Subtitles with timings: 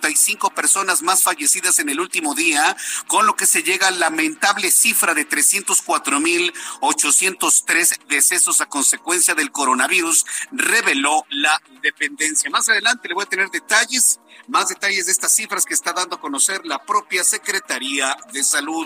[0.00, 4.10] 495 personas más fallecidas en el último día, con lo que se llega a la
[4.10, 12.50] lamentable cifra de 304.803 decesos a consecuencia del coronavirus, reveló la dependencia.
[12.50, 16.16] Más adelante le voy a tener detalles, más detalles de estas cifras que está dando
[16.16, 18.84] a conocer la propia Secretaría de Salud.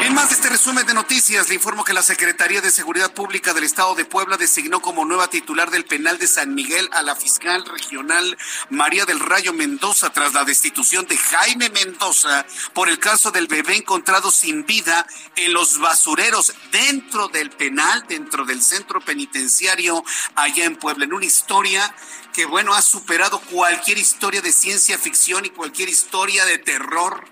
[0.00, 3.54] En más de este resumen de noticias, le informo que la Secretaría de Seguridad Pública
[3.54, 7.14] del Estado de Puebla designó como nueva titular del penal de San Miguel a la
[7.14, 8.36] fiscal regional
[8.68, 12.44] María del Rayo Mendoza tras la destitución de Jaime Mendoza
[12.74, 18.44] por el caso del bebé encontrado sin vida en los basureros dentro del penal, dentro
[18.44, 20.04] del centro penitenciario
[20.34, 21.94] allá en Puebla, en una historia
[22.32, 27.22] que, bueno, ha superado cualquier historia de ciencia ficción y cualquier historia de terror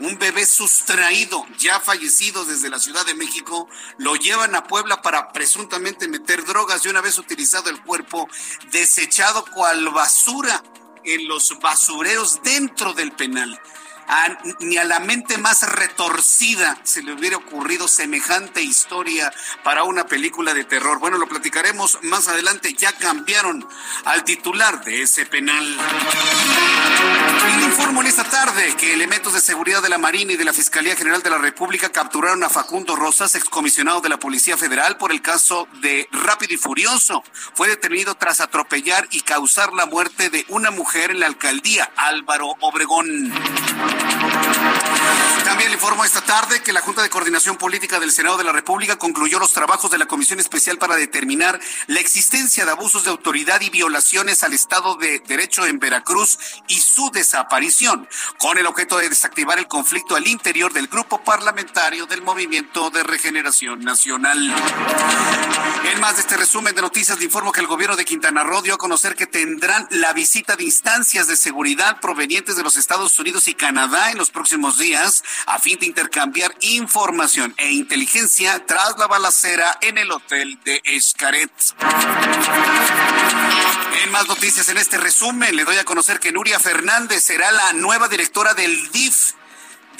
[0.00, 3.68] un bebé sustraído, ya fallecido desde la Ciudad de México,
[3.98, 8.26] lo llevan a Puebla para presuntamente meter drogas y una vez utilizado el cuerpo,
[8.72, 10.62] desechado cual basura
[11.04, 13.60] en los basureros dentro del penal.
[14.60, 19.32] Ni a la mente más retorcida se le hubiera ocurrido semejante historia
[19.62, 20.98] para una película de terror.
[20.98, 22.74] Bueno, lo platicaremos más adelante.
[22.74, 23.66] Ya cambiaron
[24.04, 25.64] al titular de ese penal.
[27.48, 30.44] Y le informo en esta tarde que elementos de seguridad de la Marina y de
[30.44, 34.96] la Fiscalía General de la República capturaron a Facundo Rosas, excomisionado de la Policía Federal,
[34.96, 37.22] por el caso de Rápido y Furioso.
[37.54, 42.56] Fue detenido tras atropellar y causar la muerte de una mujer en la alcaldía, Álvaro
[42.60, 43.32] Obregón.
[45.44, 48.52] También le informo esta tarde que la Junta de Coordinación Política del Senado de la
[48.52, 53.10] República concluyó los trabajos de la Comisión Especial para determinar la existencia de abusos de
[53.10, 58.08] autoridad y violaciones al Estado de Derecho en Veracruz y su desaparición,
[58.38, 63.02] con el objeto de desactivar el conflicto al interior del grupo parlamentario del Movimiento de
[63.02, 64.54] Regeneración Nacional.
[65.92, 68.62] En más de este resumen de noticias, le informo que el gobierno de Quintana Roo
[68.62, 73.18] dio a conocer que tendrán la visita de instancias de seguridad provenientes de los Estados
[73.18, 74.99] Unidos y Canadá en los próximos días
[75.46, 81.50] a fin de intercambiar información e inteligencia tras la balacera en el hotel de Escaret.
[84.02, 87.72] En más noticias en este resumen, le doy a conocer que Nuria Fernández será la
[87.72, 89.32] nueva directora del DIF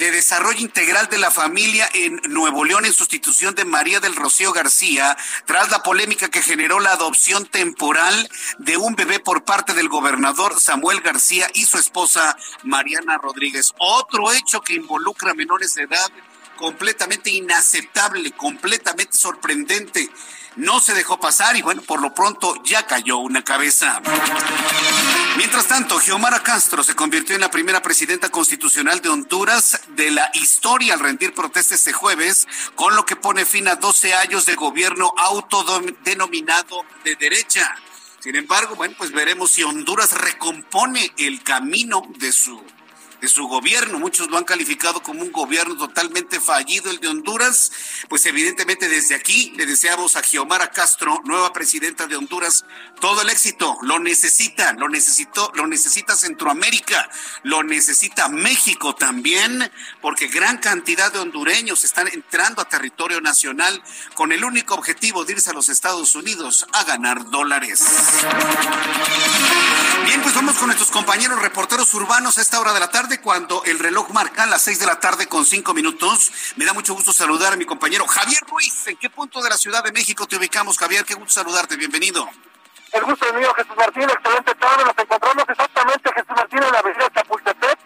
[0.01, 4.51] de Desarrollo Integral de la Familia en Nuevo León en sustitución de María del Rocío
[4.51, 5.15] García,
[5.45, 8.27] tras la polémica que generó la adopción temporal
[8.57, 13.75] de un bebé por parte del gobernador Samuel García y su esposa Mariana Rodríguez.
[13.77, 16.09] Otro hecho que involucra a menores de edad
[16.57, 20.09] completamente inaceptable, completamente sorprendente
[20.55, 24.01] no se dejó pasar y bueno, por lo pronto ya cayó una cabeza.
[25.37, 30.29] Mientras tanto, Xiomara Castro se convirtió en la primera presidenta constitucional de Honduras de la
[30.33, 34.55] historia al rendir protesta este jueves, con lo que pone fin a 12 años de
[34.55, 37.75] gobierno autodenominado de derecha.
[38.19, 42.61] Sin embargo, bueno, pues veremos si Honduras recompone el camino de su
[43.21, 43.99] de su gobierno.
[43.99, 47.71] Muchos lo han calificado como un gobierno totalmente fallido, el de Honduras.
[48.09, 52.65] Pues evidentemente desde aquí le deseamos a Giomara Castro, nueva presidenta de Honduras,
[52.99, 53.77] todo el éxito.
[53.83, 57.09] Lo necesita, lo necesitó, lo necesita Centroamérica,
[57.43, 59.71] lo necesita México también,
[60.01, 63.81] porque gran cantidad de hondureños están entrando a territorio nacional
[64.15, 67.85] con el único objetivo de irse a los Estados Unidos a ganar dólares.
[70.05, 73.63] Bien, pues vamos con nuestros compañeros reporteros urbanos a esta hora de la tarde cuando
[73.65, 76.31] el reloj marca las seis de la tarde con cinco minutos.
[76.55, 78.87] Me da mucho gusto saludar a mi compañero Javier Ruiz.
[78.87, 81.03] ¿En qué punto de la Ciudad de México te ubicamos, Javier?
[81.03, 81.75] Qué gusto saludarte.
[81.75, 82.29] Bienvenido.
[82.93, 84.03] El gusto es mío, Jesús Martín.
[84.03, 84.85] Excelente tarde.
[84.85, 87.79] Nos encontramos exactamente, Jesús Martín, en la avenida Chapultepec,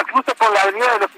[0.00, 1.11] incluso por la avenida de los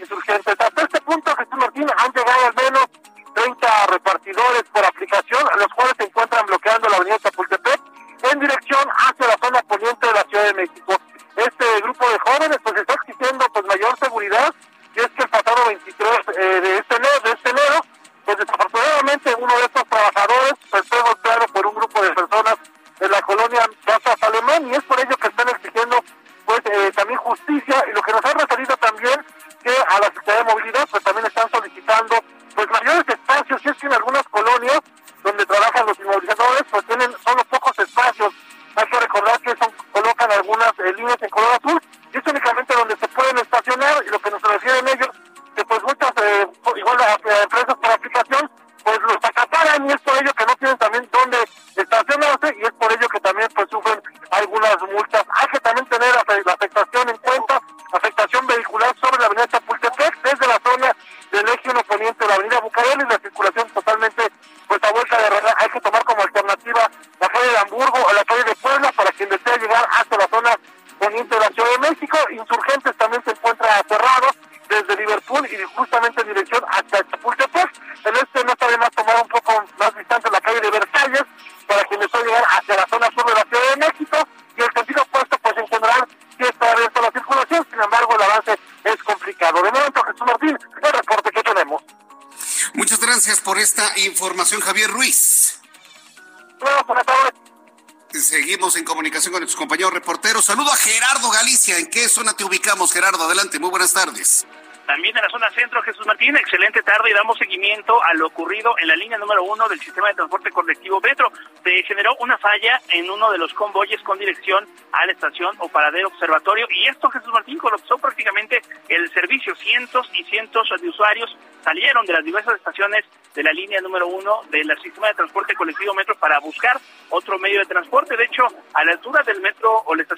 [99.35, 100.45] con nuestros compañeros reporteros.
[100.45, 101.77] Saludo a Gerardo Galicia.
[101.79, 103.25] ¿En qué zona te ubicamos, Gerardo?
[103.25, 104.47] Adelante, muy buenas tardes.
[104.87, 108.77] También en la zona centro, Jesús Martín, excelente tarde y damos seguimiento a lo ocurrido
[108.79, 111.33] en la línea número uno del sistema de transporte colectivo Metro.
[111.65, 115.69] Se generó una falla en uno de los convoyes con dirección a la estación o
[115.69, 119.57] paradero observatorio y esto, Jesús Martín, colapsó prácticamente el servicio.
[119.57, 121.35] Cientos y cientos de usuarios
[121.65, 123.05] salieron de las diversas estaciones
[123.35, 126.79] de la línea número uno del sistema de transporte colectivo Metro para buscar
[127.09, 128.17] otro medio de transporte.
[128.17, 129.24] De hecho, a la altura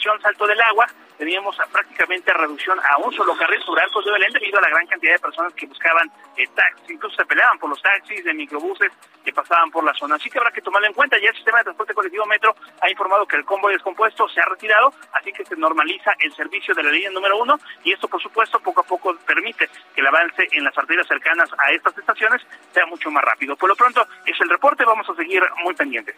[0.07, 0.87] estación Salto del Agua,
[1.19, 4.87] teníamos prácticamente reducción a un solo carril sobre Arcos de Belén debido a la gran
[4.87, 8.93] cantidad de personas que buscaban eh, taxis, incluso se peleaban por los taxis de microbuses
[9.25, 10.17] que pasaban por la zona.
[10.17, 11.19] Así que habrá que tomarlo en cuenta.
[11.19, 14.45] Ya el sistema de transporte colectivo Metro ha informado que el convoy descompuesto se ha
[14.45, 18.23] retirado, así que se normaliza el servicio de la línea número uno y esto, por
[18.23, 22.43] supuesto, poco a poco permite que el avance en las arterias cercanas a estas estaciones
[22.73, 23.57] sea mucho más rápido.
[23.57, 26.15] Por lo pronto, es el reporte, vamos a seguir muy pendientes.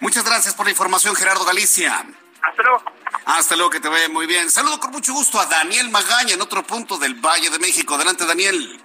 [0.00, 2.04] Muchas gracias por la información, Gerardo Galicia.
[2.42, 2.82] Hasta luego.
[3.24, 4.50] Hasta luego, que te vaya muy bien.
[4.50, 7.94] Saludo con mucho gusto a Daniel Magaña en otro punto del Valle de México.
[7.94, 8.80] Adelante, Daniel.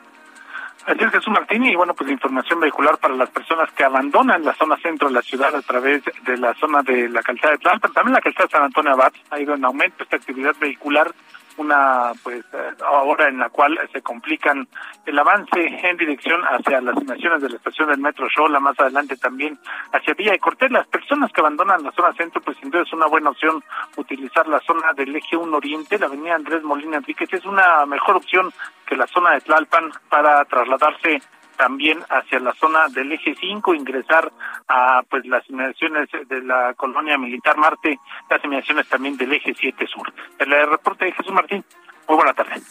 [0.87, 4.55] Así es, Jesús Martín, y bueno, pues información vehicular para las personas que abandonan la
[4.55, 7.91] zona centro de la ciudad a través de la zona de la calzada de Tlalpan,
[7.91, 11.13] también la calzada de San Antonio Abad, ha ido en aumento esta actividad vehicular
[11.57, 12.43] una pues
[12.85, 14.67] ahora en la cual se complican
[15.05, 19.17] el avance en dirección hacia las inmediaciones de la estación del metro Shola, más adelante
[19.17, 19.57] también
[19.91, 20.71] hacia Villa y Cortés.
[20.71, 23.63] Las personas que abandonan la zona centro, pues sin duda es una buena opción
[23.95, 28.17] utilizar la zona del eje 1 Oriente, la avenida Andrés Molina Enríquez, es una mejor
[28.17, 28.51] opción
[28.85, 31.21] que la zona de Tlalpan para trasladarse
[31.57, 34.31] también hacia la zona del eje 5, ingresar
[34.67, 37.99] a pues las inmediaciones de la colonia militar Marte,
[38.29, 40.13] las inmediaciones también del eje 7 sur.
[40.39, 41.65] El reporte de Jesús Martín.
[42.07, 42.61] Muy buena tarde.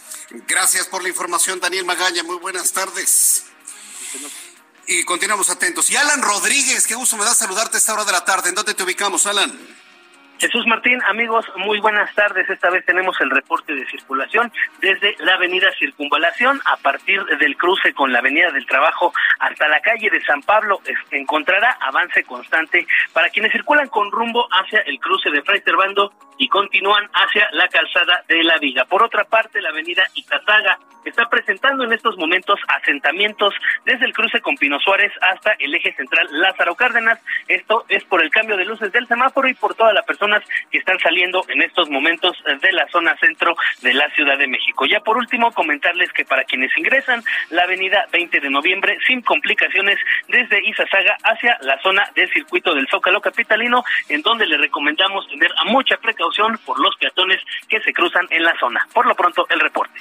[0.49, 2.23] Gracias por la información, Daniel Magaña.
[2.23, 3.53] Muy buenas tardes.
[4.87, 5.91] Y continuamos atentos.
[5.91, 8.49] Y Alan Rodríguez, qué gusto me da saludarte a esta hora de la tarde.
[8.49, 9.53] ¿En dónde te ubicamos, Alan?
[10.39, 12.49] Jesús Martín, amigos, muy buenas tardes.
[12.51, 17.95] Esta vez tenemos el reporte de circulación desde la avenida Circunvalación a partir del cruce
[17.95, 20.81] con la avenida del Trabajo hasta la calle de San Pablo.
[21.11, 26.49] Encontrará avance constante para quienes circulan con rumbo hacia el cruce de Fray Servando y
[26.49, 28.85] continúan hacia la calzada de la Viga.
[28.85, 30.79] Por otra parte, la avenida Itataga
[31.09, 35.95] está presentando en estos momentos asentamientos desde el cruce con Pino Suárez hasta el eje
[35.95, 37.21] central Lázaro Cárdenas.
[37.49, 40.26] Esto es por el cambio de luces del semáforo y por toda la persona
[40.71, 44.87] que están saliendo en estos momentos de la zona centro de la Ciudad de México.
[44.87, 49.99] Ya por último, comentarles que para quienes ingresan la avenida 20 de noviembre sin complicaciones
[50.29, 55.53] desde Izazaga hacia la zona del circuito del Zócalo Capitalino, en donde le recomendamos tener
[55.67, 58.87] mucha precaución por los peatones que se cruzan en la zona.
[58.93, 60.01] Por lo pronto, el reporte.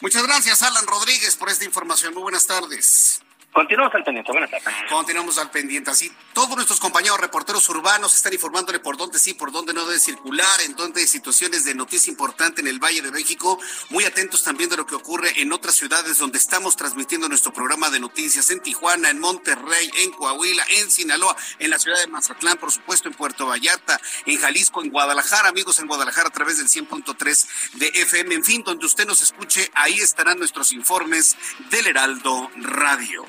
[0.00, 2.12] Muchas gracias, Alan Rodríguez, por esta información.
[2.14, 3.21] Muy buenas tardes.
[3.52, 4.32] Continuamos al pendiente.
[4.32, 4.66] Buenas tardes.
[4.88, 5.90] Continuamos al pendiente.
[5.90, 9.98] Así, todos nuestros compañeros reporteros urbanos están informándole por dónde sí, por dónde no debe
[9.98, 13.60] circular, en dónde hay situaciones de noticia importante en el Valle de México.
[13.90, 17.90] Muy atentos también de lo que ocurre en otras ciudades donde estamos transmitiendo nuestro programa
[17.90, 18.48] de noticias.
[18.48, 23.08] En Tijuana, en Monterrey, en Coahuila, en Sinaloa, en la ciudad de Mazatlán, por supuesto,
[23.08, 27.88] en Puerto Vallarta, en Jalisco, en Guadalajara, amigos en Guadalajara a través del 100.3 de
[27.88, 28.34] FM.
[28.34, 31.36] En fin, donde usted nos escuche, ahí estarán nuestros informes
[31.70, 33.26] del Heraldo Radio.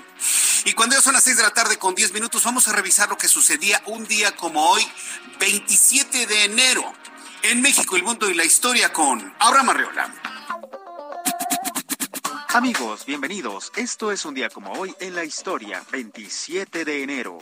[0.66, 3.10] Y cuando ya son las 6 de la tarde con 10 minutos, vamos a revisar
[3.10, 4.86] lo que sucedía un día como hoy,
[5.40, 6.94] 27 de enero,
[7.44, 10.14] en México, el mundo y la historia con Abraham Arreola.
[12.50, 13.72] Amigos, bienvenidos.
[13.76, 17.40] Esto es un día como hoy en la historia, 27 de enero.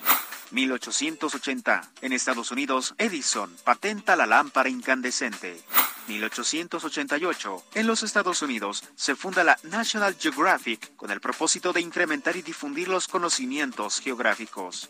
[0.51, 1.91] 1880.
[2.01, 5.61] En Estados Unidos, Edison patenta la lámpara incandescente.
[6.12, 7.63] 1888.
[7.75, 12.41] En los Estados Unidos se funda la National Geographic con el propósito de incrementar y
[12.41, 14.89] difundir los conocimientos geográficos.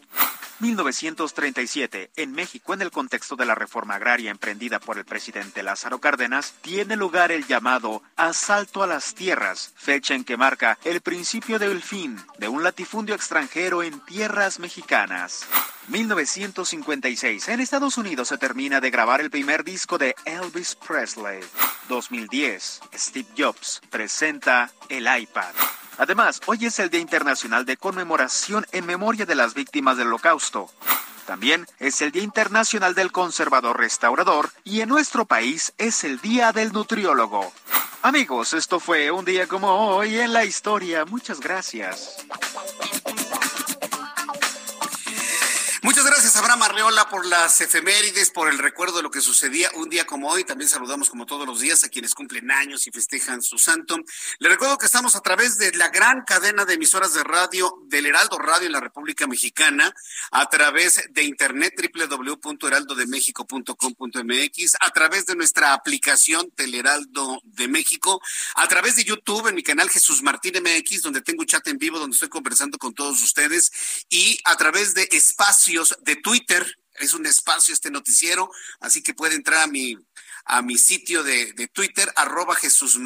[0.61, 2.11] 1937.
[2.15, 6.53] En México, en el contexto de la reforma agraria emprendida por el presidente Lázaro Cárdenas,
[6.61, 11.81] tiene lugar el llamado Asalto a las Tierras, fecha en que marca el principio del
[11.81, 15.47] fin de un latifundio extranjero en tierras mexicanas.
[15.91, 17.49] 1956.
[17.49, 21.41] En Estados Unidos se termina de grabar el primer disco de Elvis Presley.
[21.89, 22.81] 2010.
[22.95, 25.53] Steve Jobs presenta el iPad.
[25.97, 30.71] Además, hoy es el Día Internacional de Conmemoración en memoria de las víctimas del Holocausto.
[31.27, 36.53] También es el Día Internacional del Conservador Restaurador y en nuestro país es el Día
[36.53, 37.51] del Nutriólogo.
[38.01, 41.05] Amigos, esto fue un día como hoy en la historia.
[41.05, 42.25] Muchas gracias.
[46.41, 50.27] Abraham Arreola, por las efemérides, por el recuerdo de lo que sucedía un día como
[50.27, 50.43] hoy.
[50.43, 53.99] También saludamos, como todos los días, a quienes cumplen años y festejan su santo.
[54.39, 58.07] Le recuerdo que estamos a través de la gran cadena de emisoras de radio del
[58.07, 59.93] Heraldo Radio en la República Mexicana,
[60.31, 68.19] a través de internet www.heraldodemexico.com.mx, a través de nuestra aplicación Heraldo de México,
[68.55, 71.77] a través de YouTube en mi canal Jesús Martín MX, donde tengo un chat en
[71.77, 73.71] vivo donde estoy conversando con todos ustedes,
[74.09, 76.30] y a través de espacio de Twitter.
[76.99, 79.97] Es un espacio este noticiero, así que puede entrar a mi
[80.45, 82.99] a mi sitio de, de, Twitter, arroba Jesús.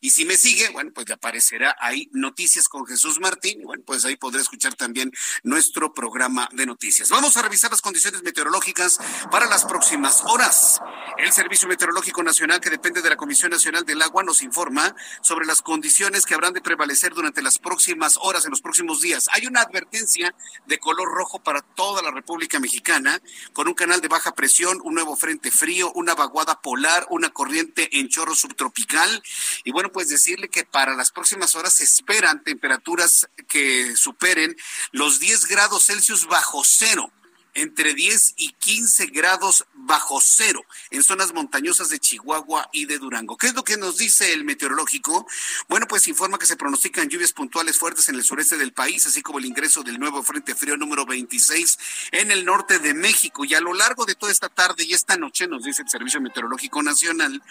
[0.00, 3.60] Y si me sigue, bueno, pues aparecerá ahí Noticias con Jesús Martín.
[3.60, 5.10] Y bueno, pues ahí podré escuchar también
[5.42, 7.08] nuestro programa de noticias.
[7.08, 8.98] Vamos a revisar las condiciones meteorológicas
[9.30, 10.80] para las próximas horas.
[11.18, 15.46] El Servicio Meteorológico Nacional, que depende de la Comisión Nacional del Agua, nos informa sobre
[15.46, 19.28] las condiciones que habrán de prevalecer durante las próximas horas, en los próximos días.
[19.32, 20.34] Hay una advertencia
[20.66, 23.20] de color rojo para toda la República Mexicana,
[23.52, 27.98] con un canal de baja presión, un nuevo frente frío, una vaguada polar, una corriente
[27.98, 29.22] en chorro subtropical.
[29.64, 34.56] Y bueno, pues decirle que para las próximas horas se esperan temperaturas que superen
[34.92, 37.10] los 10 grados Celsius bajo cero
[37.54, 43.36] entre 10 y 15 grados bajo cero en zonas montañosas de Chihuahua y de Durango.
[43.36, 45.26] ¿Qué es lo que nos dice el meteorológico?
[45.68, 49.22] Bueno, pues informa que se pronostican lluvias puntuales fuertes en el sureste del país, así
[49.22, 51.78] como el ingreso del nuevo Frente Frío número 26
[52.12, 53.44] en el norte de México.
[53.44, 56.20] Y a lo largo de toda esta tarde y esta noche, nos dice el Servicio
[56.20, 57.42] Meteorológico Nacional,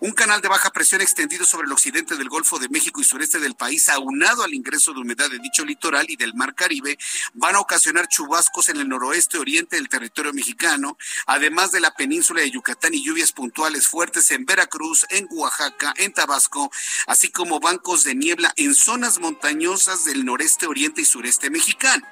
[0.00, 3.38] un canal de baja presión extendido sobre el occidente del Golfo de México y sureste
[3.38, 6.98] del país, aunado al ingreso de humedad de dicho litoral y del Mar Caribe,
[7.34, 10.96] van a ocasionar chubascos en el noroeste oriente del territorio mexicano,
[11.26, 16.12] además de la península de Yucatán y lluvias puntuales fuertes en Veracruz, en Oaxaca, en
[16.12, 16.70] Tabasco,
[17.06, 22.06] así como bancos de niebla en zonas montañosas del noreste oriente y sureste mexicano.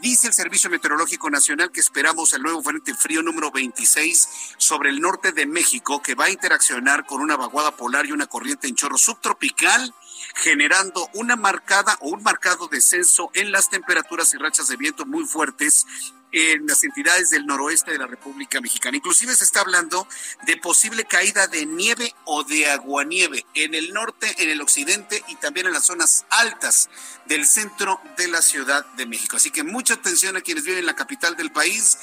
[0.00, 5.00] Dice el Servicio Meteorológico Nacional que esperamos el nuevo frente frío número 26 sobre el
[5.00, 8.76] norte de México que va a interaccionar con una vaguada polar y una corriente en
[8.76, 9.92] chorro subtropical
[10.36, 15.24] generando una marcada o un marcado descenso en las temperaturas y rachas de viento muy
[15.24, 15.84] fuertes
[16.32, 18.96] en las entidades del noroeste de la República Mexicana.
[18.96, 20.06] Inclusive se está hablando
[20.46, 25.36] de posible caída de nieve o de aguanieve en el norte, en el occidente y
[25.36, 26.90] también en las zonas altas
[27.26, 29.36] del centro de la Ciudad de México.
[29.36, 31.98] Así que mucha atención a quienes viven en la capital del país.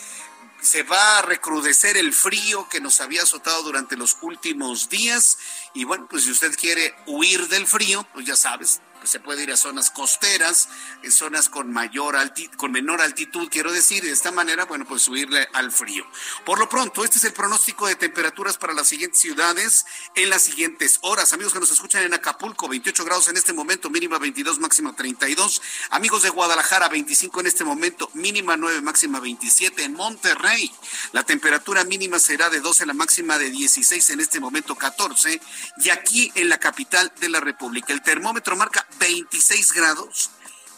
[0.62, 5.38] Se va a recrudecer el frío que nos había azotado durante los últimos días.
[5.76, 9.52] Y bueno, pues si usted quiere huir del frío, pues ya sabes, se puede ir
[9.52, 10.70] a zonas costeras,
[11.04, 14.86] en zonas con mayor altitud, con menor altitud, quiero decir, y de esta manera, bueno,
[14.86, 16.06] pues subirle al frío.
[16.46, 19.86] Por lo pronto, este es el pronóstico de temperaturas para las siguientes ciudades
[20.16, 21.34] en las siguientes horas.
[21.34, 25.62] Amigos que nos escuchan en Acapulco, 28 grados en este momento, mínima 22, máxima 32.
[25.92, 29.84] Amigos de Guadalajara, 25 en este momento, mínima 9, máxima 27.
[29.84, 30.72] En Monterrey,
[31.12, 35.40] la temperatura mínima será de 12, la máxima de 16 en este momento 14.
[35.78, 40.32] Y aquí en la capital de la República, el termómetro marca 26 grados.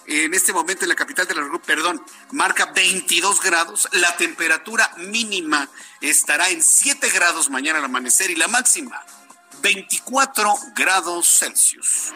[0.06, 3.90] En este momento en la capital de la República, perdón, marca 22 grados.
[3.92, 5.70] La temperatura mínima
[6.00, 9.04] estará en 7 grados mañana al amanecer y la máxima
[9.62, 12.14] 24 grados Celsius.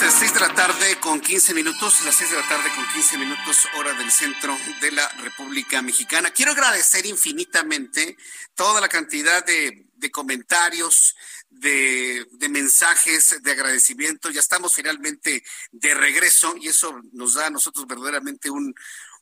[0.00, 3.18] Las 6 de la tarde con 15 minutos, las 6 de la tarde con 15
[3.18, 6.30] minutos, hora del centro de la República Mexicana.
[6.30, 8.16] Quiero agradecer infinitamente
[8.54, 11.16] toda la cantidad de, de comentarios,
[11.48, 14.30] de, de, mensajes de agradecimiento.
[14.30, 18.74] Ya estamos finalmente de regreso y eso nos da a nosotros verdaderamente un,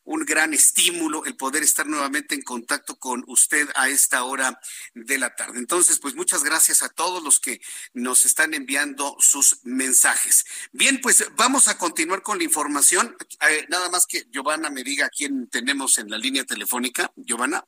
[0.05, 4.61] un gran estímulo el poder estar nuevamente en contacto con usted a esta hora
[4.95, 5.59] de la tarde.
[5.59, 7.61] Entonces, pues muchas gracias a todos los que
[7.93, 10.45] nos están enviando sus mensajes.
[10.73, 13.17] Bien, pues vamos a continuar con la información.
[13.49, 17.11] Eh, nada más que Giovanna me diga quién tenemos en la línea telefónica.
[17.17, 17.65] Giovanna,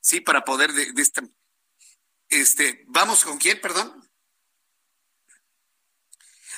[0.00, 1.22] sí, para poder de, de esta...
[2.28, 4.03] Este, vamos con quién, perdón.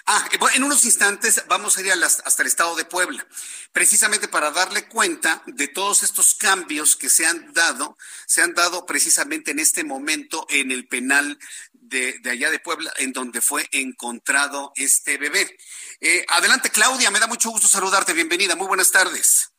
[0.09, 3.27] Ah, en unos instantes vamos a ir hasta el estado de Puebla,
[3.73, 8.87] precisamente para darle cuenta de todos estos cambios que se han dado, se han dado
[8.87, 11.37] precisamente en este momento en el penal
[11.73, 15.59] de, allá de Puebla, en donde fue encontrado este bebé.
[16.01, 19.56] Eh, adelante, Claudia, me da mucho gusto saludarte, bienvenida, muy buenas tardes.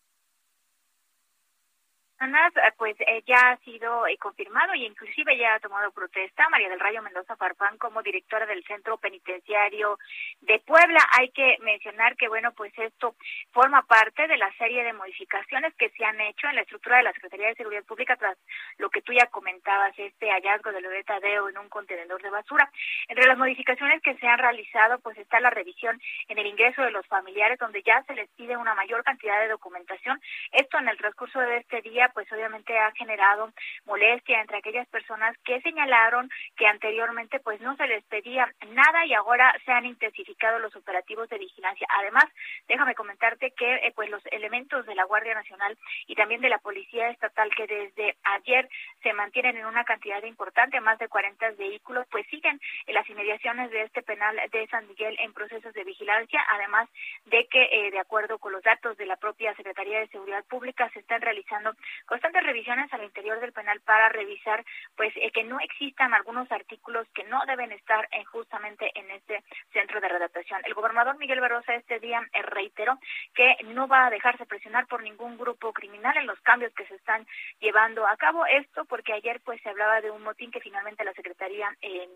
[2.19, 6.69] Eh, pues eh, ya ha sido eh, confirmado y inclusive ya ha tomado protesta María
[6.69, 9.99] del Rayo Mendoza Farfán como directora del Centro Penitenciario
[10.41, 10.99] de Puebla.
[11.17, 13.15] Hay que mencionar que, bueno, pues esto
[13.51, 17.03] forma parte de la serie de modificaciones que se han hecho en la estructura de
[17.03, 18.38] la Secretaría de Seguridad Pública tras
[18.77, 22.69] lo que tú ya comentabas, este hallazgo de Loreta Tadeo en un contenedor de basura.
[23.08, 26.91] Entre las modificaciones que se han realizado, pues está la revisión en el ingreso de
[26.91, 30.19] los familiares, donde ya se les pide una mayor cantidad de documentación.
[30.51, 33.52] Esto en el transcurso de este día pues obviamente ha generado
[33.86, 39.13] molestia entre aquellas personas que señalaron que anteriormente pues no se les pedía nada y
[39.13, 41.88] ahora se han intensificado los operativos de vigilancia.
[42.00, 42.26] Además,
[42.67, 46.60] déjame comentarte que eh, pues los elementos de la Guardia Nacional y también de la
[46.60, 48.70] Policía Estatal que desde ayer
[49.04, 53.72] se mantienen en una cantidad importante, más de 40 vehículos, pues siguen en las inmediaciones
[53.72, 56.89] de este penal de San Miguel en procesos de vigilancia, además
[57.26, 60.89] de que eh, de acuerdo con los datos de la propia Secretaría de Seguridad Pública
[60.93, 61.74] se están realizando
[62.05, 64.63] constantes revisiones al interior del penal para revisar
[64.95, 69.43] pues eh, que no existan algunos artículos que no deben estar eh, justamente en este
[69.71, 70.62] centro de redactación.
[70.65, 72.99] El gobernador Miguel Barrosa este día eh, reiteró
[73.33, 76.95] que no va a dejarse presionar por ningún grupo criminal en los cambios que se
[76.95, 77.25] están
[77.60, 78.45] llevando a cabo.
[78.45, 81.69] Esto porque ayer pues se hablaba de un motín que finalmente la Secretaría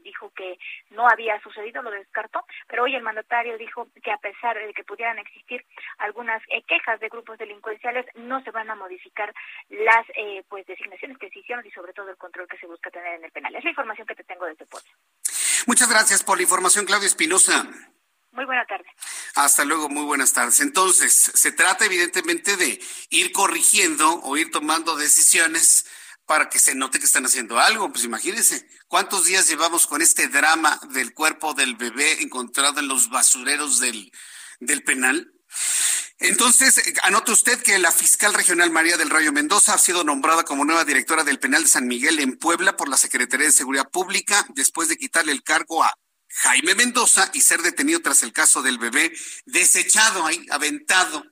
[0.04, 0.58] dijo que
[0.92, 4.84] no había sucedido, lo descartó, pero hoy el mandatario dijo que a pesar de que
[4.84, 5.66] pudieran existir
[5.98, 9.34] algunas quejas de grupos delincuenciales, no se van a modificar
[9.72, 12.92] las eh, pues designaciones que se hicieron y sobre todo el control que se busca
[12.92, 13.56] tener en el penal.
[13.56, 14.90] Es la información que te tengo desde Puebla.
[15.66, 17.68] Muchas gracias por la información, Claudia Espinosa.
[18.32, 18.86] Muy buena tarde.
[19.36, 20.60] Hasta luego, muy buenas tardes.
[20.62, 22.80] Entonces, se trata evidentemente de
[23.10, 25.86] ir corrigiendo o ir tomando decisiones
[26.26, 27.92] para que se note que están haciendo algo.
[27.92, 33.10] Pues imagínense, ¿cuántos días llevamos con este drama del cuerpo del bebé encontrado en los
[33.10, 34.12] basureros del,
[34.60, 35.34] del penal?
[36.22, 40.44] Entonces, eh, anote usted que la fiscal regional María del Rayo Mendoza ha sido nombrada
[40.44, 43.90] como nueva directora del penal de San Miguel en Puebla por la Secretaría de Seguridad
[43.90, 45.94] Pública después de quitarle el cargo a
[46.28, 49.12] Jaime Mendoza y ser detenido tras el caso del bebé
[49.46, 51.26] desechado ahí, aventado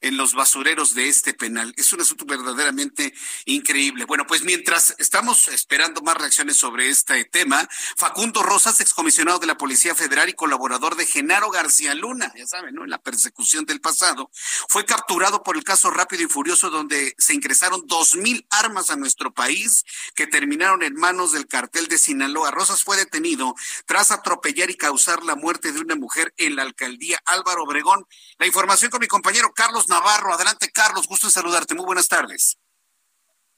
[0.00, 1.72] en los basureros de este penal.
[1.76, 4.04] Es un asunto verdaderamente increíble.
[4.04, 9.56] Bueno, pues mientras estamos esperando más reacciones sobre este tema, Facundo Rosas, excomisionado de la
[9.56, 12.84] Policía Federal y colaborador de Genaro García Luna, ya saben, ¿no?
[12.84, 14.30] En la persecución del pasado,
[14.68, 18.96] fue capturado por el caso Rápido y Furioso donde se ingresaron dos mil armas a
[18.96, 22.50] nuestro país que terminaron en manos del cartel de Sinaloa.
[22.50, 23.54] Rosas fue detenido
[23.86, 28.06] tras atropellar y causar la muerte de una mujer en la alcaldía Álvaro Obregón.
[28.38, 30.32] La información con mi compañero Carlos Navarro.
[30.32, 31.74] Adelante, Carlos, gusto en saludarte.
[31.74, 32.58] Muy buenas tardes.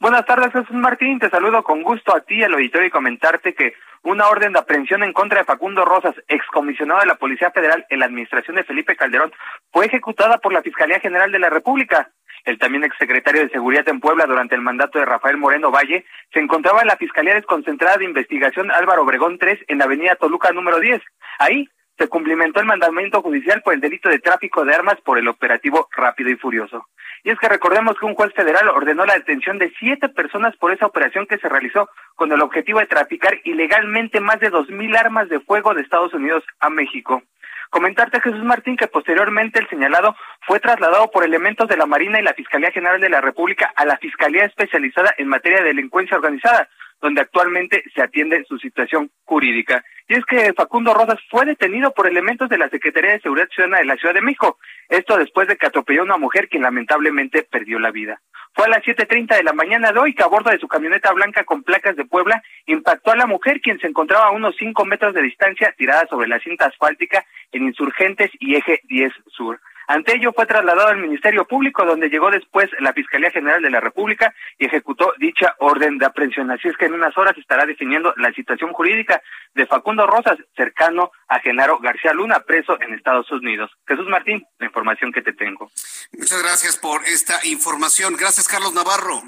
[0.00, 1.18] Buenas tardes, Jesús Martín.
[1.18, 5.02] Te saludo con gusto a ti al auditorio y comentarte que una orden de aprehensión
[5.02, 8.94] en contra de Facundo Rosas, excomisionado de la Policía Federal en la administración de Felipe
[8.94, 9.32] Calderón,
[9.72, 12.10] fue ejecutada por la Fiscalía General de la República.
[12.44, 16.38] El también exsecretario de Seguridad en Puebla durante el mandato de Rafael Moreno Valle se
[16.38, 20.78] encontraba en la Fiscalía Desconcentrada de Investigación Álvaro Obregón 3 en la avenida Toluca número
[20.78, 21.02] 10.
[21.40, 25.26] Ahí se cumplimentó el mandamiento judicial por el delito de tráfico de armas por el
[25.26, 26.86] operativo rápido y furioso.
[27.24, 30.72] Y es que recordemos que un juez federal ordenó la detención de siete personas por
[30.72, 34.94] esa operación que se realizó con el objetivo de traficar ilegalmente más de dos mil
[34.96, 37.22] armas de fuego de Estados Unidos a México.
[37.70, 42.22] Comentarte, Jesús Martín, que posteriormente el señalado fue trasladado por elementos de la Marina y
[42.22, 46.68] la Fiscalía General de la República a la Fiscalía Especializada en Materia de Delincuencia Organizada,
[47.00, 49.84] donde actualmente se atiende su situación jurídica.
[50.08, 53.78] Y es que Facundo Rosas fue detenido por elementos de la Secretaría de Seguridad Ciudadana
[53.78, 54.58] de la Ciudad de México.
[54.88, 58.20] Esto después de que atropelló a una mujer quien lamentablemente perdió la vida.
[58.54, 61.12] Fue a las 7.30 de la mañana de hoy que a bordo de su camioneta
[61.12, 64.84] blanca con placas de Puebla impactó a la mujer quien se encontraba a unos 5
[64.84, 69.60] metros de distancia tirada sobre la cinta asfáltica en Insurgentes y Eje 10 Sur.
[69.88, 73.80] Ante ello fue trasladado al Ministerio Público, donde llegó después la Fiscalía General de la
[73.80, 76.50] República y ejecutó dicha orden de aprehensión.
[76.50, 79.22] Así es que en unas horas estará definiendo la situación jurídica
[79.54, 83.70] de Facundo Rosas, cercano a Genaro García Luna, preso en Estados Unidos.
[83.86, 85.70] Jesús Martín, la información que te tengo.
[86.12, 88.14] Muchas gracias por esta información.
[88.14, 89.22] Gracias, Carlos Navarro.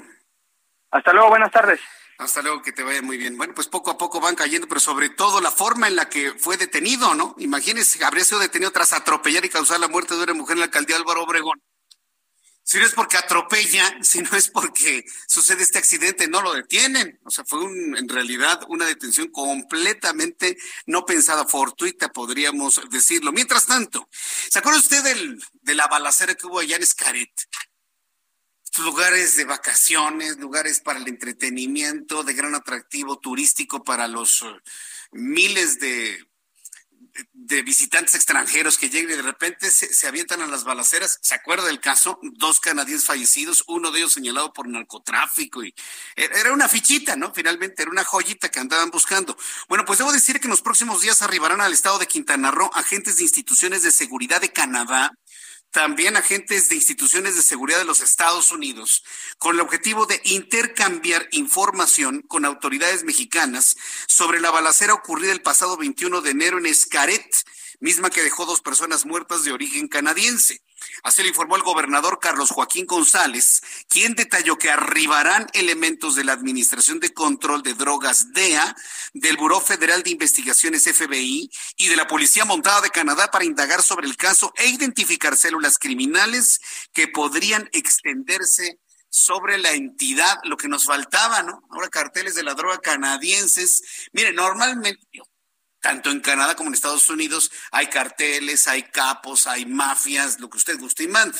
[0.91, 1.79] Hasta luego, buenas tardes.
[2.21, 3.35] Hasta luego, que te vaya muy bien.
[3.35, 6.31] Bueno, pues poco a poco van cayendo, pero sobre todo la forma en la que
[6.37, 7.33] fue detenido, ¿no?
[7.39, 10.65] Imagínense, habría sido detenido tras atropellar y causar la muerte de una mujer en la
[10.65, 11.59] alcaldía Álvaro Obregón.
[12.61, 17.19] Si no es porque atropella, si no es porque sucede este accidente, no lo detienen.
[17.25, 23.31] O sea, fue en realidad una detención completamente no pensada, fortuita, podríamos decirlo.
[23.31, 27.31] Mientras tanto, ¿se acuerda usted del, de la balacera que hubo allá en Escaret?
[28.79, 34.45] Lugares de vacaciones, lugares para el entretenimiento, de gran atractivo turístico para los eh,
[35.11, 36.25] miles de,
[37.65, 41.19] visitantes extranjeros que llegan y de repente se, avientan a las balaceras.
[41.21, 42.17] ¿Se acuerda del caso?
[42.21, 45.75] Dos canadienses fallecidos, uno de ellos señalado por narcotráfico y
[46.15, 47.33] era una fichita, ¿no?
[47.33, 49.37] Finalmente era una joyita que andaban buscando.
[49.67, 52.71] Bueno, pues debo decir que en los próximos días arribarán al estado de Quintana Roo
[52.73, 55.11] agentes de instituciones de seguridad de Canadá
[55.71, 59.03] también agentes de instituciones de seguridad de los Estados Unidos
[59.37, 65.77] con el objetivo de intercambiar información con autoridades mexicanas sobre la balacera ocurrida el pasado
[65.77, 67.25] 21 de enero en Escaret,
[67.79, 70.61] misma que dejó dos personas muertas de origen canadiense.
[71.03, 76.33] Así lo informó el gobernador Carlos Joaquín González, quien detalló que arribarán elementos de la
[76.33, 78.75] Administración de Control de Drogas DEA,
[79.13, 83.81] del Buró Federal de Investigaciones FBI y de la Policía Montada de Canadá para indagar
[83.81, 86.59] sobre el caso e identificar células criminales
[86.93, 91.63] que podrían extenderse sobre la entidad, lo que nos faltaba, ¿no?
[91.69, 94.09] Ahora carteles de la droga canadienses.
[94.13, 95.05] Mire, normalmente,
[95.81, 100.57] tanto en Canadá como en Estados Unidos hay carteles, hay capos, hay mafias, lo que
[100.57, 101.37] usted guste y mande.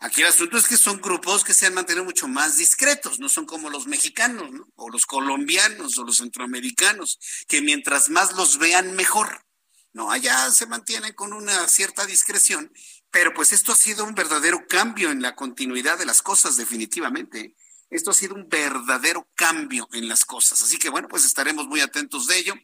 [0.00, 3.28] Aquí el asunto es que son grupos que se han mantenido mucho más discretos, no
[3.28, 4.68] son como los mexicanos, ¿no?
[4.76, 9.44] o los colombianos, o los centroamericanos, que mientras más los vean, mejor.
[9.92, 12.72] No, allá se mantienen con una cierta discreción,
[13.10, 17.56] pero pues esto ha sido un verdadero cambio en la continuidad de las cosas, definitivamente.
[17.90, 20.62] Esto ha sido un verdadero cambio en las cosas.
[20.62, 22.54] Así que bueno, pues estaremos muy atentos de ello.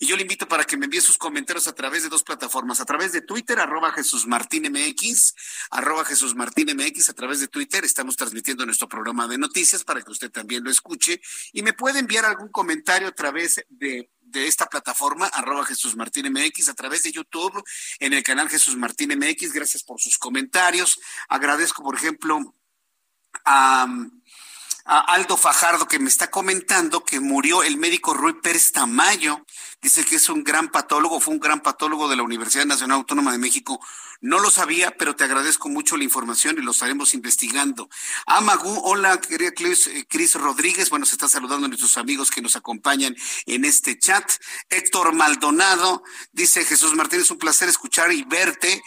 [0.00, 2.80] Y yo le invito para que me envíe sus comentarios a través de dos plataformas,
[2.80, 5.34] a través de Twitter, arroba Jesús Martín MX,
[5.70, 7.84] arroba Jesús Martín MX, a través de Twitter.
[7.84, 11.20] Estamos transmitiendo nuestro programa de noticias para que usted también lo escuche.
[11.52, 16.30] Y me puede enviar algún comentario a través de de esta plataforma, arroba Jesús Martín
[16.32, 17.62] MX, a través de YouTube,
[18.00, 19.52] en el canal Jesús Martín MX.
[19.52, 20.98] Gracias por sus comentarios.
[21.28, 22.54] Agradezco, por ejemplo,
[23.44, 23.86] a
[24.84, 29.44] a Aldo Fajardo que me está comentando que murió el médico Rui Pérez Tamayo.
[29.80, 33.32] Dice que es un gran patólogo, fue un gran patólogo de la Universidad Nacional Autónoma
[33.32, 33.80] de México.
[34.20, 37.90] No lo sabía, pero te agradezco mucho la información y lo estaremos investigando.
[38.26, 40.88] Amagú, hola, querida eh, Cris Rodríguez.
[40.88, 44.30] Bueno, se está saludando a nuestros amigos que nos acompañan en este chat.
[44.70, 48.82] Héctor Maldonado dice: Jesús Martínez, un placer escuchar y verte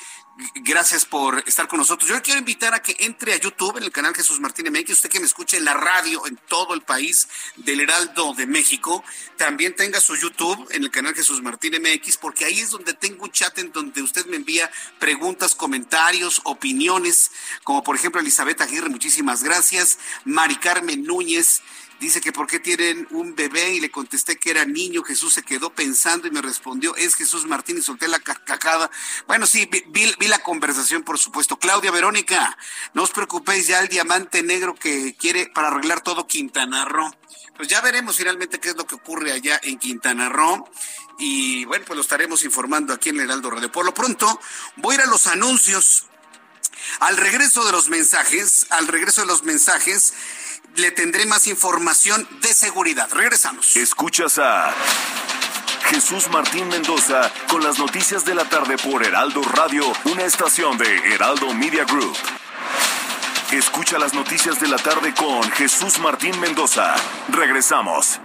[0.56, 2.08] Gracias por estar con nosotros.
[2.08, 4.92] Yo le quiero invitar a que entre a YouTube en el canal Jesús Martín MX.
[4.92, 9.04] Usted que me escuche en la radio en todo el país del Heraldo de México,
[9.38, 13.24] también tenga su YouTube en el canal Jesús Martín MX, porque ahí es donde tengo
[13.24, 14.70] un chat en donde usted me envía
[15.00, 17.32] preguntas, comentarios, opiniones,
[17.64, 19.98] como por ejemplo Elizabeth Aguirre, muchísimas gracias.
[20.24, 21.64] Mari Carmen Núñez.
[22.00, 25.02] Dice que por qué tienen un bebé y le contesté que era niño.
[25.04, 28.92] Jesús se quedó pensando y me respondió, es Jesús Martín y solté la carcajada.
[29.26, 31.58] Bueno, sí, vi, la conversación, por supuesto.
[31.58, 32.56] Claudia Verónica,
[32.94, 37.12] no os preocupéis ya el diamante negro que quiere para arreglar todo Quintana Roo.
[37.56, 40.70] Pues ya veremos finalmente qué es lo que ocurre allá en Quintana Roo.
[41.18, 43.72] Y bueno, pues lo estaremos informando aquí en el Heraldo Radio.
[43.72, 44.40] Por lo pronto,
[44.76, 46.06] voy a ir a los anuncios.
[47.00, 50.14] Al regreso de los mensajes, al regreso de los mensajes,
[50.78, 53.10] le tendré más información de seguridad.
[53.12, 53.76] Regresamos.
[53.76, 54.74] Escuchas a
[55.90, 61.14] Jesús Martín Mendoza con las noticias de la tarde por Heraldo Radio, una estación de
[61.14, 62.16] Heraldo Media Group.
[63.52, 66.96] Escucha las noticias de la tarde con Jesús Martín Mendoza.
[67.30, 68.20] Regresamos.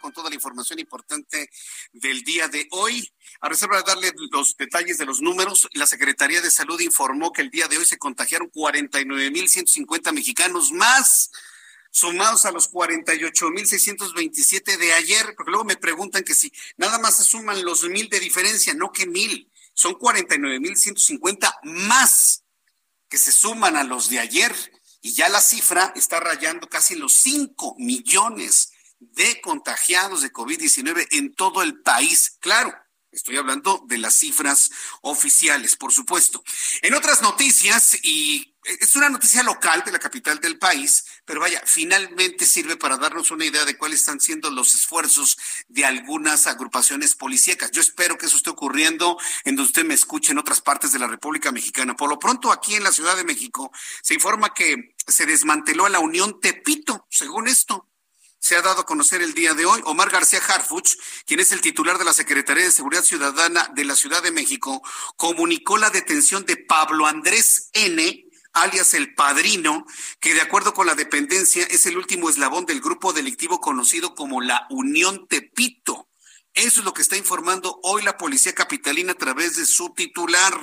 [0.00, 1.48] Con toda la información importante
[1.92, 3.08] del día de hoy.
[3.40, 7.42] A reserva de darle los detalles de los números, la Secretaría de Salud informó que
[7.42, 11.30] el día de hoy se contagiaron 49.150 mexicanos más
[11.92, 17.24] sumados a los 48.627 de ayer, porque luego me preguntan que si nada más se
[17.24, 22.42] suman los mil de diferencia, no que mil, son 49.150 más
[23.08, 24.52] que se suman a los de ayer
[25.00, 31.34] y ya la cifra está rayando casi los 5 millones de contagiados de COVID-19 en
[31.34, 32.36] todo el país.
[32.40, 32.74] Claro,
[33.16, 36.44] Estoy hablando de las cifras oficiales, por supuesto.
[36.82, 41.62] En otras noticias, y es una noticia local de la capital del país, pero vaya,
[41.64, 47.14] finalmente sirve para darnos una idea de cuáles están siendo los esfuerzos de algunas agrupaciones
[47.14, 47.70] policíacas.
[47.70, 50.98] Yo espero que eso esté ocurriendo en donde usted me escuche en otras partes de
[50.98, 51.96] la República Mexicana.
[51.96, 55.90] Por lo pronto, aquí en la Ciudad de México se informa que se desmanteló a
[55.90, 57.88] la Unión Tepito, según esto
[58.46, 59.80] se ha dado a conocer el día de hoy.
[59.86, 63.96] Omar García Harfuch, quien es el titular de la Secretaría de Seguridad Ciudadana de la
[63.96, 64.82] Ciudad de México,
[65.16, 69.84] comunicó la detención de Pablo Andrés N., alias el padrino,
[70.20, 74.40] que de acuerdo con la dependencia es el último eslabón del grupo delictivo conocido como
[74.40, 76.08] la Unión Tepito.
[76.54, 80.54] Eso es lo que está informando hoy la Policía Capitalina a través de su titular.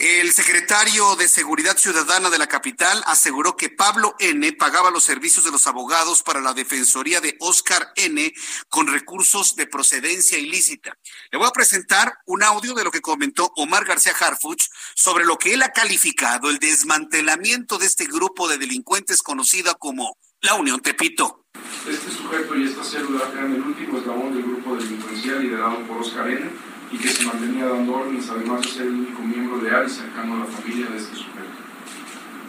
[0.00, 4.50] El secretario de Seguridad Ciudadana de la capital aseguró que Pablo N.
[4.54, 8.32] pagaba los servicios de los abogados para la defensoría de Oscar N.
[8.70, 10.96] con recursos de procedencia ilícita.
[11.30, 15.36] Le voy a presentar un audio de lo que comentó Omar García Harfuch sobre lo
[15.36, 20.80] que él ha calificado el desmantelamiento de este grupo de delincuentes conocida como la Unión
[20.80, 21.44] Tepito.
[21.86, 26.26] Este sujeto y esta célula eran el último eslabón del grupo delincuencial liderado por Oscar
[26.30, 29.90] N y que se mantenía dando órdenes, además de ser el único miembro leal y
[29.90, 31.60] cercano a la familia de este sujeto.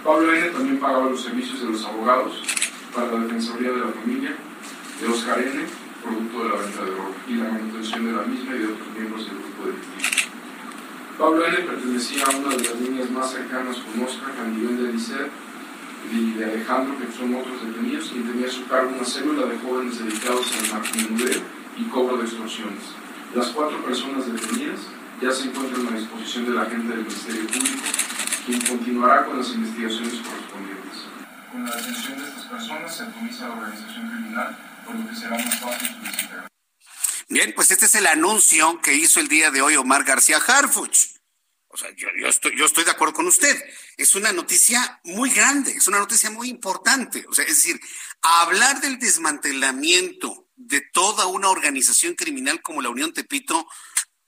[0.04, 0.50] Pablo N.
[0.50, 2.42] también pagaba los servicios de los abogados
[2.96, 4.36] para la Defensoría de la Familia,
[5.00, 5.66] de Oscar N.,
[6.04, 8.88] producto de la venta de droga, y la manutención de la misma y de otros
[8.98, 10.32] miembros del grupo delictivo.
[11.20, 11.58] Pablo N.
[11.58, 15.28] pertenecía a una de las líneas más cercanas con Oscar a nivel de Liceo
[16.12, 19.60] y de Alejandro, que son otros detenidos, y tenía a su cargo una célula de
[19.60, 21.42] jóvenes dedicados al narcomenudeo
[21.78, 23.01] y cobro de extorsiones.
[23.34, 24.82] Las cuatro personas detenidas
[25.22, 27.88] ya se encuentran a disposición de la agente del Ministerio Público,
[28.46, 30.98] quien continuará con las investigaciones correspondientes.
[31.50, 35.38] Con la detención de estas personas se atomiza la organización criminal, por lo que será
[35.38, 36.48] más fácil su desintegración.
[37.30, 41.12] Bien, pues este es el anuncio que hizo el día de hoy Omar García Harfuch.
[41.70, 43.64] O sea, yo, yo, estoy, yo estoy de acuerdo con usted.
[43.96, 47.26] Es una noticia muy grande, es una noticia muy importante.
[47.30, 47.80] O sea, es decir,
[48.22, 53.68] hablar del desmantelamiento de toda una organización criminal como la Unión Tepito,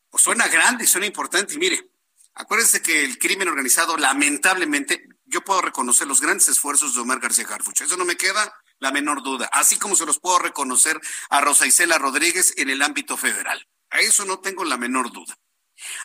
[0.10, 1.54] pues suena grande, suena importante.
[1.54, 1.92] Y mire,
[2.36, 7.48] acuérdense que el crimen organizado, lamentablemente, yo puedo reconocer los grandes esfuerzos de Omar García
[7.50, 7.82] Harfuch.
[7.82, 9.50] Eso no me queda la menor duda.
[9.52, 13.68] Así como se los puedo reconocer a Rosa Isela Rodríguez en el ámbito federal.
[13.90, 15.38] A eso no tengo la menor duda.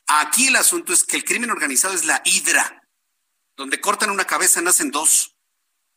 [0.06, 2.82] Aquí el asunto es que el crimen organizado es la hidra.
[3.56, 5.36] Donde cortan una cabeza nacen dos.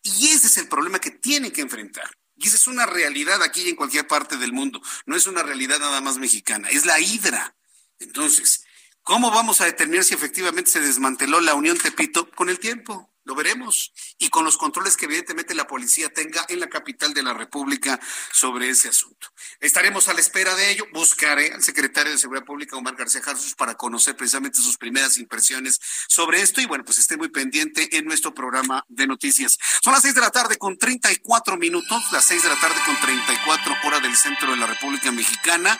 [0.04, 2.10] Y ese es el problema que tienen que enfrentar.
[2.42, 4.82] Y es una realidad aquí y en cualquier parte del mundo.
[5.06, 7.56] No es una realidad nada más mexicana, es la hidra.
[8.00, 8.64] Entonces,
[9.04, 12.32] ¿cómo vamos a determinar si efectivamente se desmanteló la Unión Tepito?
[12.32, 13.11] Con el tiempo.
[13.24, 13.94] Lo veremos.
[14.18, 18.00] Y con los controles que evidentemente la policía tenga en la capital de la República
[18.32, 19.28] sobre ese asunto.
[19.60, 20.86] Estaremos a la espera de ello.
[20.94, 25.80] Buscaré al secretario de Seguridad Pública, Omar García Jarsus, para conocer precisamente sus primeras impresiones
[26.08, 26.62] sobre esto.
[26.62, 29.58] Y bueno, pues esté muy pendiente en nuestro programa de noticias.
[29.84, 33.00] Son las seis de la tarde con 34 minutos, las seis de la tarde con
[33.00, 35.80] 34 horas del centro de la República Mexicana.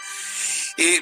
[0.78, 1.02] Eh,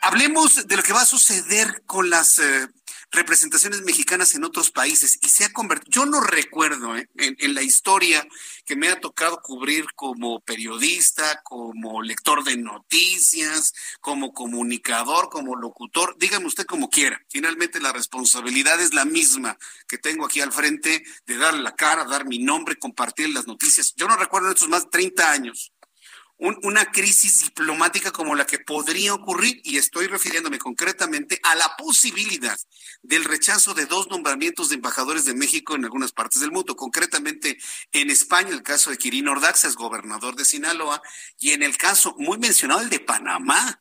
[0.00, 2.68] hablemos de lo que va a suceder con las eh,
[3.10, 7.08] representaciones mexicanas en otros países y se ha convertido, yo no recuerdo ¿eh?
[7.16, 8.26] en, la historia
[8.64, 16.16] que me ha tocado cubrir como periodista, como lector de noticias, como comunicador, como locutor,
[16.18, 17.20] dígame usted como quiera.
[17.28, 22.04] Finalmente la responsabilidad es la misma que tengo aquí al frente de dar la cara,
[22.04, 23.94] dar mi nombre, compartir las noticias.
[23.96, 25.72] Yo no recuerdo en estos más de 30 años
[26.40, 32.58] una crisis diplomática como la que podría ocurrir, y estoy refiriéndome concretamente a la posibilidad
[33.02, 37.58] del rechazo de dos nombramientos de embajadores de México en algunas partes del mundo, concretamente
[37.92, 41.02] en España, el caso de Quirino Ordaz, es gobernador de Sinaloa,
[41.38, 43.80] y en el caso muy mencionado, el de Panamá,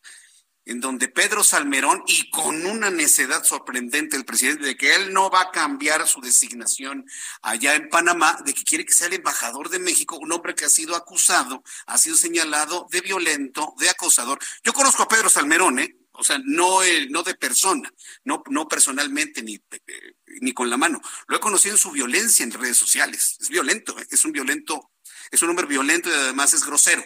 [0.69, 5.31] en donde Pedro Salmerón, y con una necedad sorprendente el presidente de que él no
[5.31, 7.07] va a cambiar su designación
[7.41, 10.65] allá en Panamá, de que quiere que sea el embajador de México, un hombre que
[10.65, 14.37] ha sido acusado, ha sido señalado de violento, de acosador.
[14.63, 15.97] Yo conozco a Pedro Salmerón, ¿eh?
[16.11, 17.91] O sea, no, no de persona,
[18.23, 21.01] no, no personalmente ni, eh, ni con la mano.
[21.27, 23.37] Lo he conocido en su violencia en redes sociales.
[23.39, 24.05] Es violento, ¿eh?
[24.11, 24.91] es un violento,
[25.31, 27.03] es un hombre violento y además es grosero.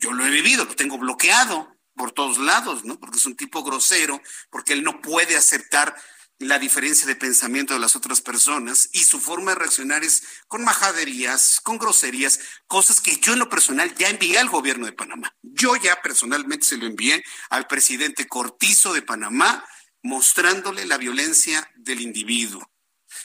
[0.00, 2.98] Yo lo he vivido, lo tengo bloqueado por todos lados, ¿no?
[2.98, 5.94] Porque es un tipo grosero, porque él no puede aceptar
[6.40, 10.64] la diferencia de pensamiento de las otras personas y su forma de reaccionar es con
[10.64, 15.36] majaderías, con groserías, cosas que yo en lo personal ya envié al gobierno de Panamá.
[15.42, 19.62] Yo ya personalmente se lo envié al presidente Cortizo de Panamá
[20.02, 22.70] mostrándole la violencia del individuo.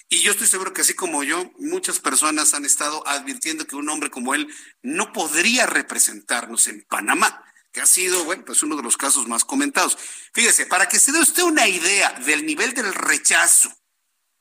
[0.09, 3.87] Y yo estoy seguro que así como yo, muchas personas han estado advirtiendo que un
[3.87, 7.45] hombre como él no podría representarnos en Panamá
[7.75, 9.97] que ha sido, bueno, pues uno de los casos más comentados.
[10.33, 13.69] Fíjese, para que se dé usted una idea del nivel del rechazo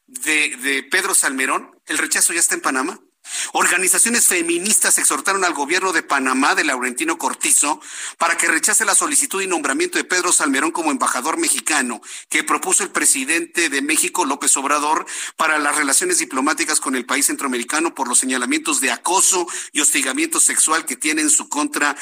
[0.07, 3.01] de, de Pedro Salmerón, el rechazo ya está en Panamá.
[3.53, 7.81] Organizaciones feministas exhortaron al gobierno de Panamá de Laurentino Cortizo
[8.19, 12.85] para que rechace la solicitud y nombramiento de Pedro Salmerón como embajador mexicano que propuso
[12.85, 18.07] el presidente de México, López Obrador, para las relaciones diplomáticas con el país centroamericano por
[18.07, 21.97] los señalamientos de acoso y hostigamiento sexual que tiene en su contra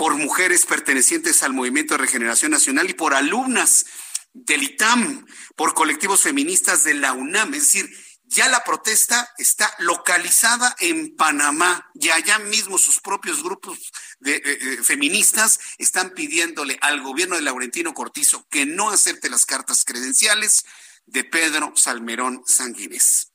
[0.00, 3.84] por mujeres pertenecientes al Movimiento de Regeneración Nacional y por alumnas
[4.32, 7.52] del ITAM, por colectivos feministas de la UNAM.
[7.52, 7.90] Es decir,
[8.24, 14.42] ya la protesta está localizada en Panamá y allá mismo sus propios grupos de, eh,
[14.46, 20.64] eh, feministas están pidiéndole al gobierno de Laurentino Cortizo que no acepte las cartas credenciales
[21.04, 23.32] de Pedro Salmerón Sanguínez.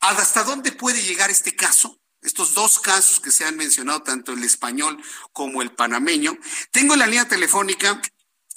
[0.00, 2.03] ¿Hasta dónde puede llegar este caso?
[2.24, 5.00] Estos dos casos que se han mencionado, tanto el español
[5.32, 6.36] como el panameño.
[6.72, 8.00] Tengo en la línea telefónica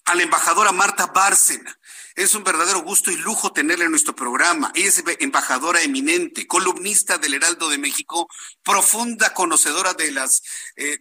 [0.05, 1.77] a la embajadora Marta Bárcena.
[2.15, 4.71] Es un verdadero gusto y lujo tenerla en nuestro programa.
[4.73, 8.27] Ella es embajadora eminente, columnista del Heraldo de México,
[8.63, 10.41] profunda conocedora de las
[10.77, 10.97] eh,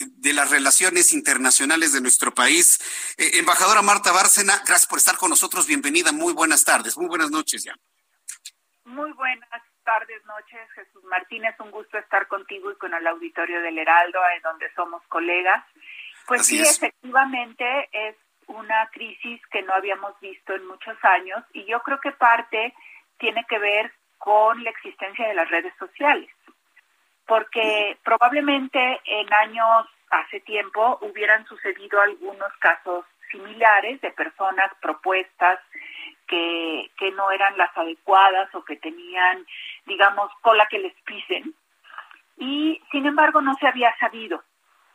[0.00, 2.78] de las relaciones internacionales de nuestro país.
[3.18, 5.66] Eh, embajadora Marta Bárcena, gracias por estar con nosotros.
[5.66, 6.12] Bienvenida.
[6.12, 6.96] Muy buenas tardes.
[6.96, 7.76] Muy buenas noches ya.
[8.84, 11.54] Muy buenas tardes, noches, Jesús Martínez.
[11.60, 15.64] Un gusto estar contigo y con el auditorio del Heraldo, en donde somos colegas.
[16.26, 18.16] Pues sí, efectivamente es
[18.46, 22.74] una crisis que no habíamos visto en muchos años y yo creo que parte
[23.18, 26.30] tiene que ver con la existencia de las redes sociales,
[27.26, 35.60] porque probablemente en años hace tiempo hubieran sucedido algunos casos similares de personas propuestas
[36.26, 39.46] que, que no eran las adecuadas o que tenían,
[39.86, 41.54] digamos, cola que les pisen.
[42.36, 44.42] Y sin embargo no se había sabido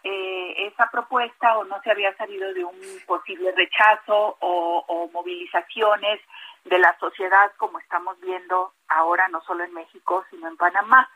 [0.04, 6.20] eh, esa propuesta o no se había sabido de un posible rechazo o, o movilizaciones
[6.66, 11.10] de la sociedad como estamos viendo ahora no solo en México sino en Panamá.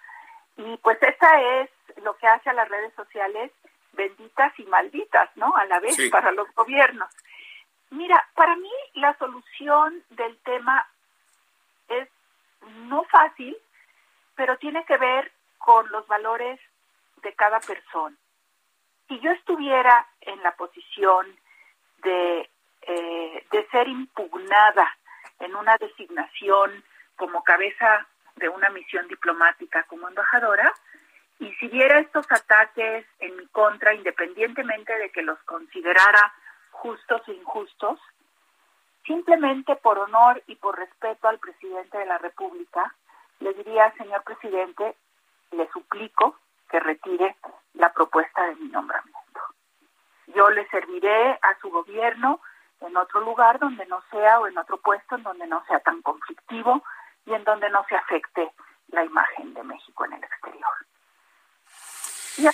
[0.57, 1.69] Y pues esa es
[2.03, 3.51] lo que hace a las redes sociales
[3.93, 5.55] benditas y malditas, ¿no?
[5.55, 7.09] A la vez para los gobiernos.
[7.93, 10.83] Mira, para mí la solución del tema
[11.89, 12.09] es
[12.87, 13.55] no fácil,
[14.35, 16.59] pero tiene que ver con los valores
[17.21, 18.15] de cada persona.
[19.07, 21.37] Si yo estuviera en la posición
[22.01, 22.49] de,
[22.81, 24.97] eh, de ser impugnada
[25.39, 26.83] en una designación
[27.15, 28.07] como cabeza
[28.37, 30.73] de una misión diplomática como embajadora,
[31.37, 36.33] y si viera estos ataques en mi contra, independientemente de que los considerara
[36.73, 37.99] justos e injustos,
[39.05, 42.93] simplemente por honor y por respeto al presidente de la República,
[43.39, 44.95] le diría, señor presidente,
[45.51, 46.37] le suplico
[46.69, 47.35] que retire
[47.73, 49.41] la propuesta de mi nombramiento.
[50.27, 52.41] Yo le serviré a su gobierno
[52.81, 56.01] en otro lugar donde no sea o en otro puesto en donde no sea tan
[56.01, 56.83] conflictivo
[57.25, 58.51] y en donde no se afecte
[58.87, 60.73] la imagen de México en el exterior.
[62.37, 62.47] Y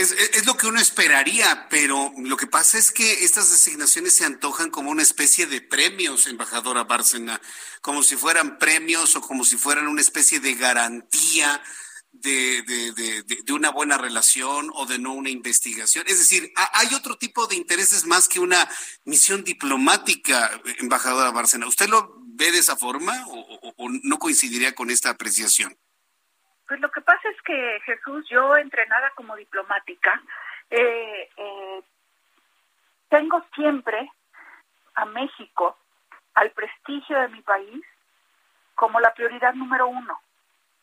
[0.00, 4.70] es, lo que uno esperaría, pero lo que pasa es que estas designaciones se antojan
[4.70, 7.40] como una especie de premios, embajadora Bárcena,
[7.80, 11.62] como si fueran premios o como si fueran una especie de garantía
[12.12, 16.04] de, una buena relación o de no una investigación.
[16.08, 18.68] Es decir, hay otro tipo de intereses más que una
[19.04, 21.66] misión diplomática, embajadora Bárcena.
[21.66, 25.76] ¿Usted lo ve de esa forma o, no coincidiría con esta apreciación?
[26.66, 30.20] Pues lo que pasa es que Jesús, yo entrenada como diplomática,
[30.70, 31.82] eh, eh,
[33.08, 34.10] tengo siempre
[34.94, 35.76] a México,
[36.34, 37.84] al prestigio de mi país,
[38.74, 40.20] como la prioridad número uno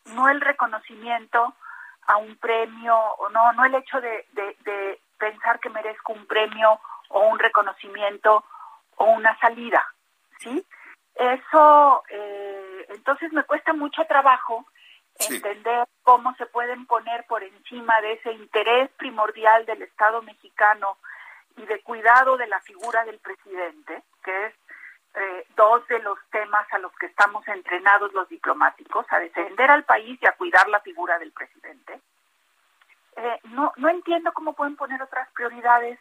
[0.06, 1.56] no el reconocimiento
[2.08, 6.82] a un premio, o no, no el hecho de, de, pensar que merezco un premio
[7.10, 8.44] o un reconocimiento
[8.98, 9.82] o una salida,
[10.40, 10.66] ¿sí?
[11.16, 14.66] Eso, eh, entonces me cuesta mucho trabajo
[15.30, 20.98] entender cómo se pueden poner por encima de ese interés primordial del Estado mexicano
[21.58, 24.54] y de cuidado de la figura del presidente, que es
[25.16, 29.84] eh, dos de los temas a los que estamos entrenados los diplomáticos, a defender al
[29.84, 32.00] país y a cuidar la figura del presidente.
[33.16, 36.00] Eh, no, no entiendo cómo pueden poner otras prioridades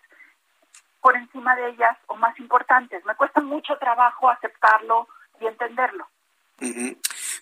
[1.02, 3.04] por encima de ellas o más importantes.
[3.04, 5.08] Me cuesta mucho trabajo aceptarlo
[5.40, 6.06] y entenderlo.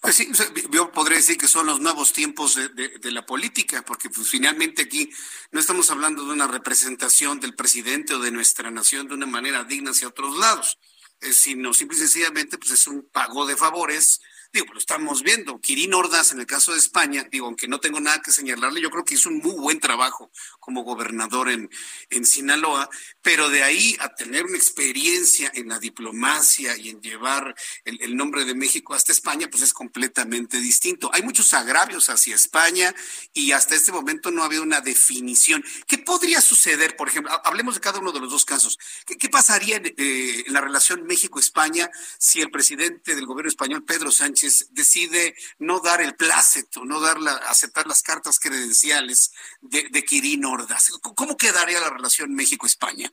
[0.01, 0.31] Pues sí,
[0.71, 4.83] yo podría decir que son los nuevos tiempos de, de, la política, porque pues, finalmente
[4.83, 5.11] aquí
[5.51, 9.65] no estamos hablando de una representación del presidente o de nuestra nación de una manera
[9.65, 10.79] digna hacia otros lados.
[11.21, 14.21] Eh, sino simple y sencillamente pues es un pago de favores
[14.53, 15.61] digo, lo estamos viendo.
[15.61, 18.91] Quirino Ordaz, en el caso de España, digo, aunque no tengo nada que señalarle, yo
[18.91, 21.71] creo que hizo un muy buen trabajo como gobernador en,
[22.11, 22.89] en Sinaloa,
[23.23, 28.45] pero de ahí a tener una experiencia en la diplomacia y en llevar el, nombre
[28.45, 31.11] de México hasta España, pues es completamente distinto.
[31.13, 32.95] Hay muchos agravios hacia España
[33.33, 35.65] y hasta este momento no ha habido una definición.
[35.87, 37.33] ¿Qué podría suceder, por ejemplo?
[37.45, 38.79] Hablemos de cada uno de los dos casos.
[39.07, 41.89] ¿Qué, qué pasaría en, eh, en la relación México-España
[42.19, 44.40] si el presidente del gobierno español, Pedro Sánchez,
[44.71, 50.53] decide no dar el pláceto, no dar la, aceptar las cartas credenciales de, de Quirino
[50.53, 50.91] Ordaz.
[51.01, 53.11] ¿Cómo quedaría la relación México-España?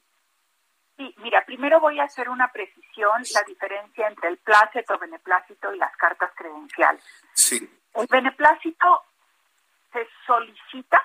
[0.97, 5.77] Sí, mira, primero voy a hacer una precisión, la diferencia entre el plácito, beneplácito y
[5.77, 7.03] las cartas credenciales.
[7.33, 7.69] Sí.
[7.93, 9.03] El beneplácito
[9.93, 10.99] se solicita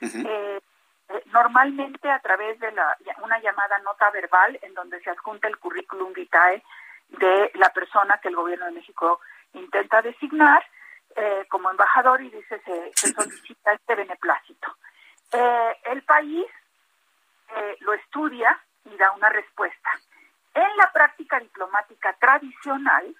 [0.00, 0.60] eh,
[1.08, 5.58] eh, normalmente a través de la, una llamada nota verbal en donde se adjunta el
[5.58, 6.62] currículum vitae
[7.08, 9.20] de la persona que el gobierno de México
[9.52, 10.64] intenta designar
[11.16, 14.76] eh, como embajador y dice se, se solicita este beneplácito.
[15.32, 16.46] Eh, el país
[17.56, 19.90] eh, lo estudia y da una respuesta.
[20.54, 23.14] En la práctica diplomática tradicional,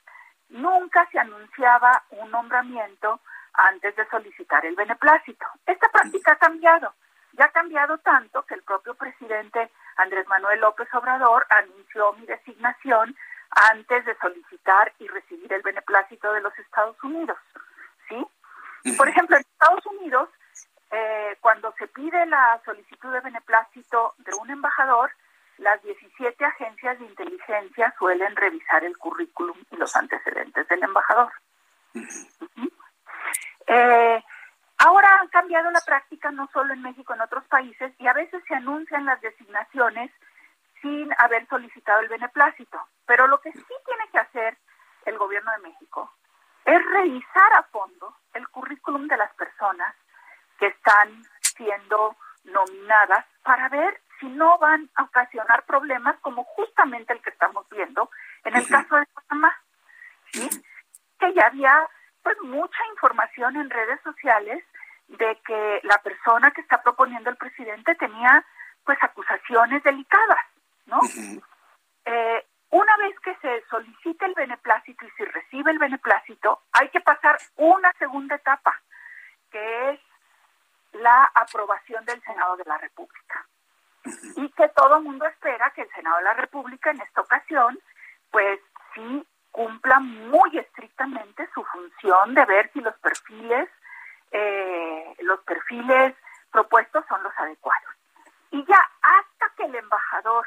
[0.49, 3.21] nunca se anunciaba un nombramiento
[3.53, 5.47] antes de solicitar el beneplácito.
[5.67, 6.95] Esta práctica ha cambiado.
[7.33, 13.17] Ya ha cambiado tanto que el propio presidente Andrés Manuel López Obrador anunció mi designación
[13.51, 17.39] antes de solicitar y recibir el beneplácito de los Estados Unidos.
[18.09, 18.95] ¿sí?
[18.97, 20.29] Por ejemplo, en Estados Unidos,
[20.91, 25.11] eh, cuando se pide la solicitud de beneplácito de un embajador,
[25.59, 31.33] las 17 agencias de inteligencia suelen revisar el currículum y los antecedentes del embajador.
[33.67, 34.25] Eh,
[34.79, 38.43] ahora han cambiado la práctica no solo en México, en otros países, y a veces
[38.47, 40.11] se anuncian las designaciones
[40.81, 42.81] sin haber solicitado el beneplácito.
[43.07, 44.59] Pero lo que sí tiene que hacer
[45.07, 46.13] el gobierno de México
[46.65, 49.95] es revisar a fondo el currículum de las personas
[50.59, 51.25] que están
[51.57, 57.67] siendo nominadas para ver si no van a ocasionar problemas como justamente el que estamos
[57.71, 58.11] viendo
[58.45, 59.57] en el caso de Panamá.
[60.33, 60.49] ¿sí?
[61.19, 61.89] Que ya había
[62.23, 64.63] pues mucha información en redes sociales
[65.09, 68.45] de que la persona que está proponiendo el presidente tenía
[68.85, 70.45] pues acusaciones delicadas
[70.89, 71.01] ¿no?
[72.05, 77.01] eh, una vez que se solicite el beneplácito y se recibe el beneplácito, hay que
[77.01, 78.79] pasar una segunda etapa,
[79.51, 80.01] que es
[80.93, 83.47] la aprobación del Senado de la República.
[84.37, 87.79] Y que todo el mundo espera que el Senado de la República en esta ocasión,
[88.31, 88.61] pues
[88.95, 93.69] sí cumpla muy estrictamente su función de ver si los perfiles,
[94.31, 96.15] eh, los perfiles
[96.51, 97.95] propuestos son los adecuados.
[98.51, 100.47] Y ya hasta que el embajador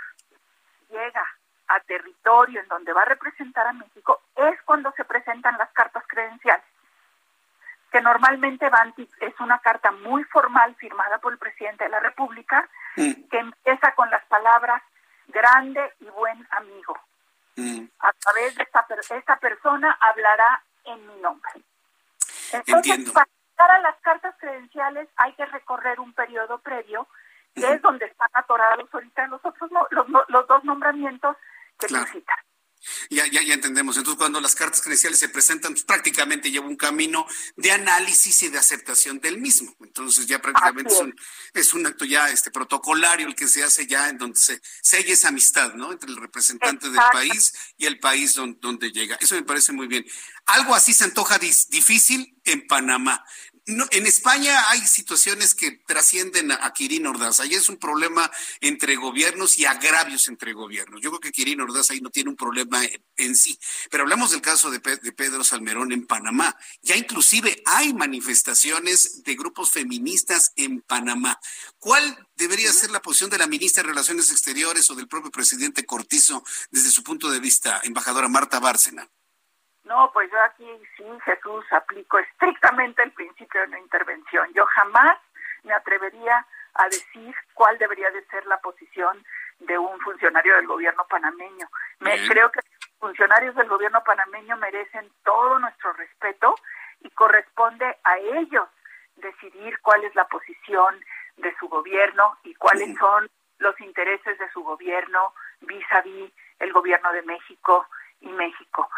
[0.91, 1.25] llega
[1.67, 6.03] a territorio en donde va a representar a México es cuando se presentan las cartas
[6.07, 6.65] credenciales.
[7.91, 12.69] que normalmente van, es una carta muy formal firmada por el presidente de la República,
[12.95, 13.27] mm.
[13.29, 14.81] que empieza con las palabras
[15.27, 16.97] grande y buen amigo.
[17.57, 17.83] Mm.
[17.99, 21.51] A través de esta, esta persona hablará en mi nombre.
[22.53, 27.07] Entonces, para llegar a las cartas credenciales hay que recorrer un periodo previo,
[27.53, 31.35] que es donde están atorados ahorita los otros los, los dos nombramientos
[31.77, 32.11] que claro.
[33.09, 33.95] Ya, ya, ya entendemos.
[33.97, 38.49] Entonces, cuando las cartas credenciales se presentan, pues, prácticamente lleva un camino de análisis y
[38.49, 39.75] de aceptación del mismo.
[39.81, 41.15] Entonces, ya prácticamente es un,
[41.53, 45.13] es un, acto ya este protocolario el que se hace ya en donde se sella
[45.13, 45.91] esa amistad, ¿no?
[45.91, 49.15] Entre el representante del país y el país donde, donde, llega.
[49.17, 50.03] Eso me parece muy bien.
[50.45, 53.23] Algo así se antoja difícil en Panamá
[53.65, 57.39] en España hay situaciones que trascienden a, Quirino Ordaz.
[57.39, 60.99] Ahí es un problema entre gobiernos y agravios entre gobiernos.
[61.01, 62.81] Yo creo que Quirino Ordaz ahí no tiene un problema
[63.17, 63.59] en, sí.
[63.89, 66.55] Pero hablamos del caso de, de, Pedro Salmerón en Panamá.
[66.81, 71.39] Ya inclusive hay manifestaciones de grupos feministas en Panamá.
[71.77, 75.85] ¿Cuál debería ser la posición de la ministra de Relaciones Exteriores o del propio presidente
[75.85, 79.09] Cortizo desde su punto de vista, embajadora Marta Bárcena?
[79.91, 80.65] No, pues yo aquí
[80.95, 84.47] sí, Jesús, aplico estrictamente el principio de no intervención.
[84.53, 85.17] Yo jamás
[85.63, 89.21] me atrevería a decir cuál debería de ser la posición
[89.59, 91.67] de un funcionario del gobierno panameño.
[91.99, 96.55] Me, creo que los funcionarios del gobierno panameño merecen todo nuestro respeto
[97.01, 98.69] y corresponde a ellos
[99.17, 101.03] decidir cuál es la posición
[101.35, 106.71] de su gobierno y cuáles son los intereses de su gobierno vis a vis el
[106.71, 107.85] gobierno de México
[108.21, 108.89] y México.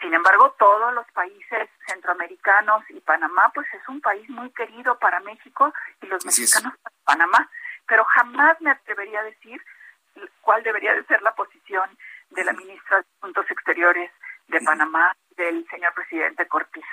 [0.00, 5.20] Sin embargo, todos los países centroamericanos y Panamá, pues es un país muy querido para
[5.20, 5.72] México
[6.02, 7.50] y los mexicanos para Panamá,
[7.86, 9.60] pero jamás me atrevería a decir
[10.40, 11.96] cuál debería de ser la posición
[12.30, 14.10] de la ministra de Asuntos Exteriores
[14.48, 16.86] de Panamá, del señor presidente Cortizo.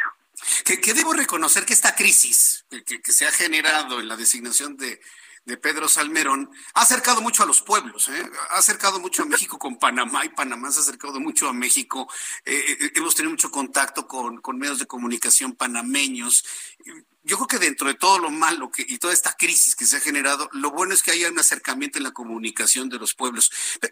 [0.66, 5.00] Que, debo reconocer que esta crisis que se ha generado en la designación de
[5.48, 8.32] de Pedro Salmerón ha acercado mucho a los pueblos, ¿eh?
[8.50, 12.10] ha acercado mucho a México con Panamá y Panamá se ha acercado mucho a México.
[12.44, 16.44] Eh, eh, hemos tenido mucho contacto con, con medios de comunicación panameños
[17.28, 20.00] yo creo que dentro de todo lo malo y toda esta crisis que se ha
[20.00, 23.52] generado, lo bueno es que haya un acercamiento en la comunicación de los pueblos.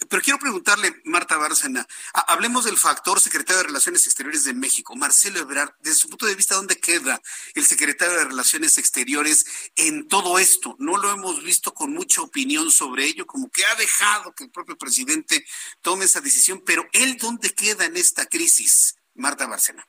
[0.09, 5.39] Pero, quiero preguntarle, Marta Bárcena, hablemos del factor secretario de Relaciones Exteriores de México, Marcelo
[5.39, 7.21] Ebrard, desde su punto de vista, ¿dónde queda
[7.53, 10.77] el secretario de Relaciones Exteriores en todo esto?
[10.79, 14.51] No lo hemos visto con mucha opinión sobre ello, como que ha dejado que el
[14.51, 15.45] propio presidente
[15.81, 18.95] tome esa decisión, pero él, ¿dónde queda en esta crisis?
[19.13, 19.85] Marta Bárcena.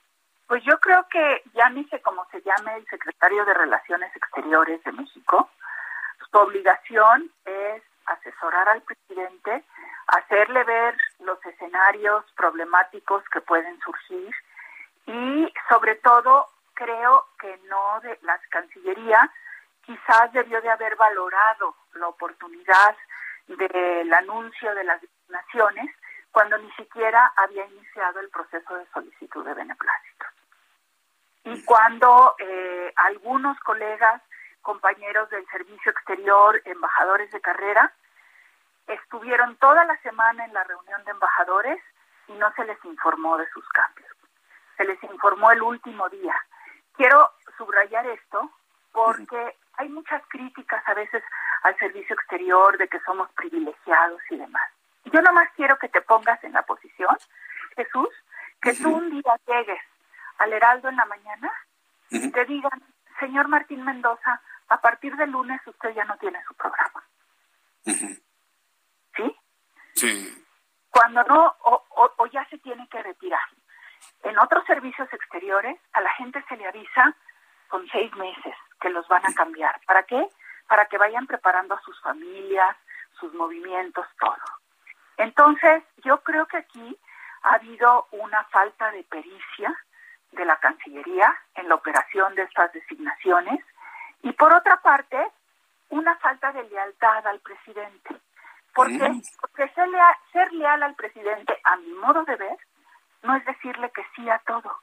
[0.47, 5.49] Pues yo creo que llámese como se llame el secretario de Relaciones Exteriores de México,
[6.31, 9.65] su obligación es asesorar al presidente,
[10.07, 14.33] hacerle ver los escenarios problemáticos que pueden surgir
[15.05, 19.29] y sobre todo creo que no de la Cancillería
[19.85, 22.95] quizás debió de haber valorado la oportunidad
[23.47, 25.93] del anuncio de las naciones
[26.37, 30.27] cuando ni siquiera había iniciado el proceso de solicitud de beneplácitos
[31.45, 34.21] y cuando eh, algunos colegas,
[34.61, 37.91] compañeros del servicio exterior, embajadores de carrera,
[38.85, 41.81] estuvieron toda la semana en la reunión de embajadores
[42.27, 44.11] y no se les informó de sus cambios.
[44.77, 46.35] Se les informó el último día.
[46.97, 48.51] Quiero subrayar esto
[48.91, 51.23] porque hay muchas críticas a veces
[51.63, 54.76] al servicio exterior de que somos privilegiados y demás.
[55.11, 57.15] Yo nomás quiero que te pongas en la posición,
[57.75, 58.09] Jesús,
[58.61, 59.81] que tú un día llegues
[60.37, 61.51] al Heraldo en la mañana
[62.09, 62.83] y te digan,
[63.19, 67.03] señor Martín Mendoza, a partir del lunes usted ya no tiene su programa.
[69.15, 69.37] ¿Sí?
[69.95, 70.45] Sí.
[70.89, 71.85] Cuando no, o,
[72.17, 73.47] o, ya se tiene que retirar.
[74.23, 77.15] En otros servicios exteriores, a la gente se le avisa
[77.67, 79.79] con seis meses que los van a cambiar.
[79.85, 80.27] ¿Para qué?
[80.67, 82.75] Para que vayan preparando a sus familias,
[83.19, 84.35] sus movimientos, todo.
[85.17, 86.97] Entonces, yo creo que aquí
[87.43, 89.75] ha habido una falta de pericia
[90.31, 93.63] de la Cancillería en la operación de estas designaciones
[94.21, 95.17] y por otra parte
[95.89, 98.15] una falta de lealtad al presidente.
[98.73, 102.57] Porque, porque ser, leal, ser leal al presidente, a mi modo de ver,
[103.23, 104.77] no es decirle que sí a todo.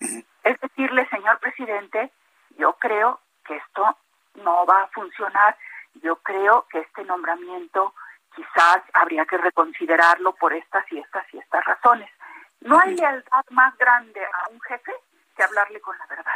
[0.00, 2.10] Es decirle, señor presidente,
[2.56, 3.98] yo creo que esto
[4.36, 5.56] no va a funcionar.
[6.02, 7.94] Yo creo que este nombramiento
[8.34, 12.10] quizás habría que reconsiderarlo por estas y estas y estas razones.
[12.60, 14.92] No hay lealtad más grande a un jefe
[15.36, 16.32] que hablarle con la verdad.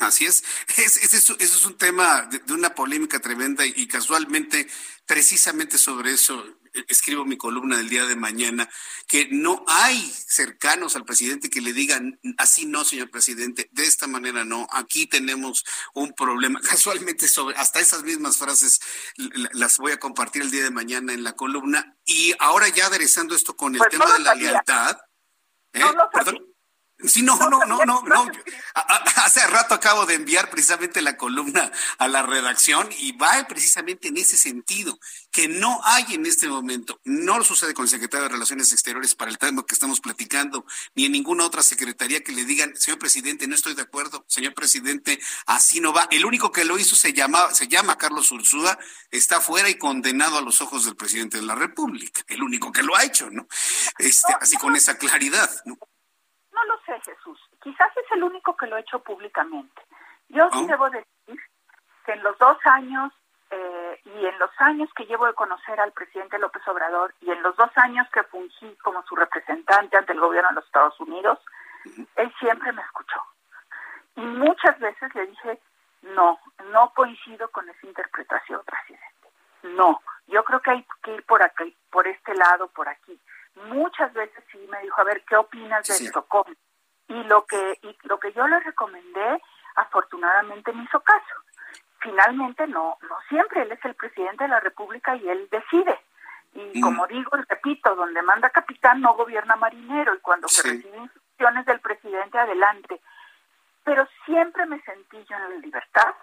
[0.00, 0.44] Así es.
[0.76, 4.66] Ese es, un tema de, una polémica tremenda y, casualmente,
[5.06, 6.44] precisamente sobre eso,
[6.88, 8.68] escribo mi columna del día de mañana,
[9.06, 14.06] que no hay cercanos al presidente que le digan, así no, señor presidente, de esta
[14.06, 15.64] manera no, aquí tenemos
[15.94, 16.60] un problema.
[16.68, 18.80] Casualmente, sobre hasta esas mismas frases
[19.52, 21.96] las voy a compartir el día de mañana en la columna.
[22.04, 24.98] Y ahora ya aderezando esto con el pues tema de la lealtad.
[25.72, 25.82] ¿eh?
[26.12, 26.49] ¿Perdón?
[27.04, 28.30] Sí, no, no, no, no, no.
[29.16, 34.16] Hace rato acabo de enviar precisamente la columna a la redacción y va precisamente en
[34.16, 34.98] ese sentido,
[35.30, 39.14] que no hay en este momento, no lo sucede con el secretario de Relaciones Exteriores
[39.14, 42.98] para el tema que estamos platicando, ni en ninguna otra secretaría que le digan, señor
[42.98, 46.08] presidente, no estoy de acuerdo, señor presidente, así no va.
[46.10, 48.78] El único que lo hizo se llama, se llama Carlos Ursúa,
[49.10, 52.22] está fuera y condenado a los ojos del presidente de la República.
[52.26, 53.46] El único que lo ha hecho, ¿no?
[53.98, 55.78] Este, así con esa claridad, ¿no?
[56.60, 57.38] No lo sé, Jesús.
[57.62, 59.82] Quizás es el único que lo ha hecho públicamente.
[60.28, 60.66] Yo sí oh.
[60.66, 61.40] debo decir
[62.04, 63.12] que en los dos años
[63.50, 67.42] eh, y en los años que llevo de conocer al presidente López Obrador y en
[67.42, 71.38] los dos años que fungí como su representante ante el gobierno de los Estados Unidos,
[72.16, 73.20] él siempre me escuchó.
[74.16, 75.60] Y muchas veces le dije,
[76.02, 76.38] no,
[76.72, 79.06] no coincido con esa interpretación, presidente.
[79.62, 83.18] No, yo creo que hay que ir por aquí, por este lado, por aquí
[83.68, 86.26] muchas veces sí me dijo, a ver, ¿qué opinas de esto?
[87.08, 89.42] Y lo que y lo que yo le recomendé,
[89.76, 91.34] afortunadamente me hizo caso.
[92.00, 95.98] Finalmente no, no siempre, él es el presidente de la República y él decide.
[96.52, 101.64] Y como digo, repito, donde manda capitán no gobierna marinero y cuando se reciben instrucciones
[101.66, 103.00] del presidente adelante.
[103.84, 106.14] Pero siempre me sentí yo en la libertad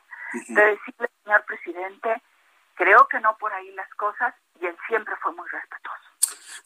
[0.49, 2.21] de decirle, señor presidente,
[2.75, 6.06] creo que no por ahí las cosas y él siempre fue muy respetuoso.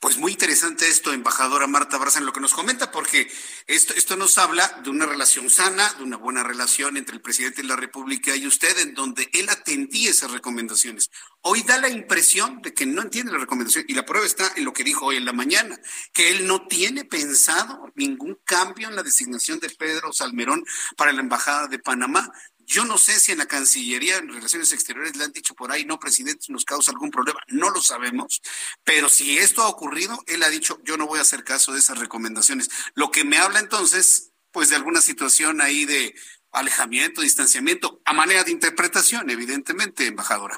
[0.02, 3.32] Pues muy interesante esto, embajadora Marta en lo que nos comenta, porque
[3.68, 7.62] esto, esto nos habla de una relación sana, de una buena relación entre el presidente
[7.62, 11.12] de la República y usted, en donde él atendía esas recomendaciones.
[11.41, 14.66] Hoy da la impresión de que no entiende la recomendación, y la prueba está en
[14.66, 15.80] lo que dijo hoy en la mañana,
[16.12, 20.66] que él no tiene pensado ningún cambio en la designación de Pedro Salmerón
[20.97, 22.32] para la Embajada de Panamá.
[22.72, 25.84] Yo no sé si en la Cancillería, en Relaciones Exteriores, le han dicho por ahí,
[25.84, 27.41] no, presidente, nos causa algún problema.
[27.47, 28.41] No lo sabemos.
[28.86, 31.80] Pero si esto ha ocurrido, él ha dicho, yo no voy a hacer caso de
[31.80, 32.69] esas recomendaciones.
[32.95, 36.15] Lo que me habla entonces, pues de alguna situación ahí de
[36.53, 40.57] alejamiento, distanciamiento, a manera de interpretación, evidentemente, embajadora.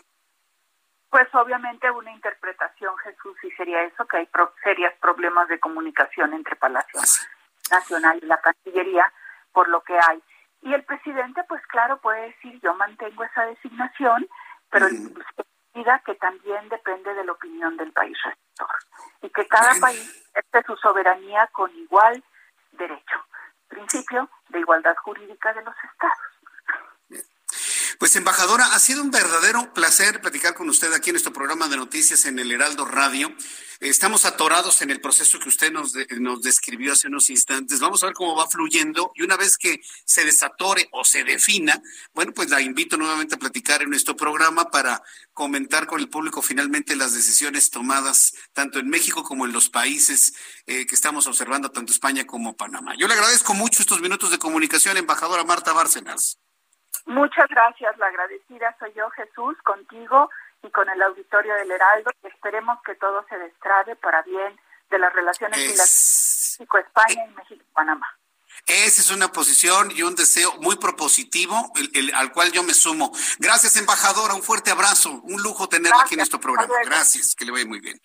[1.10, 4.30] Pues obviamente una interpretación, Jesús, y sería eso, que hay
[4.64, 7.02] serios problemas de comunicación entre Palacio
[7.72, 9.12] Nacional y la Cancillería,
[9.52, 10.22] por lo que hay
[10.64, 14.28] y el presidente, pues claro, puede decir, yo mantengo esa designación,
[14.70, 14.88] pero
[15.74, 18.70] diga que también depende de la opinión del país rector
[19.22, 22.24] y que cada país esté su soberanía con igual
[22.72, 23.26] derecho.
[23.68, 26.33] Principio de igualdad jurídica de los estados.
[28.00, 31.78] Pues embajadora, ha sido un verdadero placer platicar con usted aquí en nuestro programa de
[31.78, 33.34] noticias en el Heraldo Radio.
[33.80, 37.80] Estamos atorados en el proceso que usted nos, nos describió hace unos instantes.
[37.80, 41.82] Vamos a ver cómo va fluyendo y una vez que se desatore o se defina,
[42.14, 46.42] bueno, pues la invito nuevamente a platicar en nuestro programa para comentar con el público
[46.42, 50.34] finalmente las decisiones tomadas tanto en México como en los países
[50.66, 52.96] eh, que estamos observando, tanto España como Panamá.
[52.98, 56.40] Yo le agradezco mucho estos minutos de comunicación, embajadora Marta Bárcenas.
[57.06, 60.30] Muchas gracias, la agradecida soy yo, Jesús, contigo
[60.62, 62.12] y con el auditorio del Heraldo.
[62.24, 64.58] Esperemos que todo se destrabe para bien
[64.90, 66.58] de las relaciones es...
[66.60, 68.08] México-España y México-Panamá.
[68.66, 71.72] Esa es una posición y un deseo muy propositivo
[72.14, 73.12] al cual yo me sumo.
[73.40, 74.34] Gracias, embajadora.
[74.34, 75.22] Un fuerte abrazo.
[75.24, 76.74] Un lujo tenerla aquí en nuestro programa.
[76.86, 77.36] Gracias.
[77.36, 78.00] Que le vaya muy bien.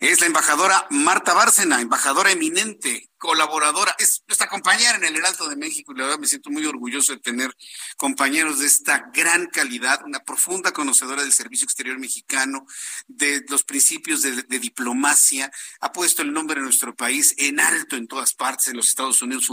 [0.00, 5.54] Es la embajadora Marta Bárcena, embajadora eminente colaboradora, es nuestra compañera en el Heraldo de
[5.54, 7.56] México y la verdad me siento muy orgulloso de tener
[7.96, 12.66] compañeros de esta gran calidad, una profunda conocedora del servicio exterior mexicano,
[13.06, 18.08] de los principios de, diplomacia, ha puesto el nombre de nuestro país en alto en
[18.08, 19.48] todas partes, en los Estados Unidos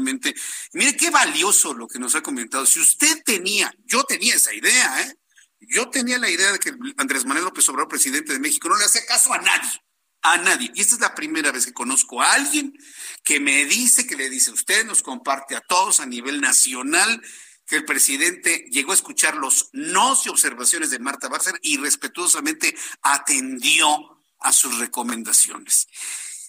[0.00, 2.66] mire qué valioso lo que nos ha comentado.
[2.66, 5.16] Si usted tenía, yo tenía esa idea, ¿eh?
[5.60, 8.84] Yo tenía la idea de que Andrés Manuel López Obrador, presidente de México, no le
[8.84, 9.82] hacía caso a nadie
[10.22, 10.70] a nadie.
[10.74, 12.76] Y esta es la primera vez que conozco a alguien
[13.22, 17.22] que me dice, que le dice, usted nos comparte a todos a nivel nacional
[17.66, 22.76] que el presidente llegó a escuchar los no y observaciones de Marta Bárcena y respetuosamente
[23.02, 25.88] atendió a sus recomendaciones.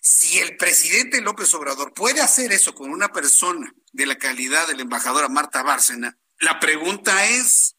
[0.10, 4.76] Si el presidente López Obrador puede hacer eso con una persona de la calidad de
[4.76, 7.76] la embajadora Marta Bárcena, la pregunta es,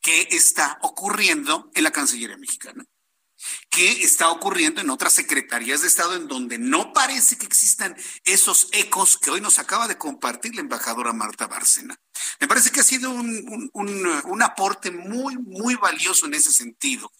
[0.00, 2.84] ¿qué está ocurriendo en la Cancillería mexicana?
[3.68, 8.68] ¿Qué está ocurriendo en otras secretarías de Estado en donde no parece que existan esos
[8.70, 11.98] ecos que hoy nos acaba de compartir la embajadora Marta Bárcena.
[12.38, 17.10] Me parece que ha sido un, un, un, aporte muy, muy valioso en ese sentido.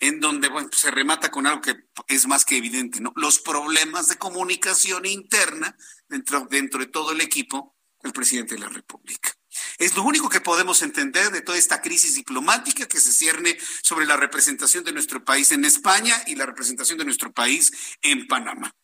[0.00, 1.76] En donde bueno, se remata con algo que
[2.08, 3.12] es más que evidente, ¿no?
[3.16, 5.76] Los problemas de comunicación interna
[6.08, 9.30] dentro, dentro de todo el equipo del presidente de la República.
[9.78, 14.06] Es lo único que podemos entender de toda esta crisis diplomática que se cierne sobre
[14.06, 17.72] la representación de nuestro país en España y la representación de nuestro país
[18.02, 18.74] en Panamá.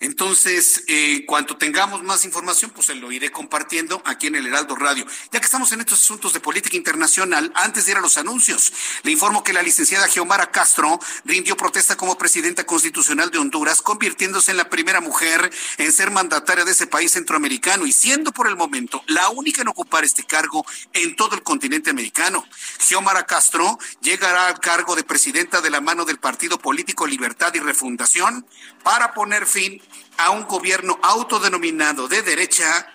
[0.00, 4.74] Entonces, eh, cuando tengamos más información, pues se lo iré compartiendo aquí en el Heraldo
[4.74, 5.06] Radio.
[5.30, 8.72] Ya que estamos en estos asuntos de política internacional, antes de ir a los anuncios,
[9.02, 14.50] le informo que la licenciada Geomara Castro rindió protesta como presidenta constitucional de Honduras, convirtiéndose
[14.50, 18.56] en la primera mujer en ser mandataria de ese país centroamericano y siendo por el
[18.56, 22.46] momento la única en ocupar este cargo en todo el continente americano.
[22.78, 27.60] Geomara Castro llegará al cargo de presidenta de la mano del Partido Político Libertad y
[27.60, 28.46] Refundación
[28.82, 29.80] para poner fin
[30.18, 32.88] a un gobierno autodenominado de derecha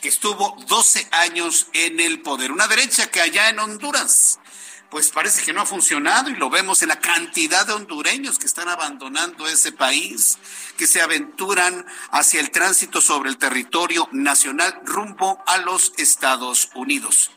[0.00, 2.52] que estuvo 12 años en el poder.
[2.52, 4.38] Una derecha que allá en Honduras,
[4.90, 8.46] pues parece que no ha funcionado y lo vemos en la cantidad de hondureños que
[8.46, 10.38] están abandonando ese país,
[10.76, 17.30] que se aventuran hacia el tránsito sobre el territorio nacional rumbo a los Estados Unidos.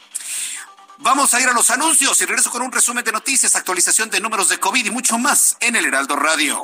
[1.00, 4.20] Vamos a ir a los anuncios y regreso con un resumen de noticias, actualización de
[4.20, 6.64] números de COVID y mucho más en el Heraldo Radio.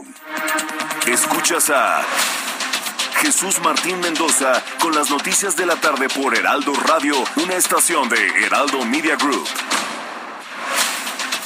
[1.06, 2.04] Escuchas a
[3.22, 8.46] Jesús Martín Mendoza con las noticias de la tarde por Heraldo Radio, una estación de
[8.46, 9.48] Heraldo Media Group.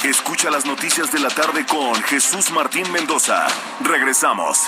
[0.02, 3.48] Escucha las noticias de la tarde con Jesús Martín Mendoza.
[3.80, 4.58] Regresamos.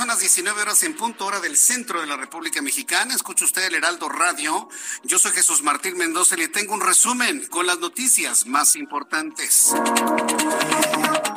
[0.00, 3.14] Son las 19 horas en punto, hora del centro de la República Mexicana.
[3.14, 4.66] Escucha usted el Heraldo Radio.
[5.02, 9.74] Yo soy Jesús Martín Mendoza y le tengo un resumen con las noticias más importantes.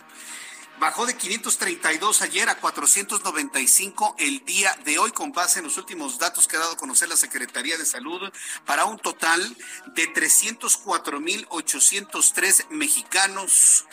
[0.79, 6.18] Bajó de 532 ayer a 495 el día de hoy con base en los últimos
[6.18, 8.31] datos que ha dado a conocer la Secretaría de Salud
[8.66, 9.57] para un total
[9.95, 13.87] de 304.803 mexicanos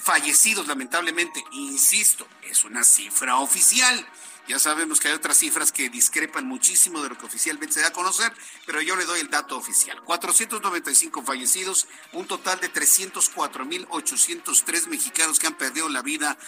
[0.00, 1.42] fallecidos lamentablemente.
[1.50, 4.06] Insisto, es una cifra oficial.
[4.48, 7.88] Ya sabemos que hay otras cifras que discrepan muchísimo de lo que oficialmente se da
[7.88, 8.32] a conocer,
[8.64, 10.02] pero yo le doy el dato oficial.
[10.04, 16.38] 495 fallecidos, un total de 304.803 mexicanos que han perdido la vida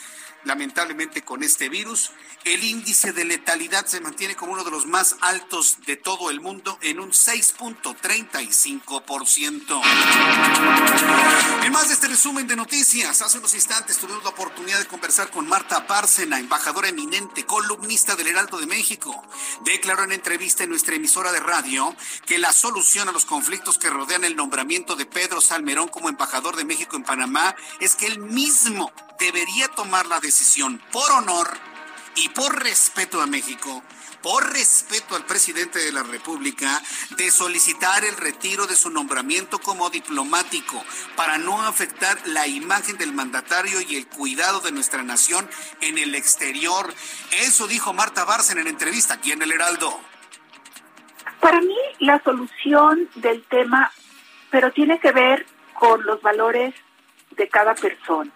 [0.44, 2.12] lamentablemente con este virus.
[2.44, 6.40] El índice de letalidad se mantiene como uno de los más altos de todo el
[6.40, 9.82] mundo en un 6.35%.
[11.62, 15.30] En más de este resumen de noticias, hace unos instantes tuvimos la oportunidad de conversar
[15.30, 19.22] con Marta Bárcena, embajadora eminente, columnista del Heraldo de México.
[19.64, 23.90] Declaró en entrevista en nuestra emisora de radio que la solución a los conflictos que
[23.90, 28.18] rodean el nombramiento de Pedro Salmerón como embajador de México en Panamá es que él
[28.18, 28.90] mismo
[29.20, 31.48] debería tomar la decisión por honor
[32.16, 33.84] y por respeto a México,
[34.22, 36.82] por respeto al presidente de la República,
[37.16, 40.82] de solicitar el retiro de su nombramiento como diplomático
[41.16, 45.48] para no afectar la imagen del mandatario y el cuidado de nuestra nación
[45.80, 46.92] en el exterior.
[47.42, 50.00] Eso dijo Marta Bárcena en entrevista aquí en el Heraldo.
[51.40, 53.92] Para mí la solución del tema,
[54.50, 56.74] pero tiene que ver con los valores
[57.30, 58.30] de cada persona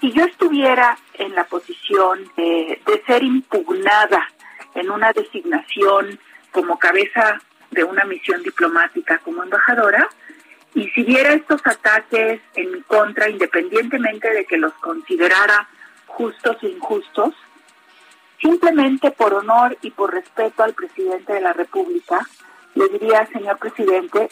[0.00, 4.28] si yo estuviera en la posición de, ser impugnada
[4.74, 6.18] en una designación
[6.52, 7.40] como cabeza
[7.70, 10.08] de una misión diplomática como embajadora,
[10.74, 15.68] y si viera estos ataques en mi contra, independientemente de que los considerara
[16.06, 17.34] justos e injustos,
[18.40, 22.20] simplemente por honor y por respeto al presidente de la República,
[22.74, 24.28] le diría, señor presidente,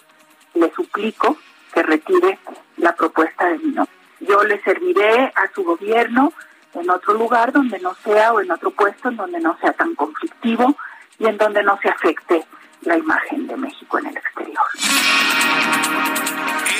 [0.55, 1.37] le suplico
[1.73, 2.39] que retire
[2.77, 6.33] la propuesta de mi nombre yo le serviré a su gobierno
[6.75, 9.95] en otro lugar donde no sea o en otro puesto en donde no sea tan
[9.95, 10.77] conflictivo
[11.19, 12.45] y en donde no se afecte
[12.83, 14.64] la imagen de México en el exterior.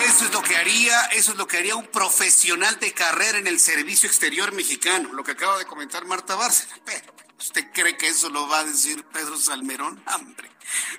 [0.05, 3.47] Eso es lo que haría, eso es lo que haría un profesional de carrera en
[3.47, 6.75] el servicio exterior mexicano, lo que acaba de comentar Marta Bárcena.
[7.39, 10.03] ¿Usted cree que eso lo va a decir Pedro Salmerón?
[10.07, 10.57] Hambre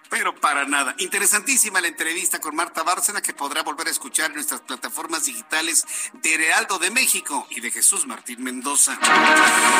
[0.10, 0.96] pero para nada.
[1.00, 5.86] Interesantísima la entrevista con Marta Bárcena que podrá volver a escuchar en nuestras plataformas digitales
[6.14, 8.98] de Realdo de México y de Jesús Martín Mendoza.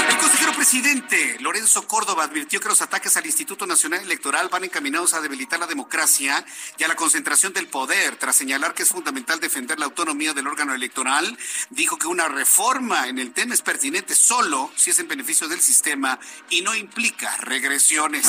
[0.10, 5.14] El consejero presidente Lorenzo Córdoba advirtió que los ataques al Instituto Nacional Electoral van encaminados
[5.14, 6.46] a debilitar la democracia
[6.78, 10.48] y a la concentración del poder, tras señalar que es fundamental defender la autonomía del
[10.48, 11.38] órgano electoral.
[11.70, 15.62] Dijo que una reforma en el tema es pertinente solo si es en beneficio del
[15.62, 18.26] sistema y no implica regresiones.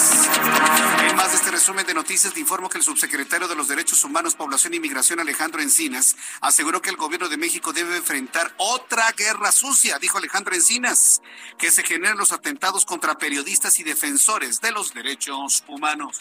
[1.09, 4.05] En más de este resumen de noticias le informo que el subsecretario de los Derechos
[4.05, 9.11] Humanos, Población y Migración, Alejandro Encinas, aseguró que el gobierno de México debe enfrentar otra
[9.13, 11.23] guerra sucia, dijo Alejandro Encinas,
[11.59, 16.21] que se generan los atentados contra periodistas y defensores de los derechos humanos.